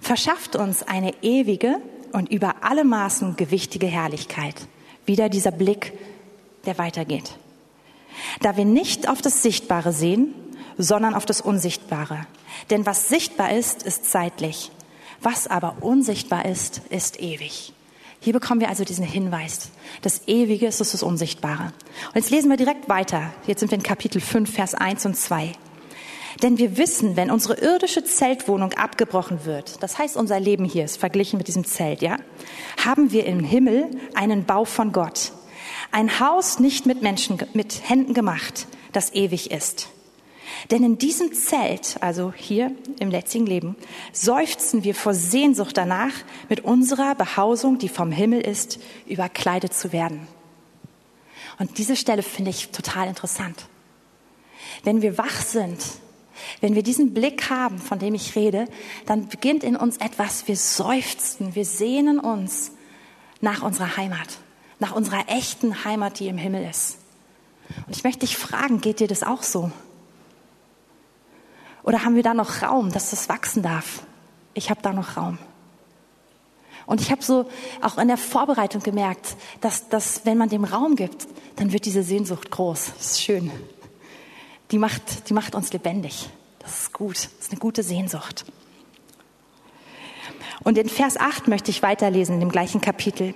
verschafft 0.00 0.54
uns 0.54 0.84
eine 0.84 1.12
ewige 1.22 1.80
und 2.12 2.30
über 2.30 2.62
alle 2.62 2.84
Maßen 2.84 3.34
gewichtige 3.34 3.88
Herrlichkeit. 3.88 4.54
Wieder 5.06 5.28
dieser 5.28 5.50
Blick, 5.50 5.92
der 6.64 6.78
weitergeht. 6.78 7.36
Da 8.42 8.56
wir 8.56 8.64
nicht 8.64 9.08
auf 9.08 9.20
das 9.20 9.42
Sichtbare 9.42 9.92
sehen, 9.92 10.34
sondern 10.78 11.14
auf 11.14 11.26
das 11.26 11.40
Unsichtbare. 11.40 12.28
Denn 12.70 12.86
was 12.86 13.08
sichtbar 13.08 13.52
ist, 13.52 13.82
ist 13.82 14.08
zeitlich. 14.08 14.70
Was 15.20 15.48
aber 15.48 15.78
unsichtbar 15.80 16.44
ist, 16.44 16.82
ist 16.90 17.20
ewig. 17.20 17.72
Hier 18.22 18.34
bekommen 18.34 18.60
wir 18.60 18.68
also 18.68 18.84
diesen 18.84 19.04
Hinweis. 19.04 19.70
Das 20.02 20.28
Ewige 20.28 20.66
ist 20.66 20.80
das 20.80 21.02
Unsichtbare. 21.02 21.72
Und 22.08 22.16
jetzt 22.16 22.30
lesen 22.30 22.50
wir 22.50 22.58
direkt 22.58 22.86
weiter. 22.88 23.32
Jetzt 23.46 23.60
sind 23.60 23.70
wir 23.70 23.78
in 23.78 23.82
Kapitel 23.82 24.20
5, 24.20 24.52
Vers 24.52 24.74
1 24.74 25.06
und 25.06 25.16
2. 25.16 25.52
Denn 26.42 26.58
wir 26.58 26.76
wissen, 26.76 27.16
wenn 27.16 27.30
unsere 27.30 27.54
irdische 27.54 28.04
Zeltwohnung 28.04 28.74
abgebrochen 28.74 29.46
wird, 29.46 29.82
das 29.82 29.98
heißt 29.98 30.18
unser 30.18 30.38
Leben 30.38 30.66
hier 30.66 30.84
ist 30.84 30.98
verglichen 30.98 31.38
mit 31.38 31.48
diesem 31.48 31.64
Zelt, 31.64 32.02
ja, 32.02 32.18
haben 32.84 33.10
wir 33.10 33.24
im 33.24 33.40
Himmel 33.40 33.90
einen 34.14 34.44
Bau 34.44 34.66
von 34.66 34.92
Gott. 34.92 35.32
Ein 35.90 36.20
Haus 36.20 36.60
nicht 36.60 36.84
mit 36.84 37.02
Menschen, 37.02 37.38
mit 37.54 37.88
Händen 37.88 38.12
gemacht, 38.12 38.66
das 38.92 39.14
ewig 39.14 39.50
ist. 39.50 39.88
Denn 40.70 40.84
in 40.84 40.98
diesem 40.98 41.32
Zelt, 41.32 41.96
also 42.00 42.32
hier 42.34 42.72
im 42.98 43.10
letzten 43.10 43.46
Leben, 43.46 43.76
seufzen 44.12 44.84
wir 44.84 44.94
vor 44.94 45.14
Sehnsucht 45.14 45.76
danach, 45.76 46.12
mit 46.48 46.60
unserer 46.60 47.14
Behausung, 47.14 47.78
die 47.78 47.88
vom 47.88 48.12
Himmel 48.12 48.40
ist, 48.40 48.78
überkleidet 49.06 49.74
zu 49.74 49.92
werden. 49.92 50.26
Und 51.58 51.78
diese 51.78 51.96
Stelle 51.96 52.22
finde 52.22 52.50
ich 52.50 52.70
total 52.70 53.08
interessant. 53.08 53.66
Wenn 54.82 55.02
wir 55.02 55.18
wach 55.18 55.42
sind, 55.42 55.78
wenn 56.60 56.74
wir 56.74 56.82
diesen 56.82 57.12
Blick 57.12 57.50
haben, 57.50 57.78
von 57.78 57.98
dem 57.98 58.14
ich 58.14 58.34
rede, 58.34 58.66
dann 59.06 59.28
beginnt 59.28 59.64
in 59.64 59.76
uns 59.76 59.98
etwas, 59.98 60.48
wir 60.48 60.56
seufzen, 60.56 61.54
wir 61.54 61.64
sehnen 61.64 62.18
uns 62.18 62.72
nach 63.40 63.62
unserer 63.62 63.96
Heimat, 63.96 64.38
nach 64.78 64.94
unserer 64.94 65.28
echten 65.28 65.84
Heimat, 65.84 66.18
die 66.18 66.28
im 66.28 66.38
Himmel 66.38 66.68
ist. 66.68 66.98
Und 67.86 67.96
ich 67.96 68.04
möchte 68.04 68.20
dich 68.20 68.36
fragen, 68.36 68.80
geht 68.80 69.00
dir 69.00 69.08
das 69.08 69.22
auch 69.22 69.42
so? 69.42 69.70
Oder 71.82 72.04
haben 72.04 72.14
wir 72.14 72.22
da 72.22 72.34
noch 72.34 72.62
Raum, 72.62 72.92
dass 72.92 73.10
das 73.10 73.28
wachsen 73.28 73.62
darf? 73.62 74.02
Ich 74.54 74.70
habe 74.70 74.82
da 74.82 74.92
noch 74.92 75.16
Raum. 75.16 75.38
Und 76.86 77.00
ich 77.00 77.10
habe 77.10 77.22
so 77.22 77.48
auch 77.82 77.98
in 77.98 78.08
der 78.08 78.16
Vorbereitung 78.16 78.82
gemerkt, 78.82 79.36
dass, 79.60 79.88
dass 79.88 80.26
wenn 80.26 80.36
man 80.36 80.48
dem 80.48 80.64
Raum 80.64 80.96
gibt, 80.96 81.28
dann 81.56 81.72
wird 81.72 81.84
diese 81.84 82.02
Sehnsucht 82.02 82.50
groß. 82.50 82.92
Das 82.96 83.12
ist 83.12 83.22
schön. 83.22 83.50
Die 84.70 84.78
macht, 84.78 85.28
die 85.28 85.32
macht 85.32 85.54
uns 85.54 85.72
lebendig. 85.72 86.28
Das 86.58 86.82
ist 86.82 86.92
gut. 86.92 87.16
Das 87.16 87.46
ist 87.46 87.52
eine 87.52 87.60
gute 87.60 87.82
Sehnsucht. 87.82 88.44
Und 90.62 90.78
in 90.78 90.88
Vers 90.88 91.16
8 91.16 91.48
möchte 91.48 91.70
ich 91.70 91.82
weiterlesen 91.82 92.34
in 92.34 92.40
dem 92.40 92.50
gleichen 92.50 92.80
Kapitel. 92.80 93.34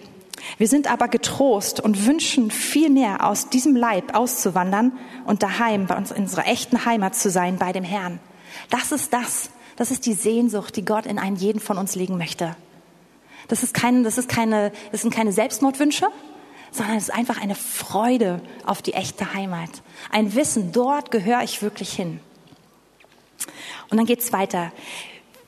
Wir 0.58 0.68
sind 0.68 0.90
aber 0.90 1.08
getrost 1.08 1.80
und 1.80 2.06
wünschen 2.06 2.50
viel 2.50 2.90
mehr 2.90 3.26
aus 3.26 3.48
diesem 3.48 3.76
Leib 3.76 4.14
auszuwandern 4.14 4.92
und 5.24 5.42
daheim 5.42 5.86
bei 5.86 5.96
uns 5.96 6.10
in 6.10 6.24
unserer 6.24 6.46
echten 6.46 6.84
Heimat 6.84 7.14
zu 7.14 7.30
sein 7.30 7.56
bei 7.56 7.72
dem 7.72 7.84
Herrn. 7.84 8.20
Das 8.70 8.92
ist 8.92 9.12
das. 9.12 9.50
Das 9.76 9.90
ist 9.90 10.06
die 10.06 10.14
Sehnsucht, 10.14 10.76
die 10.76 10.84
Gott 10.84 11.06
in 11.06 11.18
einen 11.18 11.36
jeden 11.36 11.60
von 11.60 11.78
uns 11.78 11.94
legen 11.94 12.16
möchte. 12.16 12.56
Das 13.48 13.62
ist 13.62 13.74
keine, 13.74 14.02
das 14.02 14.18
ist 14.18 14.28
keine, 14.28 14.72
das 14.92 15.02
sind 15.02 15.12
keine 15.12 15.32
Selbstmordwünsche, 15.32 16.08
sondern 16.70 16.96
es 16.96 17.04
ist 17.04 17.14
einfach 17.14 17.40
eine 17.40 17.54
Freude 17.54 18.40
auf 18.64 18.82
die 18.82 18.94
echte 18.94 19.34
Heimat. 19.34 19.70
Ein 20.10 20.34
Wissen, 20.34 20.72
dort 20.72 21.10
gehöre 21.10 21.42
ich 21.42 21.62
wirklich 21.62 21.92
hin. 21.92 22.20
Und 23.90 23.98
dann 23.98 24.06
geht's 24.06 24.32
weiter. 24.32 24.72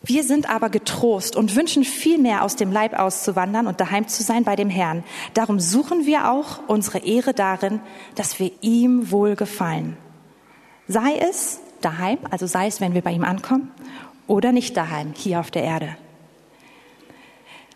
Wir 0.03 0.23
sind 0.23 0.49
aber 0.49 0.69
getrost 0.69 1.35
und 1.35 1.57
wünschen 1.57 1.83
viel 1.83 2.19
mehr 2.19 2.45
aus 2.45 2.55
dem 2.55 2.71
Leib 2.71 2.97
auszuwandern 2.97 3.66
und 3.66 3.81
daheim 3.81 4.07
zu 4.07 4.23
sein 4.23 4.45
bei 4.45 4.55
dem 4.55 4.71
Herrn. 4.71 5.03
Darum 5.35 5.59
suchen 5.59 6.07
wir 6.07 6.31
auch 6.31 6.61
unsere 6.69 6.99
Ehre 6.99 7.35
darin, 7.35 7.81
dass 8.14 8.38
wir 8.38 8.53
ihm 8.61 9.11
wohlgefallen. 9.11 9.97
Sei 10.87 11.16
es 11.16 11.59
daheim, 11.87 12.18
also 12.31 12.46
sei 12.46 12.66
es, 12.66 12.81
wenn 12.81 12.94
wir 12.94 13.03
bei 13.03 13.12
ihm 13.12 13.25
ankommen, 13.25 13.70
oder 14.27 14.53
nicht 14.53 14.77
daheim, 14.77 15.14
hier 15.16 15.40
auf 15.40 15.51
der 15.51 15.62
Erde. 15.62 15.96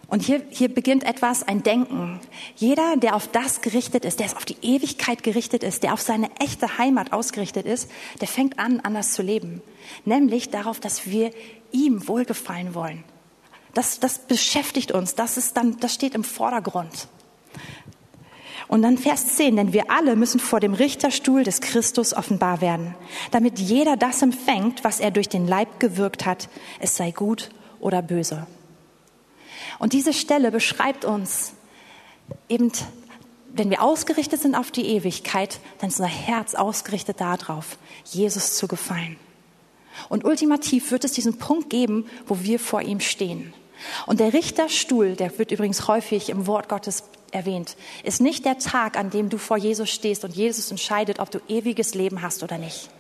Und 0.09 0.23
hier, 0.23 0.43
hier 0.51 0.69
beginnt 0.69 1.05
etwas, 1.05 1.47
ein 1.47 1.63
Denken. 1.63 2.19
Jeder, 2.57 2.97
der 2.97 3.15
auf 3.15 3.29
das 3.29 3.61
gerichtet 3.61 4.05
ist, 4.05 4.19
der 4.19 4.27
auf 4.37 4.45
die 4.45 4.57
Ewigkeit 4.61 5.23
gerichtet 5.23 5.63
ist, 5.63 5.85
der 5.85 5.93
auf 5.93 6.01
seine 6.01 6.29
echte 6.41 6.79
Heimat 6.79 7.13
ausgerichtet 7.13 7.65
ist, 7.65 7.89
der 8.21 8.27
fängt 8.27 8.59
an, 8.59 8.81
anders 8.81 9.13
zu 9.13 9.23
leben. 9.23 9.63
Nämlich 10.05 10.51
darauf, 10.51 10.81
dass 10.81 11.07
wir 11.07 11.31
ihm 11.71 12.09
wohlgefallen 12.09 12.75
wollen. 12.75 13.05
Das, 13.73 14.01
das 14.01 14.19
beschäftigt 14.19 14.91
uns. 14.91 15.15
Das 15.15 15.37
ist 15.37 15.57
dann, 15.57 15.79
das 15.79 15.95
steht 15.95 16.17
im 16.17 16.25
Vordergrund. 16.25 17.07
Und 18.71 18.83
dann 18.83 18.99
Vers 18.99 19.35
10, 19.35 19.57
denn 19.57 19.73
wir 19.73 19.91
alle 19.91 20.15
müssen 20.15 20.39
vor 20.39 20.61
dem 20.61 20.75
Richterstuhl 20.75 21.43
des 21.43 21.61
Christus 21.61 22.15
offenbar 22.15 22.61
werden, 22.61 22.95
damit 23.33 23.59
jeder 23.59 23.97
das 23.97 24.23
empfängt, 24.23 24.85
was 24.85 25.01
er 25.01 25.11
durch 25.11 25.29
den 25.29 25.49
Leib 25.49 25.81
gewirkt 25.81 26.25
hat, 26.25 26.49
es 26.79 26.97
sei 26.97 27.11
gut 27.11 27.51
oder 27.81 28.01
böse. 28.01 28.47
Und 29.81 29.93
diese 29.93 30.13
Stelle 30.13 30.53
beschreibt 30.53 31.05
uns 31.05 31.55
eben, 32.49 32.71
wenn 33.53 33.71
wir 33.71 33.83
ausgerichtet 33.83 34.41
sind 34.41 34.55
auf 34.55 34.71
die 34.71 34.87
Ewigkeit, 34.87 35.59
dann 35.81 35.89
ist 35.89 35.99
unser 35.99 36.07
Herz 36.07 36.55
ausgerichtet 36.55 37.21
darauf, 37.21 37.77
Jesus 38.05 38.55
zu 38.55 38.69
gefallen. 38.69 39.17
Und 40.09 40.25
ultimativ 40.25 40.93
wird 40.93 41.03
es 41.03 41.11
diesen 41.11 41.39
Punkt 41.39 41.71
geben, 41.71 42.07
wo 42.29 42.39
wir 42.45 42.61
vor 42.61 42.83
ihm 42.83 43.01
stehen. 43.01 43.53
Und 44.07 44.21
der 44.21 44.33
Richterstuhl, 44.33 45.17
der 45.17 45.37
wird 45.41 45.51
übrigens 45.51 45.89
häufig 45.89 46.31
im 46.31 46.47
Wort 46.47 46.69
Gottes 46.69 47.03
erwähnt, 47.31 47.77
ist 48.03 48.21
nicht 48.21 48.45
der 48.45 48.59
Tag, 48.59 48.97
an 48.97 49.11
dem 49.11 49.29
du 49.29 49.39
vor 49.39 49.57
Jesus 49.57 49.91
stehst 49.91 50.25
und 50.25 50.35
Jesus 50.35 50.71
entscheidet, 50.71 51.19
ob 51.19 51.31
du 51.31 51.41
ewiges 51.49 51.95
Leben 51.95 52.23
hast 52.23 52.43
oder 52.43 52.59
nicht. 52.59 52.91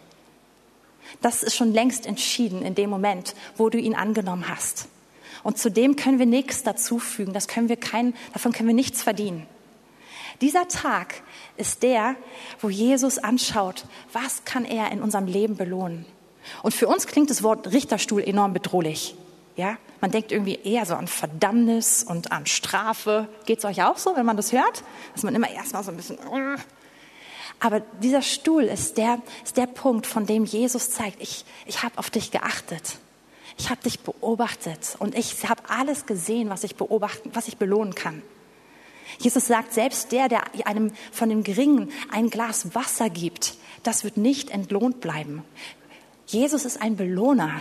Das 1.21 1.43
ist 1.43 1.57
schon 1.57 1.73
längst 1.73 2.07
entschieden 2.07 2.63
in 2.63 2.75
dem 2.75 2.91
Moment, 2.91 3.35
wo 3.57 3.69
du 3.69 3.79
ihn 3.79 3.95
angenommen 3.95 4.49
hast. 4.49 4.89
Und 5.43 5.59
zudem 5.59 5.97
können 5.97 6.19
wir 6.19 6.27
nichts 6.27 6.63
dazufügen. 6.63 7.33
Das 7.33 7.49
können 7.49 7.69
wir 7.69 7.77
kein, 7.77 8.15
davon 8.33 8.53
können 8.53 8.69
wir 8.69 8.75
nichts 8.75 9.03
verdienen. 9.03 9.47
Dieser 10.41 10.69
Tag 10.69 11.23
ist 11.57 11.83
der, 11.83 12.17
wo 12.61 12.71
Jesus 12.71 13.19
anschaut, 13.19 13.85
was 14.13 14.45
kann 14.45 14.65
er 14.65 14.91
in 14.91 15.03
unserem 15.03 15.27
Leben 15.27 15.57
belohnen. 15.57 16.07
Und 16.63 16.75
für 16.75 16.89
uns 16.89 17.07
klingt 17.07 17.31
das 17.31 17.43
Wort 17.43 17.71
Richterstuhl 17.73 18.23
enorm 18.23 18.55
bedrohlich. 18.55 19.15
Ja, 19.61 19.77
man 20.01 20.11
denkt 20.11 20.33
irgendwie 20.33 20.55
eher 20.55 20.87
so 20.87 20.95
an 20.95 21.07
Verdammnis 21.07 22.03
und 22.03 22.33
an 22.33 22.47
Strafe. 22.47 23.29
Geht 23.45 23.59
es 23.59 23.67
euch 23.67 23.83
auch 23.83 23.99
so, 23.99 24.17
wenn 24.17 24.25
man 24.25 24.39
das 24.39 24.53
hört? 24.53 24.83
Dass 25.13 25.23
man 25.23 25.35
immer 25.35 25.51
erstmal 25.51 25.85
so 25.85 25.91
ein 25.91 25.99
bisschen. 25.99 26.17
Aber 27.61 27.81
dieser 28.01 28.23
Stuhl 28.23 28.63
ist 28.63 28.97
der, 28.97 29.21
ist 29.45 29.59
der 29.59 29.67
Punkt, 29.67 30.07
von 30.07 30.25
dem 30.25 30.47
Jesus 30.47 30.93
zeigt, 30.93 31.21
ich, 31.21 31.45
ich 31.67 31.83
habe 31.83 31.99
auf 31.99 32.09
dich 32.09 32.31
geachtet. 32.31 32.97
Ich 33.59 33.69
habe 33.69 33.83
dich 33.83 34.01
beobachtet 34.01 34.97
und 34.99 35.15
ich 35.15 35.47
habe 35.47 35.61
alles 35.69 36.07
gesehen, 36.07 36.49
was 36.49 36.65
ich 36.65 36.77
beobachten, 36.77 37.29
was 37.35 37.47
ich 37.47 37.59
belohnen 37.59 37.95
kann. 37.95 38.23
Jesus 39.19 39.47
sagt, 39.47 39.75
selbst 39.75 40.11
der, 40.11 40.29
der 40.29 40.45
einem 40.65 40.91
von 41.13 41.29
dem 41.29 41.45
Geringen 41.45 41.93
ein 42.11 42.31
Glas 42.31 42.75
Wasser 42.75 43.11
gibt, 43.11 43.57
das 43.83 44.05
wird 44.05 44.17
nicht 44.17 44.49
entlohnt 44.49 45.03
bleiben. 45.03 45.45
Jesus 46.25 46.65
ist 46.65 46.81
ein 46.81 46.97
Belohner. 46.97 47.61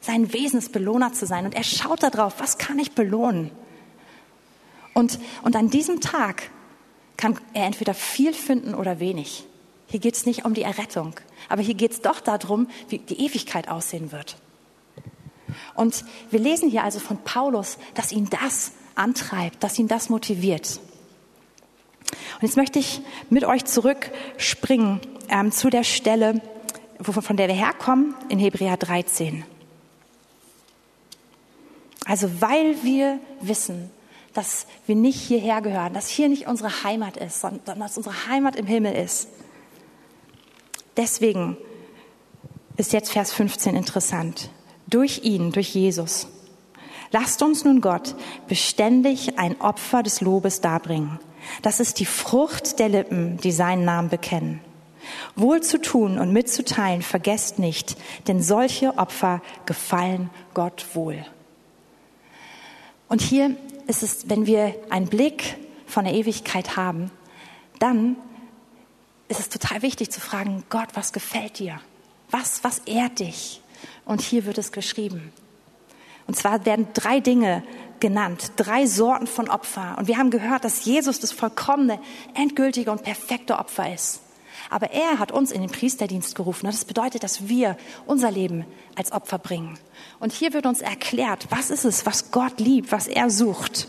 Sein 0.00 0.32
Wesen 0.32 0.58
ist 0.58 0.72
Belohner 0.72 1.12
zu 1.12 1.26
sein 1.26 1.44
und 1.44 1.54
er 1.54 1.64
schaut 1.64 2.02
darauf, 2.02 2.34
was 2.38 2.58
kann 2.58 2.78
ich 2.78 2.92
belohnen? 2.92 3.50
Und, 4.94 5.18
und 5.42 5.56
an 5.56 5.70
diesem 5.70 6.00
Tag 6.00 6.50
kann 7.16 7.38
er 7.52 7.66
entweder 7.66 7.94
viel 7.94 8.32
finden 8.32 8.74
oder 8.74 8.98
wenig. 8.98 9.46
Hier 9.86 10.00
geht 10.00 10.14
es 10.14 10.24
nicht 10.24 10.44
um 10.44 10.54
die 10.54 10.62
Errettung, 10.62 11.14
aber 11.48 11.62
hier 11.62 11.74
geht 11.74 11.92
es 11.92 12.00
doch 12.00 12.20
darum, 12.20 12.68
wie 12.88 12.98
die 12.98 13.20
Ewigkeit 13.24 13.68
aussehen 13.68 14.12
wird. 14.12 14.36
Und 15.74 16.04
wir 16.30 16.38
lesen 16.38 16.70
hier 16.70 16.84
also 16.84 16.98
von 16.98 17.18
Paulus, 17.18 17.76
dass 17.94 18.12
ihn 18.12 18.28
das 18.30 18.72
antreibt, 18.94 19.62
dass 19.62 19.78
ihn 19.78 19.88
das 19.88 20.08
motiviert. 20.08 20.80
Und 22.40 22.42
jetzt 22.42 22.56
möchte 22.56 22.78
ich 22.78 23.02
mit 23.28 23.44
euch 23.44 23.64
zurückspringen 23.64 25.00
ähm, 25.28 25.52
zu 25.52 25.70
der 25.70 25.84
Stelle, 25.84 26.40
von 27.02 27.36
der 27.36 27.48
wir 27.48 27.54
herkommen, 27.54 28.14
in 28.28 28.38
Hebräer 28.38 28.76
13. 28.76 29.44
Also 32.06 32.40
weil 32.40 32.82
wir 32.82 33.18
wissen, 33.40 33.90
dass 34.32 34.66
wir 34.86 34.94
nicht 34.94 35.20
hierher 35.20 35.60
gehören, 35.60 35.92
dass 35.92 36.08
hier 36.08 36.28
nicht 36.28 36.46
unsere 36.46 36.84
Heimat 36.84 37.16
ist, 37.16 37.40
sondern 37.40 37.80
dass 37.80 37.96
unsere 37.96 38.26
Heimat 38.26 38.56
im 38.56 38.66
Himmel 38.66 38.94
ist. 38.94 39.28
Deswegen 40.96 41.56
ist 42.76 42.92
jetzt 42.92 43.12
Vers 43.12 43.32
15 43.32 43.74
interessant. 43.76 44.50
Durch 44.86 45.20
ihn, 45.24 45.52
durch 45.52 45.74
Jesus. 45.74 46.28
Lasst 47.12 47.42
uns 47.42 47.64
nun 47.64 47.80
Gott 47.80 48.14
beständig 48.48 49.38
ein 49.38 49.60
Opfer 49.60 50.02
des 50.02 50.20
Lobes 50.20 50.60
darbringen. 50.60 51.18
Das 51.62 51.80
ist 51.80 51.98
die 51.98 52.06
Frucht 52.06 52.78
der 52.78 52.88
Lippen, 52.88 53.38
die 53.38 53.52
seinen 53.52 53.84
Namen 53.84 54.08
bekennen. 54.08 54.60
Wohl 55.34 55.60
zu 55.62 55.80
tun 55.80 56.18
und 56.18 56.32
mitzuteilen 56.32 57.02
vergesst 57.02 57.58
nicht, 57.58 57.96
denn 58.28 58.42
solche 58.42 58.98
Opfer 58.98 59.42
gefallen 59.66 60.30
Gott 60.54 60.86
wohl. 60.94 61.24
Und 63.10 63.20
hier 63.20 63.56
ist 63.88 64.04
es, 64.04 64.30
wenn 64.30 64.46
wir 64.46 64.72
einen 64.88 65.08
Blick 65.08 65.56
von 65.84 66.04
der 66.04 66.14
Ewigkeit 66.14 66.76
haben, 66.76 67.10
dann 67.80 68.14
ist 69.26 69.40
es 69.40 69.48
total 69.48 69.82
wichtig 69.82 70.10
zu 70.10 70.20
fragen, 70.20 70.62
Gott, 70.70 70.90
was 70.94 71.12
gefällt 71.12 71.58
dir? 71.58 71.80
Was, 72.30 72.62
was 72.62 72.78
ehrt 72.86 73.18
dich? 73.18 73.62
Und 74.04 74.20
hier 74.20 74.46
wird 74.46 74.58
es 74.58 74.70
geschrieben. 74.70 75.32
Und 76.28 76.36
zwar 76.36 76.64
werden 76.64 76.86
drei 76.94 77.18
Dinge 77.18 77.64
genannt, 77.98 78.52
drei 78.54 78.86
Sorten 78.86 79.26
von 79.26 79.48
Opfer. 79.48 79.96
Und 79.98 80.06
wir 80.06 80.16
haben 80.16 80.30
gehört, 80.30 80.64
dass 80.64 80.84
Jesus 80.84 81.18
das 81.18 81.32
vollkommene, 81.32 82.00
endgültige 82.34 82.92
und 82.92 83.02
perfekte 83.02 83.58
Opfer 83.58 83.92
ist. 83.92 84.20
Aber 84.70 84.92
er 84.92 85.18
hat 85.18 85.32
uns 85.32 85.50
in 85.50 85.60
den 85.60 85.70
Priesterdienst 85.70 86.34
gerufen. 86.34 86.66
Und 86.66 86.72
das 86.74 86.84
bedeutet, 86.84 87.24
dass 87.24 87.48
wir 87.48 87.76
unser 88.06 88.30
Leben 88.30 88.64
als 88.94 89.12
Opfer 89.12 89.38
bringen. 89.38 89.78
Und 90.20 90.32
hier 90.32 90.52
wird 90.52 90.64
uns 90.64 90.80
erklärt, 90.80 91.48
was 91.50 91.70
ist 91.70 91.84
es, 91.84 92.06
was 92.06 92.30
Gott 92.30 92.60
liebt, 92.60 92.92
was 92.92 93.08
er 93.08 93.30
sucht. 93.30 93.88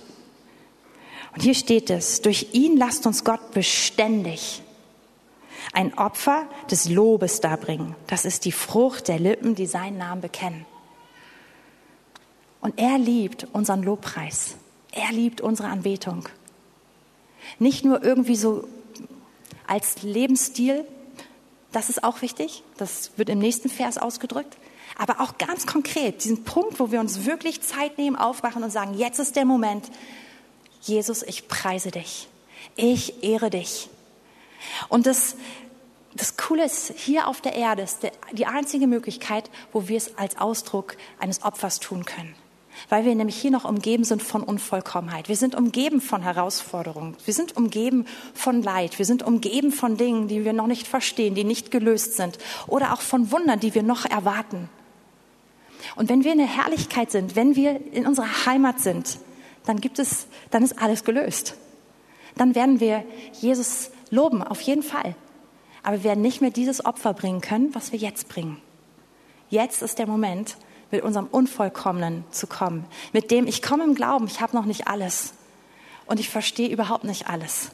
Und 1.34 1.43
hier 1.43 1.53
steht 1.53 1.89
es, 1.89 2.21
durch 2.21 2.47
ihn 2.53 2.75
lasst 2.77 3.05
uns 3.05 3.23
Gott 3.23 3.51
beständig 3.51 4.61
ein 5.73 5.97
Opfer 5.97 6.47
des 6.69 6.89
Lobes 6.89 7.39
darbringen. 7.39 7.95
Das 8.07 8.25
ist 8.25 8.45
die 8.45 8.51
Frucht 8.51 9.07
der 9.07 9.19
Lippen, 9.19 9.55
die 9.55 9.67
seinen 9.67 9.97
Namen 9.97 10.21
bekennen. 10.21 10.65
Und 12.59 12.77
er 12.79 12.97
liebt 12.97 13.47
unseren 13.53 13.84
Lobpreis. 13.84 14.55
Er 14.91 15.11
liebt 15.11 15.41
unsere 15.41 15.69
Anbetung. 15.69 16.27
Nicht 17.59 17.86
nur 17.86 18.03
irgendwie 18.03 18.36
so 18.36 18.67
als 19.68 20.03
Lebensstil, 20.03 20.86
das 21.72 21.89
ist 21.89 22.03
auch 22.03 22.22
wichtig, 22.22 22.64
das 22.78 23.12
wird 23.18 23.30
im 23.30 23.39
nächsten 23.39 23.70
Vers 23.70 23.97
ausgedrückt, 23.97 24.57
aber 24.97 25.22
auch 25.22 25.38
ganz 25.38 25.66
konkret, 25.66 26.24
diesen 26.24 26.43
Punkt, 26.43 26.80
wo 26.80 26.91
wir 26.91 26.99
uns 26.99 27.26
wirklich 27.26 27.62
Zeit 27.62 27.97
nehmen, 27.97 28.16
aufwachen 28.16 28.64
und 28.64 28.72
sagen, 28.72 28.97
jetzt 28.97 29.20
ist 29.20 29.36
der 29.36 29.45
Moment, 29.45 29.89
Jesus, 30.82 31.24
ich 31.24 31.47
preise 31.47 31.91
dich, 31.91 32.28
ich 32.76 33.24
ehre 33.24 33.49
dich. 33.49 33.89
Und 34.89 35.05
das, 35.05 35.36
das 36.14 36.38
Coole 36.38 36.66
ist, 36.66 36.93
hier 36.97 37.28
auf 37.28 37.41
der 37.41 37.55
Erde 37.55 37.84
ist 37.84 37.99
die 38.32 38.45
einzige 38.45 38.88
Möglichkeit, 38.88 39.49
wo 39.72 39.88
wir 39.88 39.97
es 39.97 40.18
als 40.18 40.38
Ausdruck 40.38 40.97
eines 41.20 41.43
Opfers 41.43 41.80
tun 41.80 42.05
können 42.05 42.36
weil 42.89 43.05
wir 43.05 43.15
nämlich 43.15 43.36
hier 43.36 43.51
noch 43.51 43.65
umgeben 43.65 44.03
sind 44.03 44.21
von 44.21 44.43
Unvollkommenheit. 44.43 45.29
Wir 45.29 45.36
sind 45.36 45.55
umgeben 45.55 46.01
von 46.01 46.21
Herausforderungen. 46.21 47.15
Wir 47.25 47.34
sind 47.34 47.57
umgeben 47.57 48.05
von 48.34 48.61
Leid. 48.61 48.97
Wir 48.97 49.05
sind 49.05 49.23
umgeben 49.23 49.71
von 49.71 49.97
Dingen, 49.97 50.27
die 50.27 50.45
wir 50.45 50.53
noch 50.53 50.67
nicht 50.67 50.88
verstehen, 50.88 51.36
die 51.36 51.43
nicht 51.43 51.71
gelöst 51.71 52.15
sind 52.15 52.38
oder 52.67 52.93
auch 52.93 53.01
von 53.01 53.32
Wundern, 53.32 53.59
die 53.59 53.75
wir 53.75 53.84
noch 53.84 54.05
erwarten. 54.05 54.69
Und 55.95 56.09
wenn 56.09 56.23
wir 56.23 56.32
in 56.32 56.38
der 56.38 56.47
Herrlichkeit 56.47 57.11
sind, 57.11 57.36
wenn 57.36 57.55
wir 57.55 57.79
in 57.93 58.05
unserer 58.05 58.45
Heimat 58.45 58.79
sind, 58.79 59.19
dann 59.65 59.82
gibt 59.82 59.99
es, 59.99 60.27
dann 60.49 60.63
ist 60.63 60.82
alles 60.82 61.03
gelöst. 61.03 61.55
Dann 62.36 62.55
werden 62.55 62.79
wir 62.79 63.03
Jesus 63.39 63.91
loben, 64.09 64.41
auf 64.41 64.61
jeden 64.61 64.84
Fall. 64.84 65.15
Aber 65.84 65.97
wir 65.97 66.03
werden 66.05 66.21
nicht 66.21 66.41
mehr 66.41 66.51
dieses 66.51 66.86
Opfer 66.86 67.13
bringen 67.13 67.41
können, 67.41 67.73
was 67.73 67.91
wir 67.91 67.99
jetzt 67.99 68.29
bringen. 68.29 68.57
Jetzt 69.49 69.82
ist 69.82 69.99
der 69.99 70.07
Moment, 70.07 70.55
mit 70.91 71.03
unserem 71.03 71.27
Unvollkommenen 71.27 72.23
zu 72.31 72.47
kommen, 72.47 72.85
mit 73.13 73.31
dem 73.31 73.47
ich 73.47 73.61
komme 73.61 73.83
im 73.83 73.95
Glauben, 73.95 74.27
ich 74.27 74.41
habe 74.41 74.55
noch 74.55 74.65
nicht 74.65 74.87
alles 74.87 75.33
und 76.05 76.19
ich 76.19 76.29
verstehe 76.29 76.69
überhaupt 76.69 77.03
nicht 77.03 77.27
alles 77.27 77.71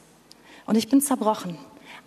und 0.65 0.75
ich 0.75 0.89
bin 0.89 1.01
zerbrochen. 1.01 1.57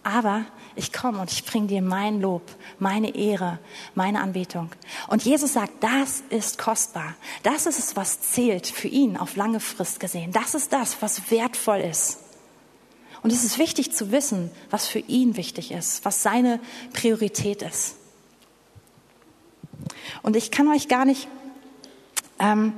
Aber 0.02 0.46
ich 0.76 0.92
komme 0.94 1.20
und 1.20 1.30
ich 1.30 1.44
bringe 1.44 1.66
dir 1.66 1.82
mein 1.82 2.22
Lob, 2.22 2.42
meine 2.78 3.14
Ehre, 3.14 3.58
meine 3.94 4.22
Anbetung. 4.22 4.70
Und 5.08 5.22
Jesus 5.22 5.52
sagt, 5.52 5.72
das 5.82 6.22
ist 6.30 6.56
kostbar. 6.56 7.14
Das 7.42 7.66
ist 7.66 7.78
es, 7.78 7.96
was 7.96 8.22
zählt 8.22 8.66
für 8.66 8.88
ihn 8.88 9.18
auf 9.18 9.36
lange 9.36 9.60
Frist 9.60 10.00
gesehen. 10.00 10.32
Das 10.32 10.54
ist 10.54 10.72
das, 10.72 11.02
was 11.02 11.30
wertvoll 11.30 11.80
ist. 11.80 12.18
Und 13.22 13.30
es 13.30 13.44
ist 13.44 13.58
wichtig 13.58 13.92
zu 13.92 14.10
wissen, 14.10 14.50
was 14.70 14.86
für 14.86 15.00
ihn 15.00 15.36
wichtig 15.36 15.72
ist, 15.72 16.04
was 16.06 16.22
seine 16.22 16.60
Priorität 16.94 17.60
ist. 17.60 17.96
Und 20.22 20.36
ich 20.36 20.50
kann 20.50 20.68
euch 20.68 20.88
gar 20.88 21.04
nicht, 21.04 21.28
ähm, 22.38 22.72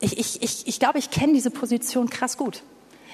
ich, 0.00 0.18
ich, 0.18 0.42
ich, 0.42 0.66
ich 0.66 0.78
glaube, 0.78 0.98
ich 0.98 1.10
kenne 1.10 1.32
diese 1.32 1.50
Position 1.50 2.10
krass 2.10 2.36
gut. 2.36 2.62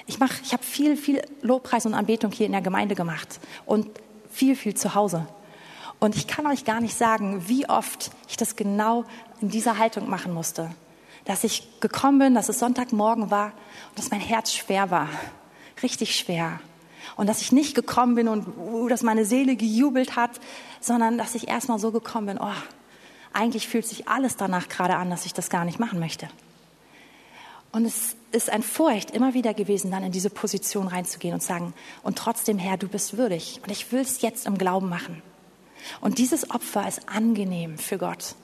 Ich, 0.07 0.17
ich 0.43 0.53
habe 0.53 0.63
viel, 0.63 0.97
viel 0.97 1.21
Lobpreis 1.41 1.85
und 1.85 1.93
Anbetung 1.93 2.31
hier 2.31 2.45
in 2.45 2.51
der 2.51 2.61
Gemeinde 2.61 2.95
gemacht 2.95 3.39
und 3.65 3.87
viel, 4.29 4.55
viel 4.55 4.75
zu 4.75 4.95
Hause. 4.95 5.27
Und 5.99 6.15
ich 6.15 6.27
kann 6.27 6.47
euch 6.47 6.65
gar 6.65 6.81
nicht 6.81 6.97
sagen, 6.97 7.47
wie 7.47 7.69
oft 7.69 8.11
ich 8.27 8.35
das 8.35 8.55
genau 8.55 9.05
in 9.39 9.49
dieser 9.49 9.77
Haltung 9.77 10.09
machen 10.09 10.33
musste. 10.33 10.71
Dass 11.25 11.43
ich 11.43 11.79
gekommen 11.79 12.17
bin, 12.17 12.33
dass 12.33 12.49
es 12.49 12.57
Sonntagmorgen 12.57 13.29
war 13.29 13.53
und 13.89 13.99
dass 13.99 14.09
mein 14.09 14.19
Herz 14.19 14.51
schwer 14.51 14.89
war. 14.89 15.07
Richtig 15.83 16.15
schwer. 16.15 16.59
Und 17.15 17.27
dass 17.27 17.41
ich 17.41 17.51
nicht 17.51 17.75
gekommen 17.75 18.15
bin 18.15 18.27
und 18.27 18.47
uh, 18.57 18.87
dass 18.87 19.03
meine 19.03 19.25
Seele 19.25 19.55
gejubelt 19.55 20.15
hat, 20.15 20.39
sondern 20.79 21.17
dass 21.17 21.35
ich 21.35 21.47
erstmal 21.47 21.79
so 21.79 21.91
gekommen 21.91 22.27
bin, 22.27 22.37
oh, 22.39 22.53
eigentlich 23.33 23.67
fühlt 23.67 23.85
sich 23.85 24.07
alles 24.07 24.35
danach 24.35 24.69
gerade 24.69 24.95
an, 24.95 25.09
dass 25.09 25.25
ich 25.25 25.33
das 25.33 25.49
gar 25.49 25.65
nicht 25.65 25.79
machen 25.79 25.99
möchte. 25.99 26.27
Und 27.71 27.85
es 27.85 28.15
ist 28.31 28.49
ein 28.49 28.63
Furcht 28.63 29.11
immer 29.11 29.33
wieder 29.33 29.53
gewesen, 29.53 29.91
dann 29.91 30.03
in 30.03 30.11
diese 30.11 30.29
Position 30.29 30.87
reinzugehen 30.87 31.33
und 31.33 31.41
sagen, 31.41 31.73
und 32.03 32.17
trotzdem, 32.17 32.57
Herr, 32.57 32.77
du 32.77 32.87
bist 32.87 33.17
würdig 33.17 33.61
und 33.63 33.71
ich 33.71 33.91
will 33.91 34.01
es 34.01 34.21
jetzt 34.21 34.45
im 34.45 34.57
Glauben 34.57 34.89
machen. 34.89 35.21
Und 36.01 36.17
dieses 36.17 36.51
Opfer 36.51 36.87
ist 36.87 37.07
angenehm 37.07 37.77
für 37.77 37.97
Gott. 37.97 38.35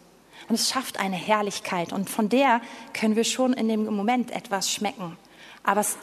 Und 0.47 0.55
es 0.55 0.69
schafft 0.69 0.99
eine 0.99 1.17
Herrlichkeit 1.17 1.91
und 1.91 2.09
von 2.09 2.29
der 2.29 2.61
können 2.93 3.15
wir 3.15 3.25
schon 3.25 3.53
in 3.53 3.67
dem 3.67 3.85
Moment 3.85 4.31
etwas 4.31 4.71
schmecken. 4.71 5.17
Aber 5.63 5.81
es 5.81 5.97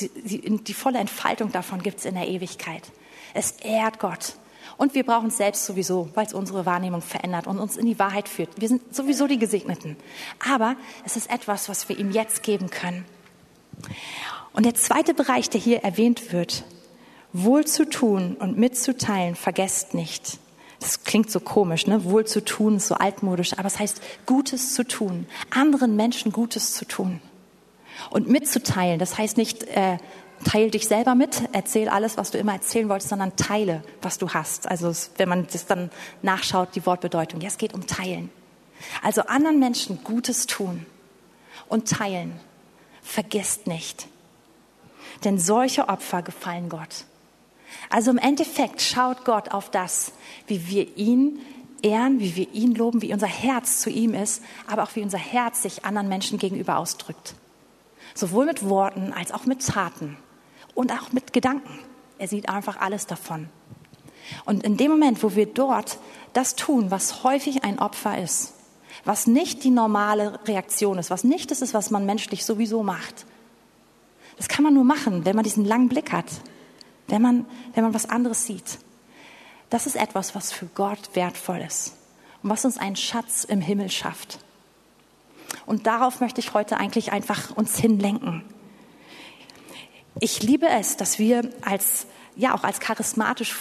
die, 0.00 0.08
die, 0.08 0.62
die 0.62 0.74
volle 0.74 0.98
Entfaltung 0.98 1.52
davon 1.52 1.82
gibt 1.82 1.98
es 1.98 2.04
in 2.04 2.14
der 2.14 2.28
Ewigkeit. 2.28 2.82
Es 3.34 3.52
ehrt 3.62 3.98
Gott. 3.98 4.34
Und 4.76 4.94
wir 4.94 5.04
brauchen 5.04 5.28
es 5.28 5.36
selbst 5.36 5.66
sowieso, 5.66 6.08
weil 6.14 6.26
es 6.26 6.34
unsere 6.34 6.66
Wahrnehmung 6.66 7.02
verändert 7.02 7.46
und 7.46 7.58
uns 7.58 7.76
in 7.76 7.86
die 7.86 7.98
Wahrheit 7.98 8.28
führt. 8.28 8.60
Wir 8.60 8.68
sind 8.68 8.94
sowieso 8.94 9.26
die 9.26 9.38
Gesegneten. 9.38 9.96
Aber 10.48 10.76
es 11.04 11.16
ist 11.16 11.30
etwas, 11.30 11.68
was 11.68 11.88
wir 11.88 11.98
ihm 11.98 12.10
jetzt 12.10 12.42
geben 12.42 12.70
können. 12.70 13.04
Und 14.52 14.66
der 14.66 14.74
zweite 14.74 15.14
Bereich, 15.14 15.50
der 15.50 15.60
hier 15.60 15.82
erwähnt 15.82 16.32
wird, 16.32 16.64
wohl 17.32 17.64
zu 17.66 17.88
tun 17.88 18.36
und 18.38 18.58
mitzuteilen, 18.58 19.34
vergesst 19.34 19.94
nicht. 19.94 20.38
Das 20.80 21.04
klingt 21.04 21.30
so 21.30 21.40
komisch, 21.40 21.86
ne? 21.86 22.04
Wohl 22.04 22.26
zu 22.26 22.44
tun 22.44 22.76
ist 22.76 22.88
so 22.88 22.96
altmodisch, 22.96 23.52
aber 23.56 23.68
es 23.68 23.78
heißt 23.78 24.02
Gutes 24.26 24.74
zu 24.74 24.84
tun, 24.84 25.26
anderen 25.50 25.94
Menschen 25.94 26.32
Gutes 26.32 26.74
zu 26.74 26.84
tun. 26.84 27.20
Und 28.10 28.28
mitzuteilen, 28.28 28.98
das 28.98 29.18
heißt 29.18 29.36
nicht, 29.36 29.64
äh, 29.64 29.98
teil 30.44 30.70
dich 30.70 30.88
selber 30.88 31.14
mit, 31.14 31.42
erzähl 31.52 31.88
alles, 31.88 32.16
was 32.16 32.30
du 32.30 32.38
immer 32.38 32.52
erzählen 32.52 32.88
wolltest, 32.88 33.10
sondern 33.10 33.36
teile, 33.36 33.82
was 34.00 34.18
du 34.18 34.30
hast. 34.30 34.68
Also 34.68 34.92
wenn 35.16 35.28
man 35.28 35.46
das 35.52 35.66
dann 35.66 35.90
nachschaut, 36.22 36.74
die 36.74 36.84
Wortbedeutung. 36.84 37.40
Ja, 37.40 37.48
es 37.48 37.58
geht 37.58 37.74
um 37.74 37.86
teilen. 37.86 38.30
Also 39.02 39.22
anderen 39.22 39.58
Menschen 39.58 40.02
Gutes 40.02 40.46
tun 40.46 40.86
und 41.68 41.88
teilen. 41.88 42.38
Vergesst 43.02 43.66
nicht. 43.66 44.08
Denn 45.24 45.38
solche 45.38 45.88
Opfer 45.88 46.22
gefallen 46.22 46.68
Gott. 46.68 47.04
Also 47.90 48.10
im 48.10 48.18
Endeffekt 48.18 48.82
schaut 48.82 49.24
Gott 49.24 49.50
auf 49.50 49.70
das, 49.70 50.12
wie 50.46 50.68
wir 50.68 50.96
ihn 50.96 51.40
ehren, 51.82 52.20
wie 52.20 52.36
wir 52.36 52.52
ihn 52.52 52.74
loben, 52.74 53.02
wie 53.02 53.12
unser 53.12 53.26
Herz 53.26 53.80
zu 53.80 53.90
ihm 53.90 54.14
ist, 54.14 54.42
aber 54.66 54.84
auch 54.84 54.94
wie 54.94 55.02
unser 55.02 55.18
Herz 55.18 55.62
sich 55.62 55.84
anderen 55.84 56.08
Menschen 56.08 56.38
gegenüber 56.38 56.78
ausdrückt. 56.78 57.34
Sowohl 58.14 58.46
mit 58.46 58.68
Worten 58.68 59.12
als 59.12 59.32
auch 59.32 59.46
mit 59.46 59.66
Taten 59.66 60.16
und 60.74 60.92
auch 60.92 61.12
mit 61.12 61.32
Gedanken. 61.32 61.78
Er 62.18 62.28
sieht 62.28 62.48
einfach 62.48 62.80
alles 62.80 63.06
davon. 63.06 63.48
Und 64.44 64.62
in 64.64 64.76
dem 64.76 64.90
Moment, 64.90 65.22
wo 65.22 65.34
wir 65.34 65.46
dort 65.46 65.98
das 66.32 66.54
tun, 66.54 66.90
was 66.90 67.24
häufig 67.24 67.64
ein 67.64 67.78
Opfer 67.78 68.18
ist, 68.18 68.54
was 69.04 69.26
nicht 69.26 69.64
die 69.64 69.70
normale 69.70 70.38
Reaktion 70.46 70.98
ist, 70.98 71.10
was 71.10 71.24
nicht 71.24 71.50
das 71.50 71.62
ist, 71.62 71.74
was 71.74 71.90
man 71.90 72.06
menschlich 72.06 72.44
sowieso 72.44 72.82
macht, 72.82 73.26
das 74.36 74.48
kann 74.48 74.64
man 74.64 74.74
nur 74.74 74.84
machen, 74.84 75.24
wenn 75.24 75.36
man 75.36 75.44
diesen 75.44 75.64
langen 75.64 75.88
Blick 75.88 76.12
hat, 76.12 76.26
wenn 77.08 77.22
man, 77.22 77.46
wenn 77.74 77.84
man 77.84 77.94
was 77.94 78.08
anderes 78.08 78.44
sieht. 78.44 78.78
Das 79.70 79.86
ist 79.86 79.96
etwas, 79.96 80.34
was 80.34 80.52
für 80.52 80.66
Gott 80.66 81.10
wertvoll 81.14 81.62
ist 81.66 81.96
und 82.42 82.50
was 82.50 82.64
uns 82.64 82.78
einen 82.78 82.96
Schatz 82.96 83.44
im 83.44 83.60
Himmel 83.60 83.90
schafft. 83.90 84.38
Und 85.66 85.86
darauf 85.86 86.20
möchte 86.20 86.40
ich 86.40 86.54
heute 86.54 86.76
eigentlich 86.76 87.12
einfach 87.12 87.56
uns 87.56 87.78
hinlenken. 87.78 88.44
Ich 90.20 90.42
liebe 90.42 90.68
es, 90.68 90.96
dass 90.96 91.18
wir 91.18 91.48
als, 91.62 92.06
ja, 92.36 92.54
auch 92.54 92.64
als 92.64 92.80
charismatisch, 92.80 93.54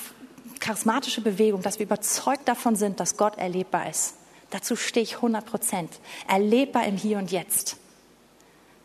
charismatische 0.59 1.21
Bewegung, 1.21 1.61
dass 1.61 1.79
wir 1.79 1.85
überzeugt 1.85 2.47
davon 2.47 2.75
sind, 2.75 2.99
dass 2.99 3.17
Gott 3.17 3.37
erlebbar 3.37 3.89
ist. 3.89 4.15
Dazu 4.49 4.75
stehe 4.75 5.03
ich 5.03 5.15
100 5.15 5.45
Prozent. 5.45 5.99
Erlebbar 6.27 6.85
im 6.85 6.97
Hier 6.97 7.17
und 7.17 7.31
Jetzt. 7.31 7.77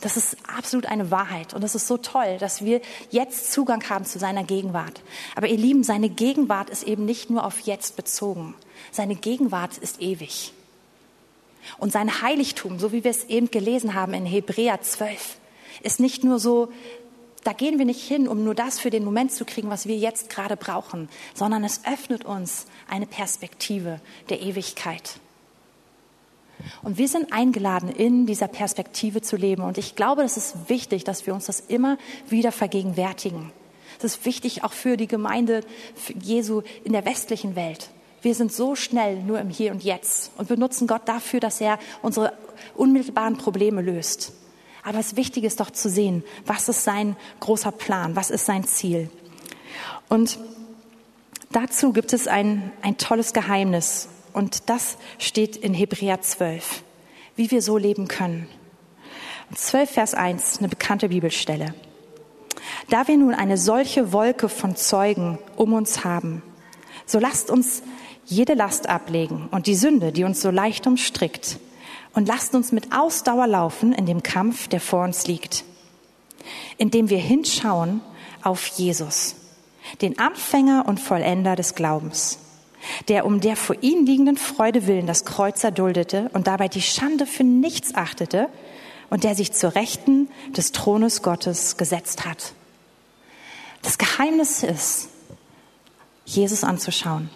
Das 0.01 0.17
ist 0.17 0.37
absolut 0.47 0.87
eine 0.87 1.11
Wahrheit. 1.11 1.55
Und 1.55 1.65
es 1.65 1.75
ist 1.75 1.89
so 1.89 1.97
toll, 1.97 2.37
dass 2.39 2.63
wir 2.63 2.81
jetzt 3.11 3.53
Zugang 3.53 3.89
haben 3.89 4.05
zu 4.05 4.19
seiner 4.19 4.45
Gegenwart. 4.45 5.03
Aber 5.35 5.49
ihr 5.49 5.57
Lieben, 5.57 5.83
seine 5.83 6.09
Gegenwart 6.09 6.71
ist 6.71 6.85
eben 6.85 7.05
nicht 7.05 7.31
nur 7.31 7.45
auf 7.45 7.61
jetzt 7.61 7.97
bezogen. 7.97 8.55
Seine 8.93 9.17
Gegenwart 9.17 9.79
ist 9.79 10.01
ewig. 10.01 10.53
Und 11.79 11.93
sein 11.93 12.23
Heiligtum, 12.23 12.79
so 12.79 12.93
wie 12.93 13.05
wir 13.05 13.11
es 13.11 13.25
eben 13.25 13.51
gelesen 13.51 13.95
haben 13.95 14.15
in 14.15 14.27
Hebräer 14.27 14.81
12, 14.81 15.39
ist 15.83 16.01
nicht 16.01 16.25
nur 16.25 16.39
so, 16.39 16.69
da 17.45 17.53
gehen 17.53 17.79
wir 17.79 17.85
nicht 17.85 18.03
hin, 18.03 18.27
um 18.27 18.45
nur 18.45 18.55
das 18.55 18.81
für 18.81 18.91
den 18.91 19.05
Moment 19.05 19.33
zu 19.33 19.45
kriegen, 19.45 19.71
was 19.71 19.87
wir 19.87 19.97
jetzt 19.97 20.31
gerade 20.31 20.57
brauchen, 20.57 21.09
sondern 21.35 21.65
es 21.65 21.83
öffnet 21.85 22.25
uns 22.25 22.67
eine 22.89 23.07
Perspektive 23.07 24.01
der 24.29 24.41
Ewigkeit. 24.41 25.21
Und 26.83 26.99
wir 26.99 27.09
sind 27.09 27.33
eingeladen, 27.33 27.91
in 27.91 28.27
dieser 28.27 28.49
Perspektive 28.49 29.21
zu 29.23 29.37
leben. 29.37 29.63
Und 29.63 29.79
ich 29.79 29.95
glaube, 29.95 30.23
es 30.23 30.37
ist 30.37 30.69
wichtig, 30.69 31.05
dass 31.05 31.27
wir 31.27 31.35
uns 31.35 31.47
das 31.47 31.61
immer 31.61 31.99
wieder 32.29 32.51
vergegenwärtigen. 32.51 33.53
Es 33.99 34.05
ist 34.05 34.25
wichtig 34.25 34.65
auch 34.65 34.73
für 34.73 34.97
die 34.97 35.07
Gemeinde 35.07 35.63
Jesu 36.21 36.63
in 36.85 36.93
der 36.93 37.05
westlichen 37.05 37.57
Welt. 37.57 37.91
Wir 38.27 38.35
sind 38.35 38.53
so 38.53 38.75
schnell 38.75 39.23
nur 39.23 39.39
im 39.39 39.51
Hier 39.51 39.71
und 39.71 39.85
Jetzt 39.85 40.33
und 40.37 40.49
benutzen 40.49 40.89
Gott 40.89 41.03
dafür, 41.05 41.39
dass 41.39 41.61
er 41.61 41.79
unsere 42.03 42.33
unmittelbaren 42.75 43.39
Probleme 43.39 43.83
löst. 43.83 44.33
Aber 44.83 44.99
das 44.99 45.15
Wichtige 45.15 45.47
ist 45.47 45.61
doch 45.61 45.71
zu 45.71 45.89
sehen, 45.89 46.25
was 46.45 46.69
ist 46.69 46.83
sein 46.83 47.15
großer 47.39 47.71
Plan, 47.71 48.17
was 48.17 48.31
ist 48.31 48.45
sein 48.45 48.65
Ziel. 48.65 49.11
Und 50.09 50.41
dazu 51.53 51.93
gibt 51.93 52.13
es 52.13 52.27
ein, 52.27 52.73
ein 52.83 52.99
tolles 52.99 53.33
Geheimnis. 53.33 54.09
Und 54.33 54.69
das 54.71 54.97
steht 55.21 55.57
in 55.57 55.73
Hebräer 55.73 56.21
12, 56.21 56.83
wie 57.37 57.53
wir 57.53 57.63
so 57.63 57.79
leben 57.79 58.09
können. 58.09 58.49
12 59.55 59.89
Vers 59.89 60.15
1, 60.15 60.59
eine 60.59 60.69
bekannte 60.69 61.11
Bibelstelle. 61.11 61.77
Da 62.91 63.07
wir 63.07 63.19
nun 63.19 63.35
eine 63.35 63.57
solche 63.57 64.13
Wolke 64.13 64.49
von 64.49 64.75
Zeugen 64.75 65.39
um 65.55 65.75
uns 65.75 66.03
haben, 66.03 66.43
so 67.07 67.21
lasst 67.21 67.53
uns 67.53 67.85
jede 68.27 68.55
Last 68.55 68.89
ablegen 68.89 69.49
und 69.51 69.67
die 69.67 69.75
Sünde, 69.75 70.13
die 70.13 70.25
uns 70.25 70.41
so 70.43 70.51
leicht 70.51 70.87
umstrickt, 70.87 71.59
und 72.13 72.27
lasst 72.27 72.55
uns 72.55 72.73
mit 72.73 72.95
Ausdauer 72.95 73.47
laufen 73.47 73.93
in 73.93 74.07
dem 74.07 74.23
Kampf, 74.23 74.69
der 74.69 74.81
vor 74.81 75.05
uns 75.05 75.27
liegt, 75.27 75.65
indem 76.79 77.11
wir 77.11 77.19
hinschauen 77.19 78.01
auf 78.43 78.67
Jesus, 78.69 79.35
den 80.01 80.19
Anfänger 80.19 80.87
und 80.87 80.99
Vollender 80.99 81.57
des 81.57 81.75
Glaubens 81.75 82.39
der 83.09 83.27
um 83.27 83.41
der 83.41 83.57
vor 83.57 83.77
ihm 83.81 84.05
liegenden 84.05 84.37
Freude 84.37 84.87
willen 84.87 85.07
das 85.07 85.25
Kreuz 85.25 85.63
erduldete 85.65 86.31
und 86.33 86.47
dabei 86.47 86.69
die 86.69 86.83
Schande 86.83 87.27
für 87.27 87.45
nichts 87.45 87.95
achtete 87.95 88.49
und 89.11 89.25
der 89.25 89.35
sich 89.35 89.53
zur 89.53 89.75
Rechten 89.75 90.29
des 90.57 90.73
Thrones 90.73 91.23
Gottes 91.23 91.77
gesetzt 91.77 92.25
hat. 92.25 92.53
Das 93.83 93.99
Geheimnis 93.99 94.63
ist, 94.63 95.09
Jesus 96.25 96.65
anzuschauen. 96.65 97.31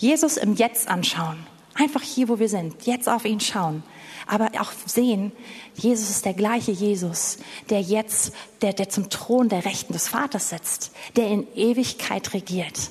Jesus 0.00 0.38
im 0.38 0.54
Jetzt 0.54 0.88
anschauen. 0.88 1.46
Einfach 1.74 2.00
hier, 2.00 2.30
wo 2.30 2.38
wir 2.38 2.48
sind. 2.48 2.86
Jetzt 2.86 3.06
auf 3.06 3.26
ihn 3.26 3.38
schauen. 3.38 3.82
Aber 4.26 4.48
auch 4.58 4.72
sehen, 4.86 5.30
Jesus 5.74 6.08
ist 6.08 6.24
der 6.24 6.32
gleiche 6.32 6.70
Jesus, 6.70 7.36
der 7.68 7.82
jetzt, 7.82 8.32
der, 8.62 8.72
der 8.72 8.88
zum 8.88 9.10
Thron 9.10 9.50
der 9.50 9.66
Rechten 9.66 9.92
des 9.92 10.08
Vaters 10.08 10.48
sitzt, 10.48 10.92
der 11.16 11.28
in 11.28 11.46
Ewigkeit 11.54 12.32
regiert. 12.32 12.90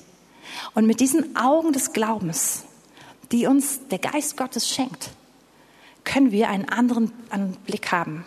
Und 0.76 0.86
mit 0.86 1.00
diesen 1.00 1.36
Augen 1.36 1.74
des 1.74 1.94
Glaubens, 1.94 2.66
die 3.32 3.48
uns 3.48 3.88
der 3.88 4.00
Geist 4.00 4.38
Gottes 4.38 4.70
schenkt, 4.70 5.10
können 6.04 6.32
wir 6.32 6.50
einen 6.50 6.70
anderen 6.70 7.12
Blick 7.66 7.92
haben, 7.92 8.24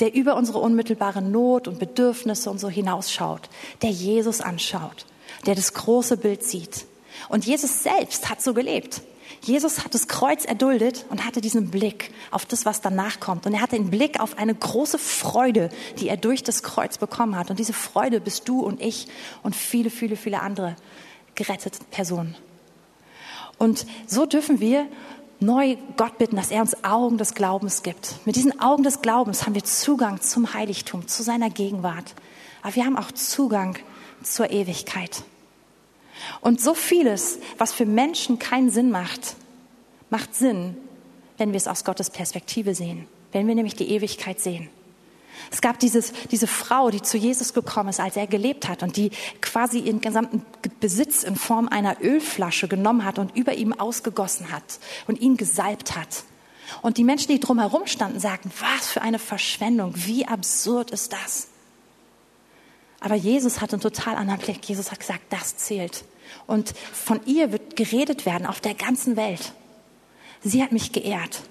der 0.00 0.12
über 0.14 0.36
unsere 0.36 0.58
unmittelbare 0.58 1.22
Not 1.22 1.68
und 1.68 1.78
Bedürfnisse 1.78 2.50
und 2.50 2.58
so 2.58 2.68
hinausschaut, 2.68 3.48
der 3.80 3.90
Jesus 3.90 4.42
anschaut, 4.42 5.06
der 5.46 5.54
das 5.54 5.72
große 5.72 6.18
Bild 6.18 6.44
sieht. 6.44 6.84
Und 7.28 7.44
Jesus 7.44 7.82
selbst 7.82 8.28
hat 8.30 8.42
so 8.42 8.54
gelebt. 8.54 9.02
Jesus 9.40 9.84
hat 9.84 9.94
das 9.94 10.08
Kreuz 10.08 10.44
erduldet 10.44 11.04
und 11.10 11.24
hatte 11.24 11.40
diesen 11.40 11.70
Blick 11.70 12.12
auf 12.30 12.46
das, 12.46 12.64
was 12.64 12.80
danach 12.80 13.20
kommt. 13.20 13.46
Und 13.46 13.54
er 13.54 13.60
hatte 13.60 13.76
den 13.76 13.90
Blick 13.90 14.20
auf 14.20 14.38
eine 14.38 14.54
große 14.54 14.98
Freude, 14.98 15.68
die 15.98 16.08
er 16.08 16.16
durch 16.16 16.42
das 16.42 16.62
Kreuz 16.62 16.98
bekommen 16.98 17.36
hat. 17.36 17.50
Und 17.50 17.58
diese 17.58 17.72
Freude 17.72 18.20
bist 18.20 18.48
du 18.48 18.60
und 18.60 18.80
ich 18.80 19.08
und 19.42 19.54
viele, 19.54 19.90
viele, 19.90 20.16
viele 20.16 20.40
andere 20.40 20.76
gerettete 21.34 21.78
Person. 21.90 22.34
Und 23.58 23.86
so 24.06 24.26
dürfen 24.26 24.60
wir 24.60 24.86
neu 25.40 25.76
Gott 25.96 26.18
bitten, 26.18 26.36
dass 26.36 26.50
er 26.50 26.62
uns 26.62 26.84
Augen 26.84 27.18
des 27.18 27.34
Glaubens 27.34 27.82
gibt. 27.82 28.14
Mit 28.24 28.36
diesen 28.36 28.60
Augen 28.60 28.82
des 28.82 29.02
Glaubens 29.02 29.44
haben 29.44 29.54
wir 29.54 29.64
Zugang 29.64 30.20
zum 30.20 30.54
Heiligtum, 30.54 31.06
zu 31.06 31.22
seiner 31.22 31.50
Gegenwart. 31.50 32.14
Aber 32.62 32.74
wir 32.74 32.84
haben 32.84 32.96
auch 32.96 33.12
Zugang 33.12 33.76
zur 34.22 34.50
Ewigkeit. 34.50 35.22
Und 36.40 36.60
so 36.60 36.74
vieles, 36.74 37.38
was 37.58 37.72
für 37.72 37.86
Menschen 37.86 38.38
keinen 38.38 38.70
Sinn 38.70 38.90
macht, 38.90 39.36
macht 40.10 40.34
Sinn, 40.34 40.76
wenn 41.38 41.52
wir 41.52 41.56
es 41.56 41.66
aus 41.66 41.84
Gottes 41.84 42.10
Perspektive 42.10 42.74
sehen, 42.74 43.06
wenn 43.32 43.48
wir 43.48 43.54
nämlich 43.54 43.74
die 43.74 43.90
Ewigkeit 43.90 44.40
sehen. 44.40 44.68
Es 45.50 45.60
gab 45.60 45.78
dieses, 45.78 46.12
diese 46.30 46.46
Frau, 46.46 46.90
die 46.90 47.02
zu 47.02 47.18
Jesus 47.18 47.54
gekommen 47.54 47.88
ist, 47.88 48.00
als 48.00 48.16
er 48.16 48.26
gelebt 48.26 48.68
hat 48.68 48.82
und 48.82 48.96
die 48.96 49.10
quasi 49.40 49.80
ihren 49.80 50.00
gesamten 50.00 50.44
Besitz 50.80 51.22
in 51.22 51.36
Form 51.36 51.68
einer 51.68 52.00
Ölflasche 52.00 52.68
genommen 52.68 53.04
hat 53.04 53.18
und 53.18 53.36
über 53.36 53.54
ihm 53.54 53.72
ausgegossen 53.72 54.52
hat 54.52 54.78
und 55.06 55.20
ihn 55.20 55.36
gesalbt 55.36 55.96
hat. 55.96 56.24
Und 56.82 56.96
die 56.96 57.04
Menschen, 57.04 57.28
die 57.28 57.40
drumherum 57.40 57.86
standen, 57.86 58.20
sagten, 58.20 58.50
was 58.60 58.90
für 58.90 59.02
eine 59.02 59.18
Verschwendung, 59.18 59.92
wie 59.96 60.26
absurd 60.26 60.90
ist 60.90 61.12
das? 61.12 61.48
Aber 63.04 63.16
Jesus 63.16 63.60
hat 63.60 63.70
einen 63.74 63.82
total 63.82 64.16
anderen 64.16 64.40
Blick. 64.40 64.66
Jesus 64.66 64.90
hat 64.90 64.98
gesagt, 64.98 65.24
das 65.28 65.58
zählt. 65.58 66.06
Und 66.46 66.72
von 66.94 67.20
ihr 67.26 67.52
wird 67.52 67.76
geredet 67.76 68.24
werden 68.24 68.46
auf 68.46 68.62
der 68.62 68.72
ganzen 68.72 69.16
Welt. 69.16 69.52
Sie 70.42 70.62
hat 70.62 70.72
mich 70.72 70.90
geehrt. 70.90 71.42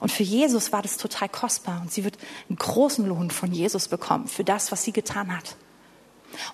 Und 0.00 0.10
für 0.10 0.22
Jesus 0.22 0.72
war 0.72 0.80
das 0.80 0.96
total 0.96 1.28
kostbar 1.28 1.82
und 1.82 1.92
sie 1.92 2.02
wird 2.02 2.16
einen 2.48 2.56
großen 2.56 3.06
Lohn 3.06 3.30
von 3.30 3.52
Jesus 3.52 3.88
bekommen 3.88 4.26
für 4.26 4.42
das, 4.42 4.72
was 4.72 4.84
sie 4.84 4.92
getan 4.92 5.36
hat. 5.36 5.54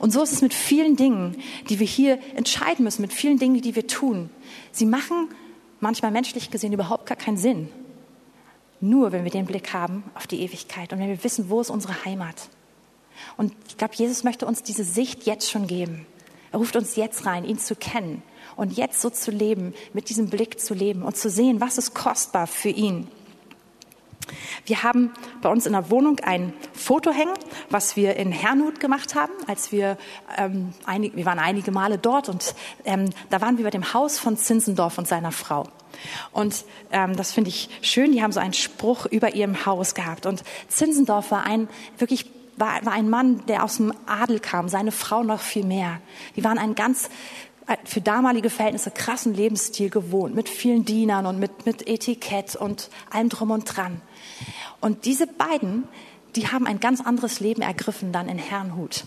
Und 0.01 0.13
so 0.13 0.25
ist 0.25 0.33
es 0.33 0.43
mit 0.43 0.55
vielen 0.55 0.97
Dingen, 0.97 1.37
die 1.69 1.79
wir 1.79 1.87
hier 1.87 2.19
entscheiden 2.35 2.85
müssen, 2.85 3.03
mit 3.03 3.13
vielen 3.13 3.39
Dingen, 3.39 3.63
die 3.63 3.77
wir 3.77 3.87
tun. 3.87 4.29
Sie 4.73 4.87
machen 4.87 5.29
manchmal 5.79 6.11
menschlich 6.11 6.51
gesehen 6.51 6.73
überhaupt 6.73 7.07
gar 7.07 7.17
keinen 7.17 7.37
Sinn. 7.39 7.69
Nur 8.81 9.13
wenn 9.13 9.23
wir 9.23 9.31
den 9.31 9.47
Blick 9.47 9.73
haben 9.73 10.03
auf 10.17 10.27
die 10.27 10.41
Ewigkeit 10.41 10.93
und 10.93 10.99
wenn 10.99 11.09
wir 11.09 11.23
wissen, 11.23 11.49
wo 11.49 11.61
ist 11.61 11.71
unsere 11.71 12.05
Heimat. 12.05 12.49
Und 13.37 13.53
ich 13.69 13.77
glaube, 13.77 13.95
Jesus 13.95 14.25
möchte 14.25 14.47
uns 14.47 14.63
diese 14.63 14.85
Sicht 14.85 15.25
jetzt 15.25 15.51
schon 15.51 15.67
geben. 15.67 16.07
Er 16.53 16.59
ruft 16.59 16.77
uns 16.77 16.97
jetzt 16.97 17.25
rein, 17.27 17.45
ihn 17.45 17.59
zu 17.59 17.75
kennen 17.75 18.23
und 18.57 18.77
jetzt 18.77 19.01
so 19.01 19.11
zu 19.11 19.31
leben, 19.31 19.75
mit 19.93 20.11
diesem 20.11 20.29
Blick 20.29 20.61
zu 20.61 20.75
leben 20.75 21.03
und 21.03 21.17
zu 21.17 21.31
sehen, 21.31 21.61
was 21.61 21.79
ist 21.79 21.95
kostbar 21.95 22.47
für 22.47 22.69
ihn. 22.69 23.09
Wir 24.67 24.83
haben 24.83 25.13
bei 25.41 25.49
uns 25.49 25.67
in 25.67 25.73
der 25.73 25.91
Wohnung 25.91 26.21
ein 26.21 26.53
Foto 26.73 27.11
hängen, 27.11 27.35
was 27.71 27.97
wir 27.97 28.17
in 28.17 28.31
Hernhut 28.31 28.81
gemacht 28.81 29.15
haben, 29.15 29.33
als 29.47 29.73
wir, 29.73 29.99
ähm, 30.37 30.73
einig, 30.87 31.17
wir 31.17 31.27
waren 31.27 31.39
einige 31.39 31.73
Male 31.73 31.99
dort 31.99 32.29
und 32.29 32.55
ähm, 32.85 33.11
da 33.31 33.41
waren 33.41 33.59
wir 33.59 33.65
bei 33.65 33.71
dem 33.71 33.93
Haus 33.95 34.19
von 34.19 34.37
Zinsendorf 34.37 34.99
und 34.99 35.09
seiner 35.09 35.33
Frau. 35.33 35.69
Und 36.31 36.65
ähm, 36.93 37.17
das 37.17 37.33
finde 37.33 37.51
ich 37.51 37.69
schön, 37.83 38.13
die 38.13 38.23
haben 38.23 38.33
so 38.33 38.41
einen 38.41 38.53
Spruch 38.53 39.07
über 39.07 39.35
ihrem 39.35 39.67
Haus 39.67 39.95
gehabt. 39.95 40.27
Und 40.27 40.43
Zinsendorf 40.69 41.31
war 41.31 41.45
ein 41.45 41.69
wirklich 41.99 42.27
war, 42.57 42.85
war 42.85 42.93
ein 42.93 43.09
Mann, 43.09 43.45
der 43.47 43.65
aus 43.65 43.77
dem 43.77 43.93
Adel 44.07 44.41
kam, 44.41 44.69
seine 44.69 44.93
Frau 44.93 45.23
noch 45.23 45.41
viel 45.41 45.65
mehr. 45.65 46.01
Die 46.37 46.45
waren 46.45 46.59
ein 46.59 46.75
ganz 46.75 47.09
äh, 47.67 47.77
für 47.85 48.01
damalige 48.01 48.51
Verhältnisse 48.51 48.91
krassen 48.91 49.35
Lebensstil 49.35 49.91
gewohnt, 49.91 50.35
mit 50.35 50.49
vielen 50.49 50.85
Dienern 50.85 51.27
und 51.27 51.39
mit, 51.39 51.67
mit 51.67 51.89
Etikett 51.89 52.57
und 52.57 52.91
allem 53.11 53.29
drum 53.29 53.51
und 53.51 53.65
dran. 53.65 54.01
Und 54.81 55.05
diese 55.05 55.27
beiden, 55.27 55.85
die 56.35 56.49
haben 56.49 56.67
ein 56.67 56.81
ganz 56.81 57.01
anderes 57.01 57.41
Leben 57.41 57.63
ergriffen 57.63 58.13
dann 58.13 58.29
in 58.29 58.39
Herrnhut. 58.39 59.05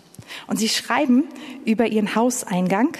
Und 0.48 0.58
sie 0.58 0.70
schreiben 0.70 1.26
über 1.66 1.88
ihren 1.88 2.16
Hauseingang, 2.16 2.98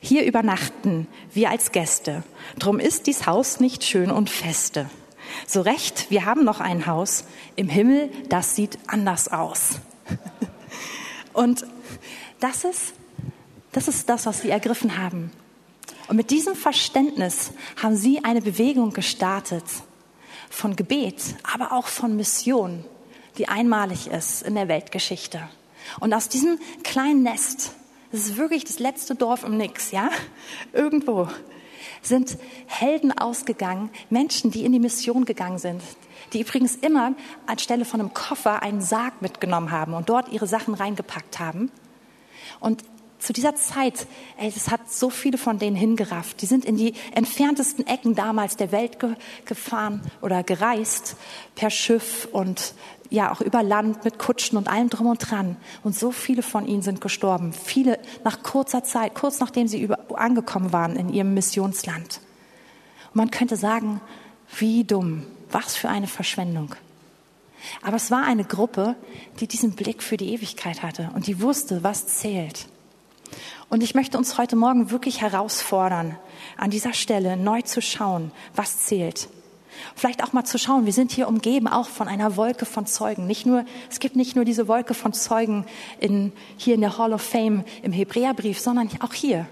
hier 0.00 0.24
übernachten 0.24 1.06
wir 1.32 1.50
als 1.50 1.72
Gäste. 1.72 2.22
Drum 2.58 2.78
ist 2.78 3.06
dies 3.06 3.26
Haus 3.26 3.58
nicht 3.58 3.84
schön 3.84 4.10
und 4.10 4.28
feste. 4.28 4.88
So 5.46 5.60
recht, 5.60 6.10
wir 6.10 6.24
haben 6.24 6.44
noch 6.44 6.60
ein 6.60 6.86
Haus 6.86 7.24
im 7.56 7.68
Himmel, 7.68 8.10
das 8.28 8.54
sieht 8.54 8.78
anders 8.86 9.28
aus. 9.28 9.80
Und 11.32 11.66
das 12.40 12.64
ist, 12.64 12.94
das 13.72 13.88
ist 13.88 14.08
das, 14.08 14.26
was 14.26 14.42
sie 14.42 14.50
ergriffen 14.50 14.98
haben. 14.98 15.30
Und 16.08 16.16
mit 16.16 16.30
diesem 16.30 16.54
Verständnis 16.54 17.52
haben 17.82 17.96
sie 17.96 18.24
eine 18.24 18.42
Bewegung 18.42 18.92
gestartet 18.92 19.64
von 20.50 20.76
Gebet, 20.76 21.22
aber 21.52 21.72
auch 21.72 21.86
von 21.86 22.16
Mission, 22.16 22.84
die 23.38 23.48
einmalig 23.48 24.08
ist 24.08 24.42
in 24.42 24.54
der 24.54 24.68
Weltgeschichte. 24.68 25.48
Und 26.00 26.14
aus 26.14 26.28
diesem 26.28 26.58
kleinen 26.82 27.22
Nest, 27.22 27.72
das 28.12 28.20
ist 28.20 28.36
wirklich 28.36 28.64
das 28.64 28.78
letzte 28.78 29.14
Dorf 29.14 29.44
im 29.44 29.56
Nix, 29.56 29.90
ja, 29.90 30.10
irgendwo, 30.72 31.28
sind 32.06 32.36
Helden 32.66 33.16
ausgegangen, 33.16 33.90
Menschen, 34.10 34.50
die 34.50 34.64
in 34.64 34.72
die 34.72 34.78
Mission 34.78 35.24
gegangen 35.24 35.58
sind, 35.58 35.82
die 36.32 36.40
übrigens 36.40 36.76
immer 36.76 37.14
anstelle 37.46 37.84
von 37.84 38.00
einem 38.00 38.14
Koffer 38.14 38.62
einen 38.62 38.80
Sarg 38.80 39.22
mitgenommen 39.22 39.70
haben 39.70 39.94
und 39.94 40.08
dort 40.08 40.28
ihre 40.30 40.46
Sachen 40.46 40.74
reingepackt 40.74 41.38
haben. 41.38 41.70
Und 42.60 42.84
zu 43.18 43.32
dieser 43.32 43.54
Zeit, 43.54 44.06
ey, 44.36 44.50
das 44.52 44.70
hat 44.70 44.92
so 44.92 45.08
viele 45.08 45.38
von 45.38 45.58
denen 45.58 45.76
hingerafft. 45.76 46.42
Die 46.42 46.46
sind 46.46 46.66
in 46.66 46.76
die 46.76 46.92
entferntesten 47.14 47.86
Ecken 47.86 48.14
damals 48.14 48.56
der 48.56 48.70
Welt 48.70 49.00
ge 49.00 49.14
gefahren 49.46 50.02
oder 50.20 50.42
gereist 50.42 51.16
per 51.54 51.70
Schiff 51.70 52.28
und 52.30 52.74
ja 53.14 53.32
auch 53.32 53.40
über 53.40 53.62
Land 53.62 54.04
mit 54.04 54.18
Kutschen 54.18 54.58
und 54.58 54.68
allem 54.68 54.90
drum 54.90 55.06
und 55.06 55.18
dran. 55.18 55.56
Und 55.82 55.96
so 55.96 56.10
viele 56.10 56.42
von 56.42 56.66
ihnen 56.66 56.82
sind 56.82 57.00
gestorben. 57.00 57.52
Viele 57.52 57.98
nach 58.24 58.42
kurzer 58.42 58.84
Zeit, 58.84 59.14
kurz 59.14 59.40
nachdem 59.40 59.68
sie 59.68 59.80
über, 59.80 59.98
angekommen 60.14 60.72
waren 60.72 60.96
in 60.96 61.12
ihrem 61.12 61.32
Missionsland. 61.34 62.20
Und 63.08 63.16
man 63.16 63.30
könnte 63.30 63.56
sagen, 63.56 64.00
wie 64.58 64.84
dumm, 64.84 65.24
was 65.50 65.76
für 65.76 65.88
eine 65.88 66.06
Verschwendung. 66.06 66.74
Aber 67.82 67.96
es 67.96 68.10
war 68.10 68.24
eine 68.24 68.44
Gruppe, 68.44 68.96
die 69.40 69.46
diesen 69.46 69.72
Blick 69.72 70.02
für 70.02 70.16
die 70.16 70.32
Ewigkeit 70.34 70.82
hatte 70.82 71.10
und 71.14 71.26
die 71.26 71.40
wusste, 71.40 71.82
was 71.82 72.06
zählt. 72.06 72.66
Und 73.70 73.82
ich 73.82 73.94
möchte 73.94 74.18
uns 74.18 74.38
heute 74.38 74.56
Morgen 74.56 74.90
wirklich 74.90 75.20
herausfordern, 75.20 76.18
an 76.56 76.70
dieser 76.70 76.92
Stelle 76.92 77.36
neu 77.36 77.62
zu 77.62 77.80
schauen, 77.80 78.30
was 78.54 78.80
zählt. 78.80 79.28
Vielleicht 79.94 80.22
auch 80.22 80.32
mal 80.32 80.44
zu 80.44 80.58
schauen, 80.58 80.86
wir 80.86 80.92
sind 80.92 81.12
hier 81.12 81.28
umgeben 81.28 81.68
auch 81.68 81.88
von 81.88 82.08
einer 82.08 82.36
Wolke 82.36 82.66
von 82.66 82.86
Zeugen. 82.86 83.26
Nicht 83.26 83.46
nur, 83.46 83.64
es 83.90 84.00
gibt 84.00 84.16
nicht 84.16 84.36
nur 84.36 84.44
diese 84.44 84.68
Wolke 84.68 84.94
von 84.94 85.12
Zeugen 85.12 85.66
in, 86.00 86.32
hier 86.56 86.74
in 86.74 86.80
der 86.80 86.98
Hall 86.98 87.12
of 87.12 87.22
Fame 87.22 87.64
im 87.82 87.92
Hebräerbrief, 87.92 88.60
sondern 88.60 88.88
auch 89.00 89.14
hier. 89.14 89.46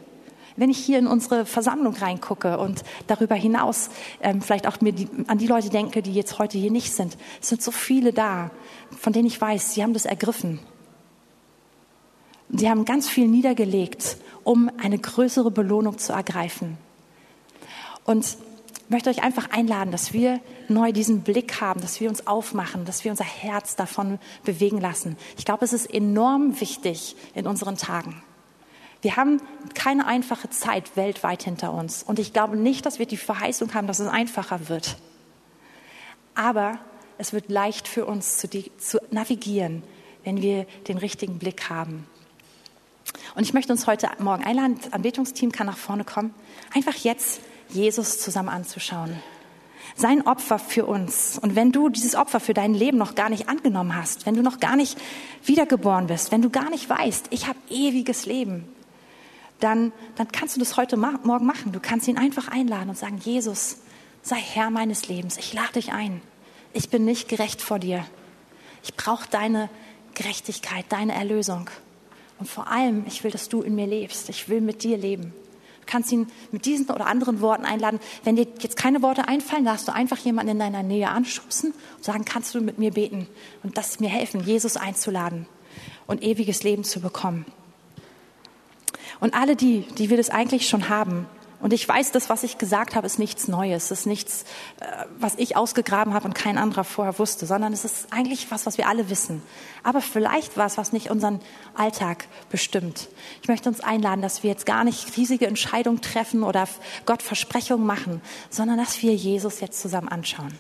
Wenn 0.56 0.70
ich 0.70 0.78
hier 0.78 0.98
in 0.98 1.06
unsere 1.06 1.46
Versammlung 1.46 1.94
reingucke 1.94 2.58
und 2.58 2.82
darüber 3.06 3.34
hinaus 3.34 3.90
ähm, 4.20 4.42
vielleicht 4.42 4.66
auch 4.66 4.80
mir 4.80 4.92
die, 4.92 5.08
an 5.26 5.38
die 5.38 5.46
Leute 5.46 5.70
denke, 5.70 6.02
die 6.02 6.12
jetzt 6.12 6.38
heute 6.38 6.58
hier 6.58 6.70
nicht 6.70 6.92
sind, 6.92 7.16
es 7.40 7.48
sind 7.48 7.62
so 7.62 7.70
viele 7.70 8.12
da, 8.12 8.50
von 8.98 9.12
denen 9.12 9.26
ich 9.26 9.40
weiß, 9.40 9.74
sie 9.74 9.82
haben 9.82 9.94
das 9.94 10.04
ergriffen. 10.04 10.60
Sie 12.50 12.68
haben 12.68 12.84
ganz 12.84 13.08
viel 13.08 13.28
niedergelegt, 13.28 14.18
um 14.44 14.70
eine 14.82 14.98
größere 14.98 15.50
Belohnung 15.50 15.96
zu 15.96 16.12
ergreifen. 16.12 16.76
Und 18.04 18.36
möchte 18.92 19.10
euch 19.10 19.22
einfach 19.22 19.50
einladen, 19.50 19.90
dass 19.90 20.12
wir 20.12 20.40
neu 20.68 20.92
diesen 20.92 21.22
Blick 21.22 21.60
haben, 21.60 21.80
dass 21.80 22.00
wir 22.00 22.08
uns 22.08 22.26
aufmachen, 22.26 22.84
dass 22.84 23.04
wir 23.04 23.10
unser 23.10 23.24
Herz 23.24 23.74
davon 23.74 24.18
bewegen 24.44 24.80
lassen. 24.80 25.16
Ich 25.36 25.44
glaube, 25.44 25.64
es 25.64 25.72
ist 25.72 25.92
enorm 25.92 26.60
wichtig 26.60 27.16
in 27.34 27.46
unseren 27.46 27.76
Tagen. 27.76 28.22
Wir 29.00 29.16
haben 29.16 29.42
keine 29.74 30.06
einfache 30.06 30.48
Zeit 30.50 30.96
weltweit 30.96 31.42
hinter 31.42 31.72
uns. 31.72 32.04
Und 32.04 32.20
ich 32.20 32.32
glaube 32.32 32.56
nicht, 32.56 32.86
dass 32.86 33.00
wir 33.00 33.06
die 33.06 33.16
Verheißung 33.16 33.74
haben, 33.74 33.88
dass 33.88 33.98
es 33.98 34.06
einfacher 34.06 34.68
wird. 34.68 34.96
Aber 36.36 36.78
es 37.18 37.32
wird 37.32 37.50
leicht 37.50 37.88
für 37.88 38.06
uns 38.06 38.38
zu, 38.38 38.48
zu 38.78 38.98
navigieren, 39.10 39.82
wenn 40.22 40.40
wir 40.40 40.66
den 40.86 40.98
richtigen 40.98 41.38
Blick 41.38 41.68
haben. 41.68 42.06
Und 43.34 43.42
ich 43.42 43.54
möchte 43.54 43.72
uns 43.72 43.86
heute 43.86 44.08
Morgen 44.18 44.44
einladen, 44.44 44.78
das 44.80 44.92
Anbetungsteam 44.92 45.50
kann 45.50 45.66
nach 45.66 45.76
vorne 45.76 46.04
kommen, 46.04 46.32
einfach 46.72 46.94
jetzt 46.94 47.40
Jesus 47.72 48.18
zusammen 48.18 48.48
anzuschauen. 48.48 49.22
Sein 49.94 50.26
Opfer 50.26 50.58
für 50.58 50.86
uns. 50.86 51.38
Und 51.38 51.54
wenn 51.54 51.72
du 51.72 51.88
dieses 51.88 52.14
Opfer 52.14 52.40
für 52.40 52.54
dein 52.54 52.72
Leben 52.72 52.96
noch 52.96 53.14
gar 53.14 53.28
nicht 53.28 53.48
angenommen 53.48 53.94
hast, 53.94 54.24
wenn 54.24 54.34
du 54.34 54.42
noch 54.42 54.58
gar 54.58 54.76
nicht 54.76 54.98
wiedergeboren 55.44 56.06
bist, 56.06 56.32
wenn 56.32 56.42
du 56.42 56.50
gar 56.50 56.70
nicht 56.70 56.88
weißt, 56.88 57.26
ich 57.30 57.46
habe 57.46 57.58
ewiges 57.68 58.24
Leben, 58.24 58.64
dann, 59.60 59.92
dann 60.16 60.28
kannst 60.32 60.56
du 60.56 60.60
das 60.60 60.76
heute 60.76 60.96
Morgen 60.96 61.46
machen. 61.46 61.72
Du 61.72 61.80
kannst 61.80 62.08
ihn 62.08 62.18
einfach 62.18 62.48
einladen 62.48 62.88
und 62.88 62.98
sagen, 62.98 63.18
Jesus, 63.18 63.78
sei 64.22 64.36
Herr 64.36 64.70
meines 64.70 65.08
Lebens. 65.08 65.36
Ich 65.36 65.52
lade 65.52 65.74
dich 65.74 65.92
ein. 65.92 66.20
Ich 66.72 66.88
bin 66.88 67.04
nicht 67.04 67.28
gerecht 67.28 67.60
vor 67.60 67.78
dir. 67.78 68.04
Ich 68.82 68.94
brauche 68.94 69.28
deine 69.28 69.68
Gerechtigkeit, 70.14 70.86
deine 70.88 71.14
Erlösung. 71.14 71.70
Und 72.38 72.48
vor 72.48 72.68
allem, 72.68 73.04
ich 73.06 73.22
will, 73.22 73.30
dass 73.30 73.48
du 73.48 73.62
in 73.62 73.74
mir 73.74 73.86
lebst. 73.86 74.28
Ich 74.28 74.48
will 74.48 74.60
mit 74.60 74.82
dir 74.82 74.96
leben. 74.96 75.32
Du 75.82 75.86
kannst 75.86 76.12
ihn 76.12 76.28
mit 76.52 76.64
diesen 76.64 76.88
oder 76.88 77.06
anderen 77.06 77.40
Worten 77.40 77.64
einladen. 77.64 78.00
Wenn 78.24 78.36
dir 78.36 78.46
jetzt 78.60 78.76
keine 78.76 79.02
Worte 79.02 79.28
einfallen, 79.28 79.64
darfst 79.64 79.88
du 79.88 79.92
einfach 79.92 80.18
jemanden 80.18 80.52
in 80.52 80.58
deiner 80.58 80.82
Nähe 80.82 81.08
anschubsen 81.08 81.74
und 81.96 82.04
sagen, 82.04 82.24
kannst 82.24 82.54
du 82.54 82.60
mit 82.60 82.78
mir 82.78 82.92
beten 82.92 83.26
und 83.62 83.76
das 83.76 84.00
mir 84.00 84.08
helfen, 84.08 84.44
Jesus 84.44 84.76
einzuladen 84.76 85.46
und 86.06 86.22
ewiges 86.22 86.62
Leben 86.62 86.84
zu 86.84 87.00
bekommen. 87.00 87.44
Und 89.20 89.34
alle 89.34 89.56
die, 89.56 89.82
die 89.98 90.08
wir 90.08 90.16
das 90.16 90.30
eigentlich 90.30 90.68
schon 90.68 90.88
haben, 90.88 91.26
und 91.62 91.72
ich 91.72 91.88
weiß, 91.88 92.10
das, 92.10 92.28
was 92.28 92.42
ich 92.42 92.58
gesagt 92.58 92.96
habe, 92.96 93.06
ist 93.06 93.20
nichts 93.20 93.46
Neues, 93.46 93.92
ist 93.92 94.04
nichts, 94.04 94.44
äh, 94.80 94.84
was 95.20 95.36
ich 95.36 95.56
ausgegraben 95.56 96.12
habe 96.12 96.24
und 96.26 96.34
kein 96.34 96.58
anderer 96.58 96.82
vorher 96.82 97.20
wusste, 97.20 97.46
sondern 97.46 97.72
es 97.72 97.84
ist 97.84 98.08
eigentlich 98.10 98.50
was, 98.50 98.66
was 98.66 98.78
wir 98.78 98.88
alle 98.88 99.08
wissen. 99.08 99.40
Aber 99.84 100.00
vielleicht 100.00 100.56
was, 100.56 100.76
was 100.76 100.92
nicht 100.92 101.08
unseren 101.10 101.40
Alltag 101.74 102.26
bestimmt. 102.50 103.08
Ich 103.42 103.48
möchte 103.48 103.68
uns 103.68 103.80
einladen, 103.80 104.22
dass 104.22 104.42
wir 104.42 104.50
jetzt 104.50 104.66
gar 104.66 104.82
nicht 104.82 105.16
riesige 105.16 105.46
Entscheidungen 105.46 106.00
treffen 106.00 106.42
oder 106.42 106.66
Gott 107.06 107.22
Versprechungen 107.22 107.86
machen, 107.86 108.20
sondern 108.50 108.76
dass 108.76 109.00
wir 109.00 109.14
Jesus 109.14 109.60
jetzt 109.60 109.80
zusammen 109.80 110.08
anschauen. 110.08 110.58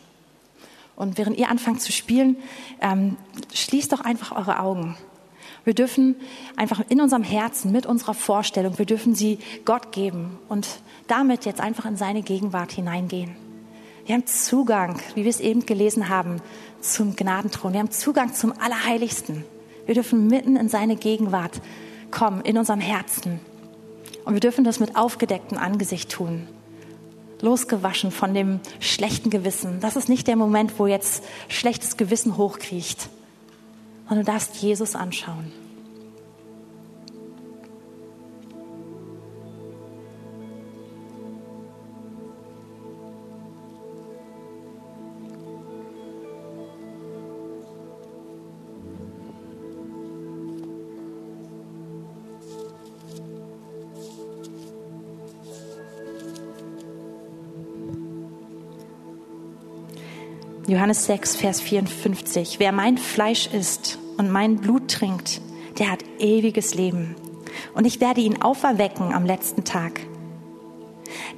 Und 0.94 1.18
während 1.18 1.36
ihr 1.36 1.50
anfangt 1.50 1.82
zu 1.82 1.90
spielen, 1.90 2.36
ähm, 2.80 3.16
schließt 3.52 3.92
doch 3.92 4.02
einfach 4.02 4.30
eure 4.30 4.60
Augen. 4.60 4.96
Wir 5.64 5.74
dürfen 5.74 6.16
einfach 6.56 6.82
in 6.88 7.00
unserem 7.00 7.22
Herzen, 7.22 7.72
mit 7.72 7.86
unserer 7.86 8.14
Vorstellung, 8.14 8.78
wir 8.78 8.86
dürfen 8.86 9.14
sie 9.14 9.38
Gott 9.64 9.92
geben 9.92 10.38
und 10.48 10.66
damit 11.06 11.44
jetzt 11.44 11.60
einfach 11.60 11.84
in 11.84 11.96
seine 11.96 12.22
Gegenwart 12.22 12.72
hineingehen. 12.72 13.36
Wir 14.06 14.16
haben 14.16 14.26
Zugang, 14.26 15.00
wie 15.14 15.22
wir 15.22 15.30
es 15.30 15.38
eben 15.38 15.64
gelesen 15.64 16.08
haben, 16.08 16.42
zum 16.80 17.14
Gnadenthron. 17.14 17.72
Wir 17.72 17.80
haben 17.80 17.92
Zugang 17.92 18.34
zum 18.34 18.52
Allerheiligsten. 18.58 19.44
Wir 19.86 19.94
dürfen 19.94 20.26
mitten 20.26 20.56
in 20.56 20.68
seine 20.68 20.96
Gegenwart 20.96 21.60
kommen, 22.10 22.40
in 22.42 22.58
unserem 22.58 22.80
Herzen. 22.80 23.38
Und 24.24 24.34
wir 24.34 24.40
dürfen 24.40 24.64
das 24.64 24.80
mit 24.80 24.96
aufgedecktem 24.96 25.58
Angesicht 25.58 26.10
tun. 26.10 26.48
Losgewaschen 27.40 28.10
von 28.10 28.34
dem 28.34 28.60
schlechten 28.80 29.30
Gewissen. 29.30 29.80
Das 29.80 29.96
ist 29.96 30.08
nicht 30.08 30.26
der 30.26 30.36
Moment, 30.36 30.78
wo 30.78 30.86
jetzt 30.86 31.24
schlechtes 31.48 31.96
Gewissen 31.96 32.36
hochkriecht, 32.36 33.08
sondern 34.08 34.24
du 34.26 34.32
darfst 34.32 34.56
Jesus 34.56 34.94
anschauen. 34.94 35.52
Johannes 60.72 61.04
6, 61.04 61.36
Vers 61.36 61.60
54. 61.60 62.58
Wer 62.58 62.72
mein 62.72 62.96
Fleisch 62.96 63.46
isst 63.52 63.98
und 64.16 64.30
mein 64.30 64.56
Blut 64.56 64.90
trinkt, 64.90 65.42
der 65.78 65.90
hat 65.90 66.02
ewiges 66.18 66.74
Leben. 66.74 67.14
Und 67.74 67.86
ich 67.86 68.00
werde 68.00 68.22
ihn 68.22 68.40
auferwecken 68.40 69.12
am 69.12 69.26
letzten 69.26 69.64
Tag. 69.64 70.00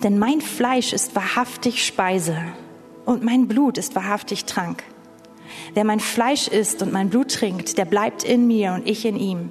Denn 0.04 0.20
mein 0.20 0.40
Fleisch 0.40 0.92
ist 0.92 1.16
wahrhaftig 1.16 1.84
Speise 1.84 2.36
und 3.06 3.24
mein 3.24 3.48
Blut 3.48 3.76
ist 3.76 3.96
wahrhaftig 3.96 4.44
Trank. 4.44 4.84
Wer 5.74 5.82
mein 5.82 5.98
Fleisch 5.98 6.46
isst 6.46 6.80
und 6.80 6.92
mein 6.92 7.10
Blut 7.10 7.32
trinkt, 7.32 7.76
der 7.76 7.86
bleibt 7.86 8.22
in 8.22 8.46
mir 8.46 8.74
und 8.74 8.88
ich 8.88 9.04
in 9.04 9.16
ihm. 9.16 9.50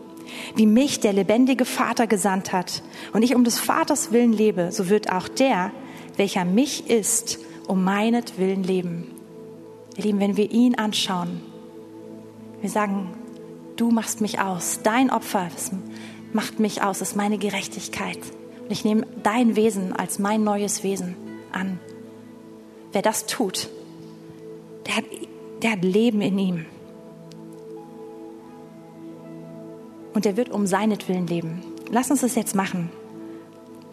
Wie 0.56 0.66
mich 0.66 1.02
der 1.02 1.12
lebendige 1.12 1.66
Vater 1.66 2.08
gesandt 2.08 2.54
hat 2.54 2.84
und 3.12 3.22
ich 3.22 3.36
um 3.36 3.44
des 3.44 3.60
Vaters 3.60 4.14
willen 4.14 4.32
lebe, 4.32 4.72
so 4.72 4.88
wird 4.88 5.12
auch 5.12 5.28
der, 5.28 5.72
welcher 6.16 6.46
mich 6.46 6.90
isst, 6.90 7.38
um 7.68 7.84
meinetwillen 7.84 8.64
leben. 8.64 9.13
Ihr 9.96 10.04
Lieben, 10.04 10.20
wenn 10.20 10.38
wir 10.38 10.52
ihn 10.52 10.76
anschauen, 10.76 11.42
wir 12.62 12.70
sagen, 12.70 13.14
du 13.76 13.92
machst 13.92 14.22
mich 14.22 14.40
aus, 14.40 14.80
dein 14.84 15.10
Opfer 15.10 15.50
macht 16.32 16.60
mich 16.60 16.82
aus, 16.82 17.02
ist 17.02 17.16
meine 17.16 17.38
Gerechtigkeit. 17.38 18.20
Und 18.64 18.72
ich 18.72 18.86
nehme 18.86 19.06
dein 19.22 19.56
Wesen 19.56 19.94
als 19.94 20.20
mein 20.20 20.44
neues 20.44 20.84
Wesen 20.84 21.16
an. 21.52 21.80
Wer 22.92 23.02
das 23.02 23.26
tut, 23.26 23.70
der 24.88 24.98
hat, 24.98 25.06
der 25.62 25.72
hat 25.72 25.84
Leben 25.84 26.22
in 26.22 26.40
ihm. 26.40 26.66
Und 30.14 30.26
der 30.26 30.38
wird 30.38 30.50
um 30.50 30.68
seinetwillen 30.68 31.28
leben. 31.28 31.62
Lass 31.92 32.12
uns 32.12 32.22
das 32.22 32.36
jetzt 32.36 32.56
machen. 32.56 32.90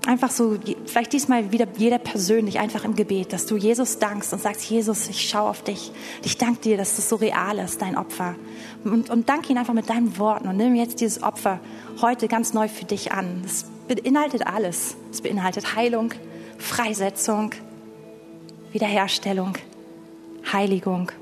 Einfach 0.07 0.31
so, 0.31 0.57
vielleicht 0.87 1.13
diesmal 1.13 1.53
wieder 1.53 1.67
jeder 1.77 1.99
persönlich, 1.99 2.59
einfach 2.59 2.85
im 2.85 2.97
Gebet, 2.97 3.35
dass 3.35 3.45
du 3.45 3.57
Jesus 3.57 3.99
dankst 3.99 4.33
und 4.33 4.41
sagst, 4.41 4.65
Jesus, 4.69 5.09
ich 5.09 5.29
schaue 5.29 5.51
auf 5.51 5.63
dich. 5.63 5.93
Ich 6.25 6.39
danke 6.39 6.61
dir, 6.63 6.77
dass 6.79 6.97
das 6.97 7.09
so 7.09 7.17
real 7.17 7.59
ist, 7.59 7.83
dein 7.83 7.99
Opfer. 7.99 8.35
Und, 8.83 9.11
und 9.11 9.29
danke 9.29 9.53
ihn 9.53 9.59
einfach 9.59 9.75
mit 9.75 9.91
deinen 9.91 10.17
Worten 10.17 10.49
und 10.49 10.57
nimm 10.57 10.75
jetzt 10.75 11.01
dieses 11.01 11.23
Opfer 11.23 11.61
heute 12.01 12.29
ganz 12.29 12.55
neu 12.55 12.69
für 12.69 12.87
dich 12.87 13.13
an. 13.13 13.41
Das 13.43 13.67
beinhaltet 13.89 14.47
alles. 14.47 14.97
Es 15.13 15.21
beinhaltet 15.21 15.77
Heilung, 15.77 16.15
Freisetzung, 16.57 17.51
Wiederherstellung, 18.73 19.53
Heiligung. 20.51 21.13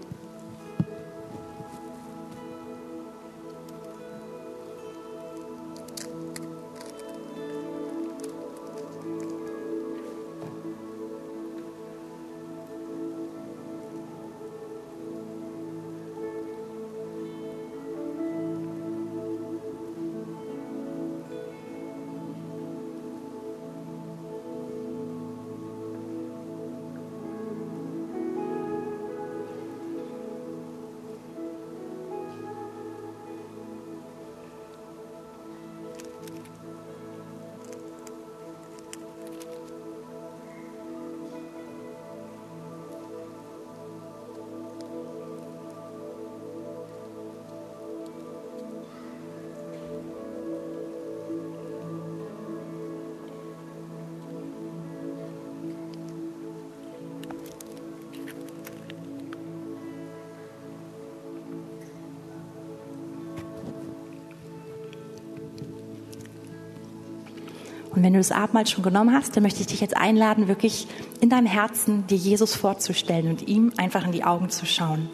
Wenn 68.09 68.15
du 68.15 68.21
das 68.21 68.33
Abendmahl 68.33 68.67
schon 68.67 68.83
genommen 68.83 69.15
hast, 69.15 69.37
dann 69.37 69.43
möchte 69.43 69.61
ich 69.61 69.67
dich 69.67 69.83
jetzt 69.83 69.95
einladen, 69.95 70.49
wirklich 70.49 70.89
in 71.21 71.29
deinem 71.29 71.45
Herzen 71.45 72.07
dir 72.07 72.17
Jesus 72.17 72.55
vorzustellen 72.55 73.29
und 73.29 73.47
ihm 73.47 73.71
einfach 73.77 74.07
in 74.07 74.13
die 74.13 74.25
Augen 74.25 74.49
zu 74.49 74.65
schauen. 74.65 75.11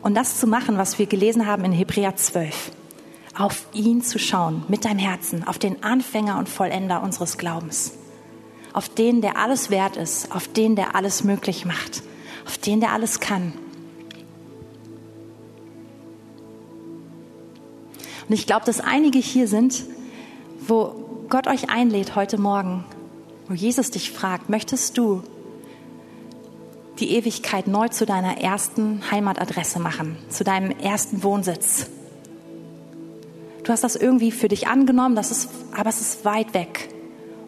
Und 0.00 0.14
das 0.14 0.40
zu 0.40 0.46
machen, 0.46 0.78
was 0.78 0.98
wir 0.98 1.04
gelesen 1.04 1.46
haben 1.46 1.66
in 1.66 1.72
Hebräer 1.72 2.16
12. 2.16 2.72
Auf 3.36 3.66
ihn 3.74 4.00
zu 4.00 4.18
schauen, 4.18 4.64
mit 4.68 4.86
deinem 4.86 4.98
Herzen, 4.98 5.46
auf 5.46 5.58
den 5.58 5.82
Anfänger 5.82 6.38
und 6.38 6.48
Vollender 6.48 7.02
unseres 7.02 7.36
Glaubens. 7.36 7.92
Auf 8.72 8.88
den, 8.88 9.20
der 9.20 9.36
alles 9.36 9.68
wert 9.68 9.98
ist, 9.98 10.34
auf 10.34 10.48
den, 10.48 10.76
der 10.76 10.96
alles 10.96 11.24
möglich 11.24 11.66
macht, 11.66 12.02
auf 12.46 12.56
den, 12.56 12.80
der 12.80 12.92
alles 12.92 13.20
kann. 13.20 13.52
Und 18.26 18.34
ich 18.34 18.46
glaube, 18.46 18.64
dass 18.64 18.80
einige 18.80 19.18
hier 19.18 19.46
sind, 19.46 19.84
wo 20.66 21.07
Gott 21.28 21.46
euch 21.46 21.68
einlädt 21.68 22.16
heute 22.16 22.38
Morgen, 22.38 22.86
wo 23.48 23.54
Jesus 23.54 23.90
dich 23.90 24.12
fragt, 24.12 24.48
möchtest 24.48 24.96
du 24.96 25.22
die 27.00 27.10
Ewigkeit 27.12 27.66
neu 27.66 27.88
zu 27.88 28.06
deiner 28.06 28.40
ersten 28.40 29.02
Heimatadresse 29.10 29.78
machen, 29.78 30.16
zu 30.30 30.42
deinem 30.42 30.70
ersten 30.70 31.22
Wohnsitz? 31.22 31.90
Du 33.62 33.70
hast 33.70 33.84
das 33.84 33.94
irgendwie 33.94 34.32
für 34.32 34.48
dich 34.48 34.68
angenommen, 34.68 35.16
das 35.16 35.30
ist, 35.30 35.50
aber 35.76 35.90
es 35.90 36.00
ist 36.00 36.24
weit 36.24 36.54
weg. 36.54 36.88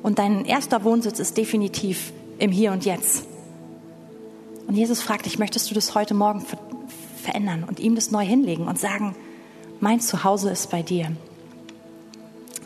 Und 0.03 0.18
dein 0.18 0.45
erster 0.45 0.85
Wohnsitz 0.85 1.18
ist 1.18 1.39
definitiv 1.39 2.12
im 2.39 2.53
Hier 2.53 2.72
und 2.72 2.85
Jetzt. 2.85 3.24
Und 4.66 4.74
Jesus 4.74 5.01
fragt 5.01 5.24
dich, 5.24 5.39
möchtest 5.39 5.70
du 5.70 5.74
das 5.74 5.95
heute 5.95 6.12
Morgen 6.12 6.45
verändern 7.22 7.64
und 7.66 7.81
ihm 7.81 7.95
das 7.95 8.11
neu 8.11 8.26
hinlegen 8.26 8.68
und 8.68 8.78
sagen, 8.78 9.16
mein 9.81 10.01
Zuhause 10.01 10.51
ist 10.51 10.70
bei 10.70 10.83
dir. 10.83 11.16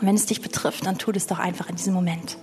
Und 0.00 0.06
wenn 0.06 0.14
es 0.14 0.26
dich 0.26 0.40
betrifft, 0.40 0.86
dann 0.86 0.98
tu 0.98 1.12
es 1.12 1.26
doch 1.26 1.38
einfach 1.38 1.68
in 1.68 1.76
diesem 1.76 1.94
Moment. 1.94 2.36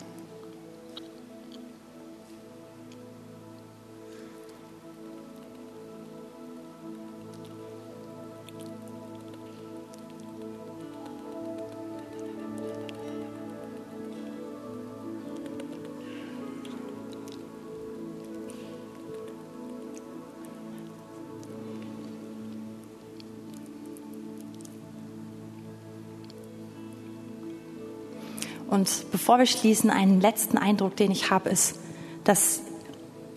Und 28.71 29.11
bevor 29.11 29.37
wir 29.37 29.45
schließen, 29.45 29.89
einen 29.89 30.21
letzten 30.21 30.57
Eindruck, 30.57 30.95
den 30.95 31.11
ich 31.11 31.29
habe, 31.29 31.49
ist, 31.49 31.75
dass 32.23 32.61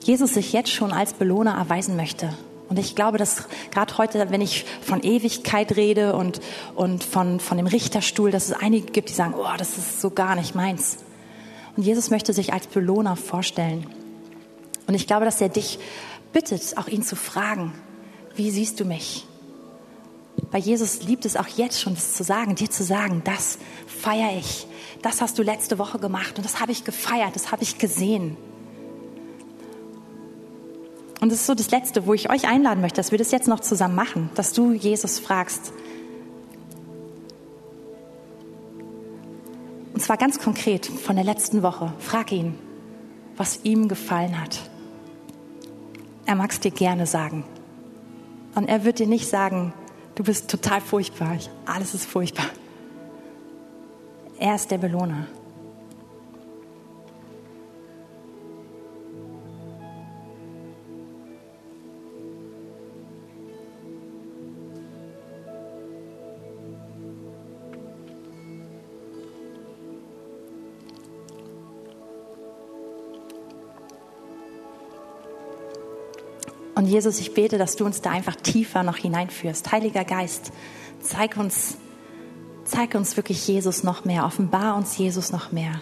Jesus 0.01 0.35
sich 0.35 0.53
jetzt 0.53 0.71
schon 0.71 0.93
als 0.93 1.13
Belohner 1.13 1.55
erweisen 1.55 1.97
möchte. 1.97 2.33
Und 2.69 2.79
ich 2.79 2.95
glaube, 2.95 3.19
dass 3.19 3.49
gerade 3.73 3.99
heute, 3.99 4.31
wenn 4.31 4.41
ich 4.41 4.65
von 4.81 5.03
Ewigkeit 5.03 5.75
rede 5.75 6.15
und, 6.15 6.41
und 6.77 7.03
von, 7.03 7.41
von 7.41 7.57
dem 7.57 7.67
Richterstuhl, 7.67 8.31
dass 8.31 8.49
es 8.49 8.53
einige 8.53 8.93
gibt, 8.93 9.09
die 9.09 9.15
sagen, 9.15 9.35
oh, 9.37 9.57
das 9.59 9.77
ist 9.77 10.01
so 10.01 10.11
gar 10.11 10.37
nicht 10.37 10.55
meins. 10.55 10.99
Und 11.77 11.83
Jesus 11.83 12.11
möchte 12.11 12.33
sich 12.33 12.53
als 12.53 12.69
Belohner 12.69 13.17
vorstellen. 13.17 13.89
Und 14.87 14.95
ich 14.95 15.09
glaube, 15.09 15.25
dass 15.25 15.41
er 15.41 15.49
dich 15.49 15.81
bittet, 16.33 16.77
auch 16.77 16.87
ihn 16.87 17.03
zu 17.03 17.17
fragen, 17.17 17.73
wie 18.37 18.53
siehst 18.53 18.79
du 18.79 18.85
mich? 18.85 19.27
Weil 20.55 20.63
Jesus 20.63 21.03
liebt 21.03 21.25
es 21.25 21.37
auch 21.37 21.49
jetzt 21.49 21.81
schon, 21.81 21.97
das 21.97 22.15
zu 22.15 22.23
sagen, 22.23 22.55
dir 22.55 22.71
zu 22.71 22.85
sagen, 22.85 23.23
das 23.25 23.59
feiere 23.89 24.39
ich, 24.39 24.69
das 25.03 25.21
hast 25.21 25.37
du 25.37 25.43
letzte 25.43 25.81
Woche 25.81 25.99
gemacht 25.99 26.37
und 26.37 26.45
das 26.45 26.61
habe 26.61 26.71
ich 26.71 26.85
gefeiert, 26.85 27.35
das 27.35 27.51
habe 27.51 27.65
ich 27.65 27.77
gesehen. 27.79 28.37
Und 31.21 31.33
das 31.33 31.41
ist 31.41 31.47
so 31.47 31.57
das 31.57 31.73
Letzte, 31.73 32.07
wo 32.07 32.15
ich 32.15 32.31
euch 32.31 32.47
einladen 32.47 32.83
möchte, 32.83 32.99
dass 32.99 33.11
wir 33.11 33.19
das 33.19 33.33
jetzt 33.33 33.49
noch 33.49 33.59
zusammen 33.59 33.97
machen, 33.97 34.31
dass 34.37 34.53
du 34.53 34.71
Jesus 34.71 35.19
fragst. 35.19 35.73
Und 39.93 40.01
zwar 40.01 40.19
ganz 40.19 40.39
konkret 40.39 40.87
von 40.87 41.17
der 41.17 41.25
letzten 41.25 41.65
Woche. 41.65 41.93
Frag 41.99 42.31
ihn, 42.31 42.55
was 43.37 43.59
ihm 43.65 43.89
gefallen 43.89 44.41
hat. 44.41 44.71
Er 46.27 46.37
mag 46.37 46.53
es 46.53 46.61
dir 46.61 46.71
gerne 46.71 47.07
sagen. 47.07 47.43
Und 48.55 48.69
er 48.69 48.85
wird 48.85 49.01
dir 49.01 49.09
nicht 49.09 49.29
sagen, 49.29 49.75
du 50.15 50.23
bist 50.23 50.51
total 50.51 50.81
furchtbar, 50.81 51.39
alles 51.67 51.95
ist 51.95 52.07
furchtbar. 52.07 52.47
Er 54.39 54.55
ist 54.55 54.71
der 54.71 54.79
Belohner. 54.79 55.27
Und 76.85 76.91
Jesus, 76.91 77.19
ich 77.19 77.33
bete, 77.33 77.57
dass 77.57 77.77
du 77.77 77.87
uns 77.87 78.03
da 78.03 78.11
einfach 78.11 78.37
tiefer 78.37 78.83
noch 78.83 78.99
hineinführst. 78.99 79.73
Heiliger 79.73 80.05
Geist, 80.05 80.53
zeig 81.01 81.39
uns, 81.39 81.79
zeig 82.67 82.95
uns 82.95 83.17
wirklich 83.17 83.49
Jesus 83.49 83.85
noch 83.85 84.05
mehr. 84.05 84.27
Offenbar 84.27 84.77
uns 84.77 84.99
Jesus 84.99 85.33
noch 85.33 85.51
mehr. 85.51 85.81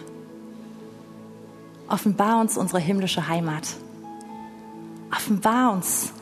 Offenbar 1.89 2.39
uns 2.39 2.57
unsere 2.57 2.79
himmlische 2.79 3.27
Heimat. 3.27 3.67
Offenbar 5.13 5.73
uns, 5.73 6.13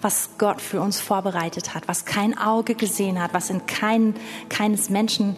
was 0.00 0.30
Gott 0.38 0.62
für 0.62 0.80
uns 0.80 0.98
vorbereitet 0.98 1.74
hat, 1.74 1.86
was 1.86 2.06
kein 2.06 2.38
Auge 2.38 2.76
gesehen 2.76 3.22
hat, 3.22 3.34
was 3.34 3.50
in 3.50 3.66
kein, 3.66 4.14
keines 4.48 4.88
Menschen 4.88 5.36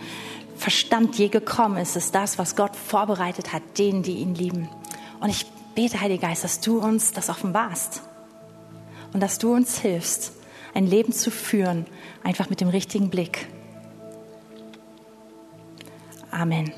Verstand 0.57 1.19
je 1.19 1.27
gekommen 1.27 1.79
ist, 1.79 1.97
ist 1.97 2.15
das, 2.15 2.39
was 2.39 2.55
Gott 2.55 2.77
vorbereitet 2.77 3.53
hat, 3.53 3.63
denen, 3.79 4.05
die 4.05 4.19
ihn 4.19 4.37
lieben. 4.37 4.69
Und 5.19 5.29
ich 5.29 5.45
bete, 5.75 6.01
Heiliger 6.01 6.29
Geist, 6.29 6.45
dass 6.45 6.61
du 6.61 6.79
uns 6.79 7.11
das 7.11 7.31
offenbarst 7.31 8.03
und 9.13 9.21
dass 9.23 9.39
du 9.39 9.55
uns 9.55 9.79
hilfst, 9.79 10.33
ein 10.75 10.87
Leben 10.87 11.13
zu 11.13 11.31
führen, 11.31 11.87
einfach 12.23 12.51
mit 12.51 12.61
dem 12.61 12.69
richtigen 12.69 13.11
Blick. 13.11 13.49
Amen. 16.31 16.73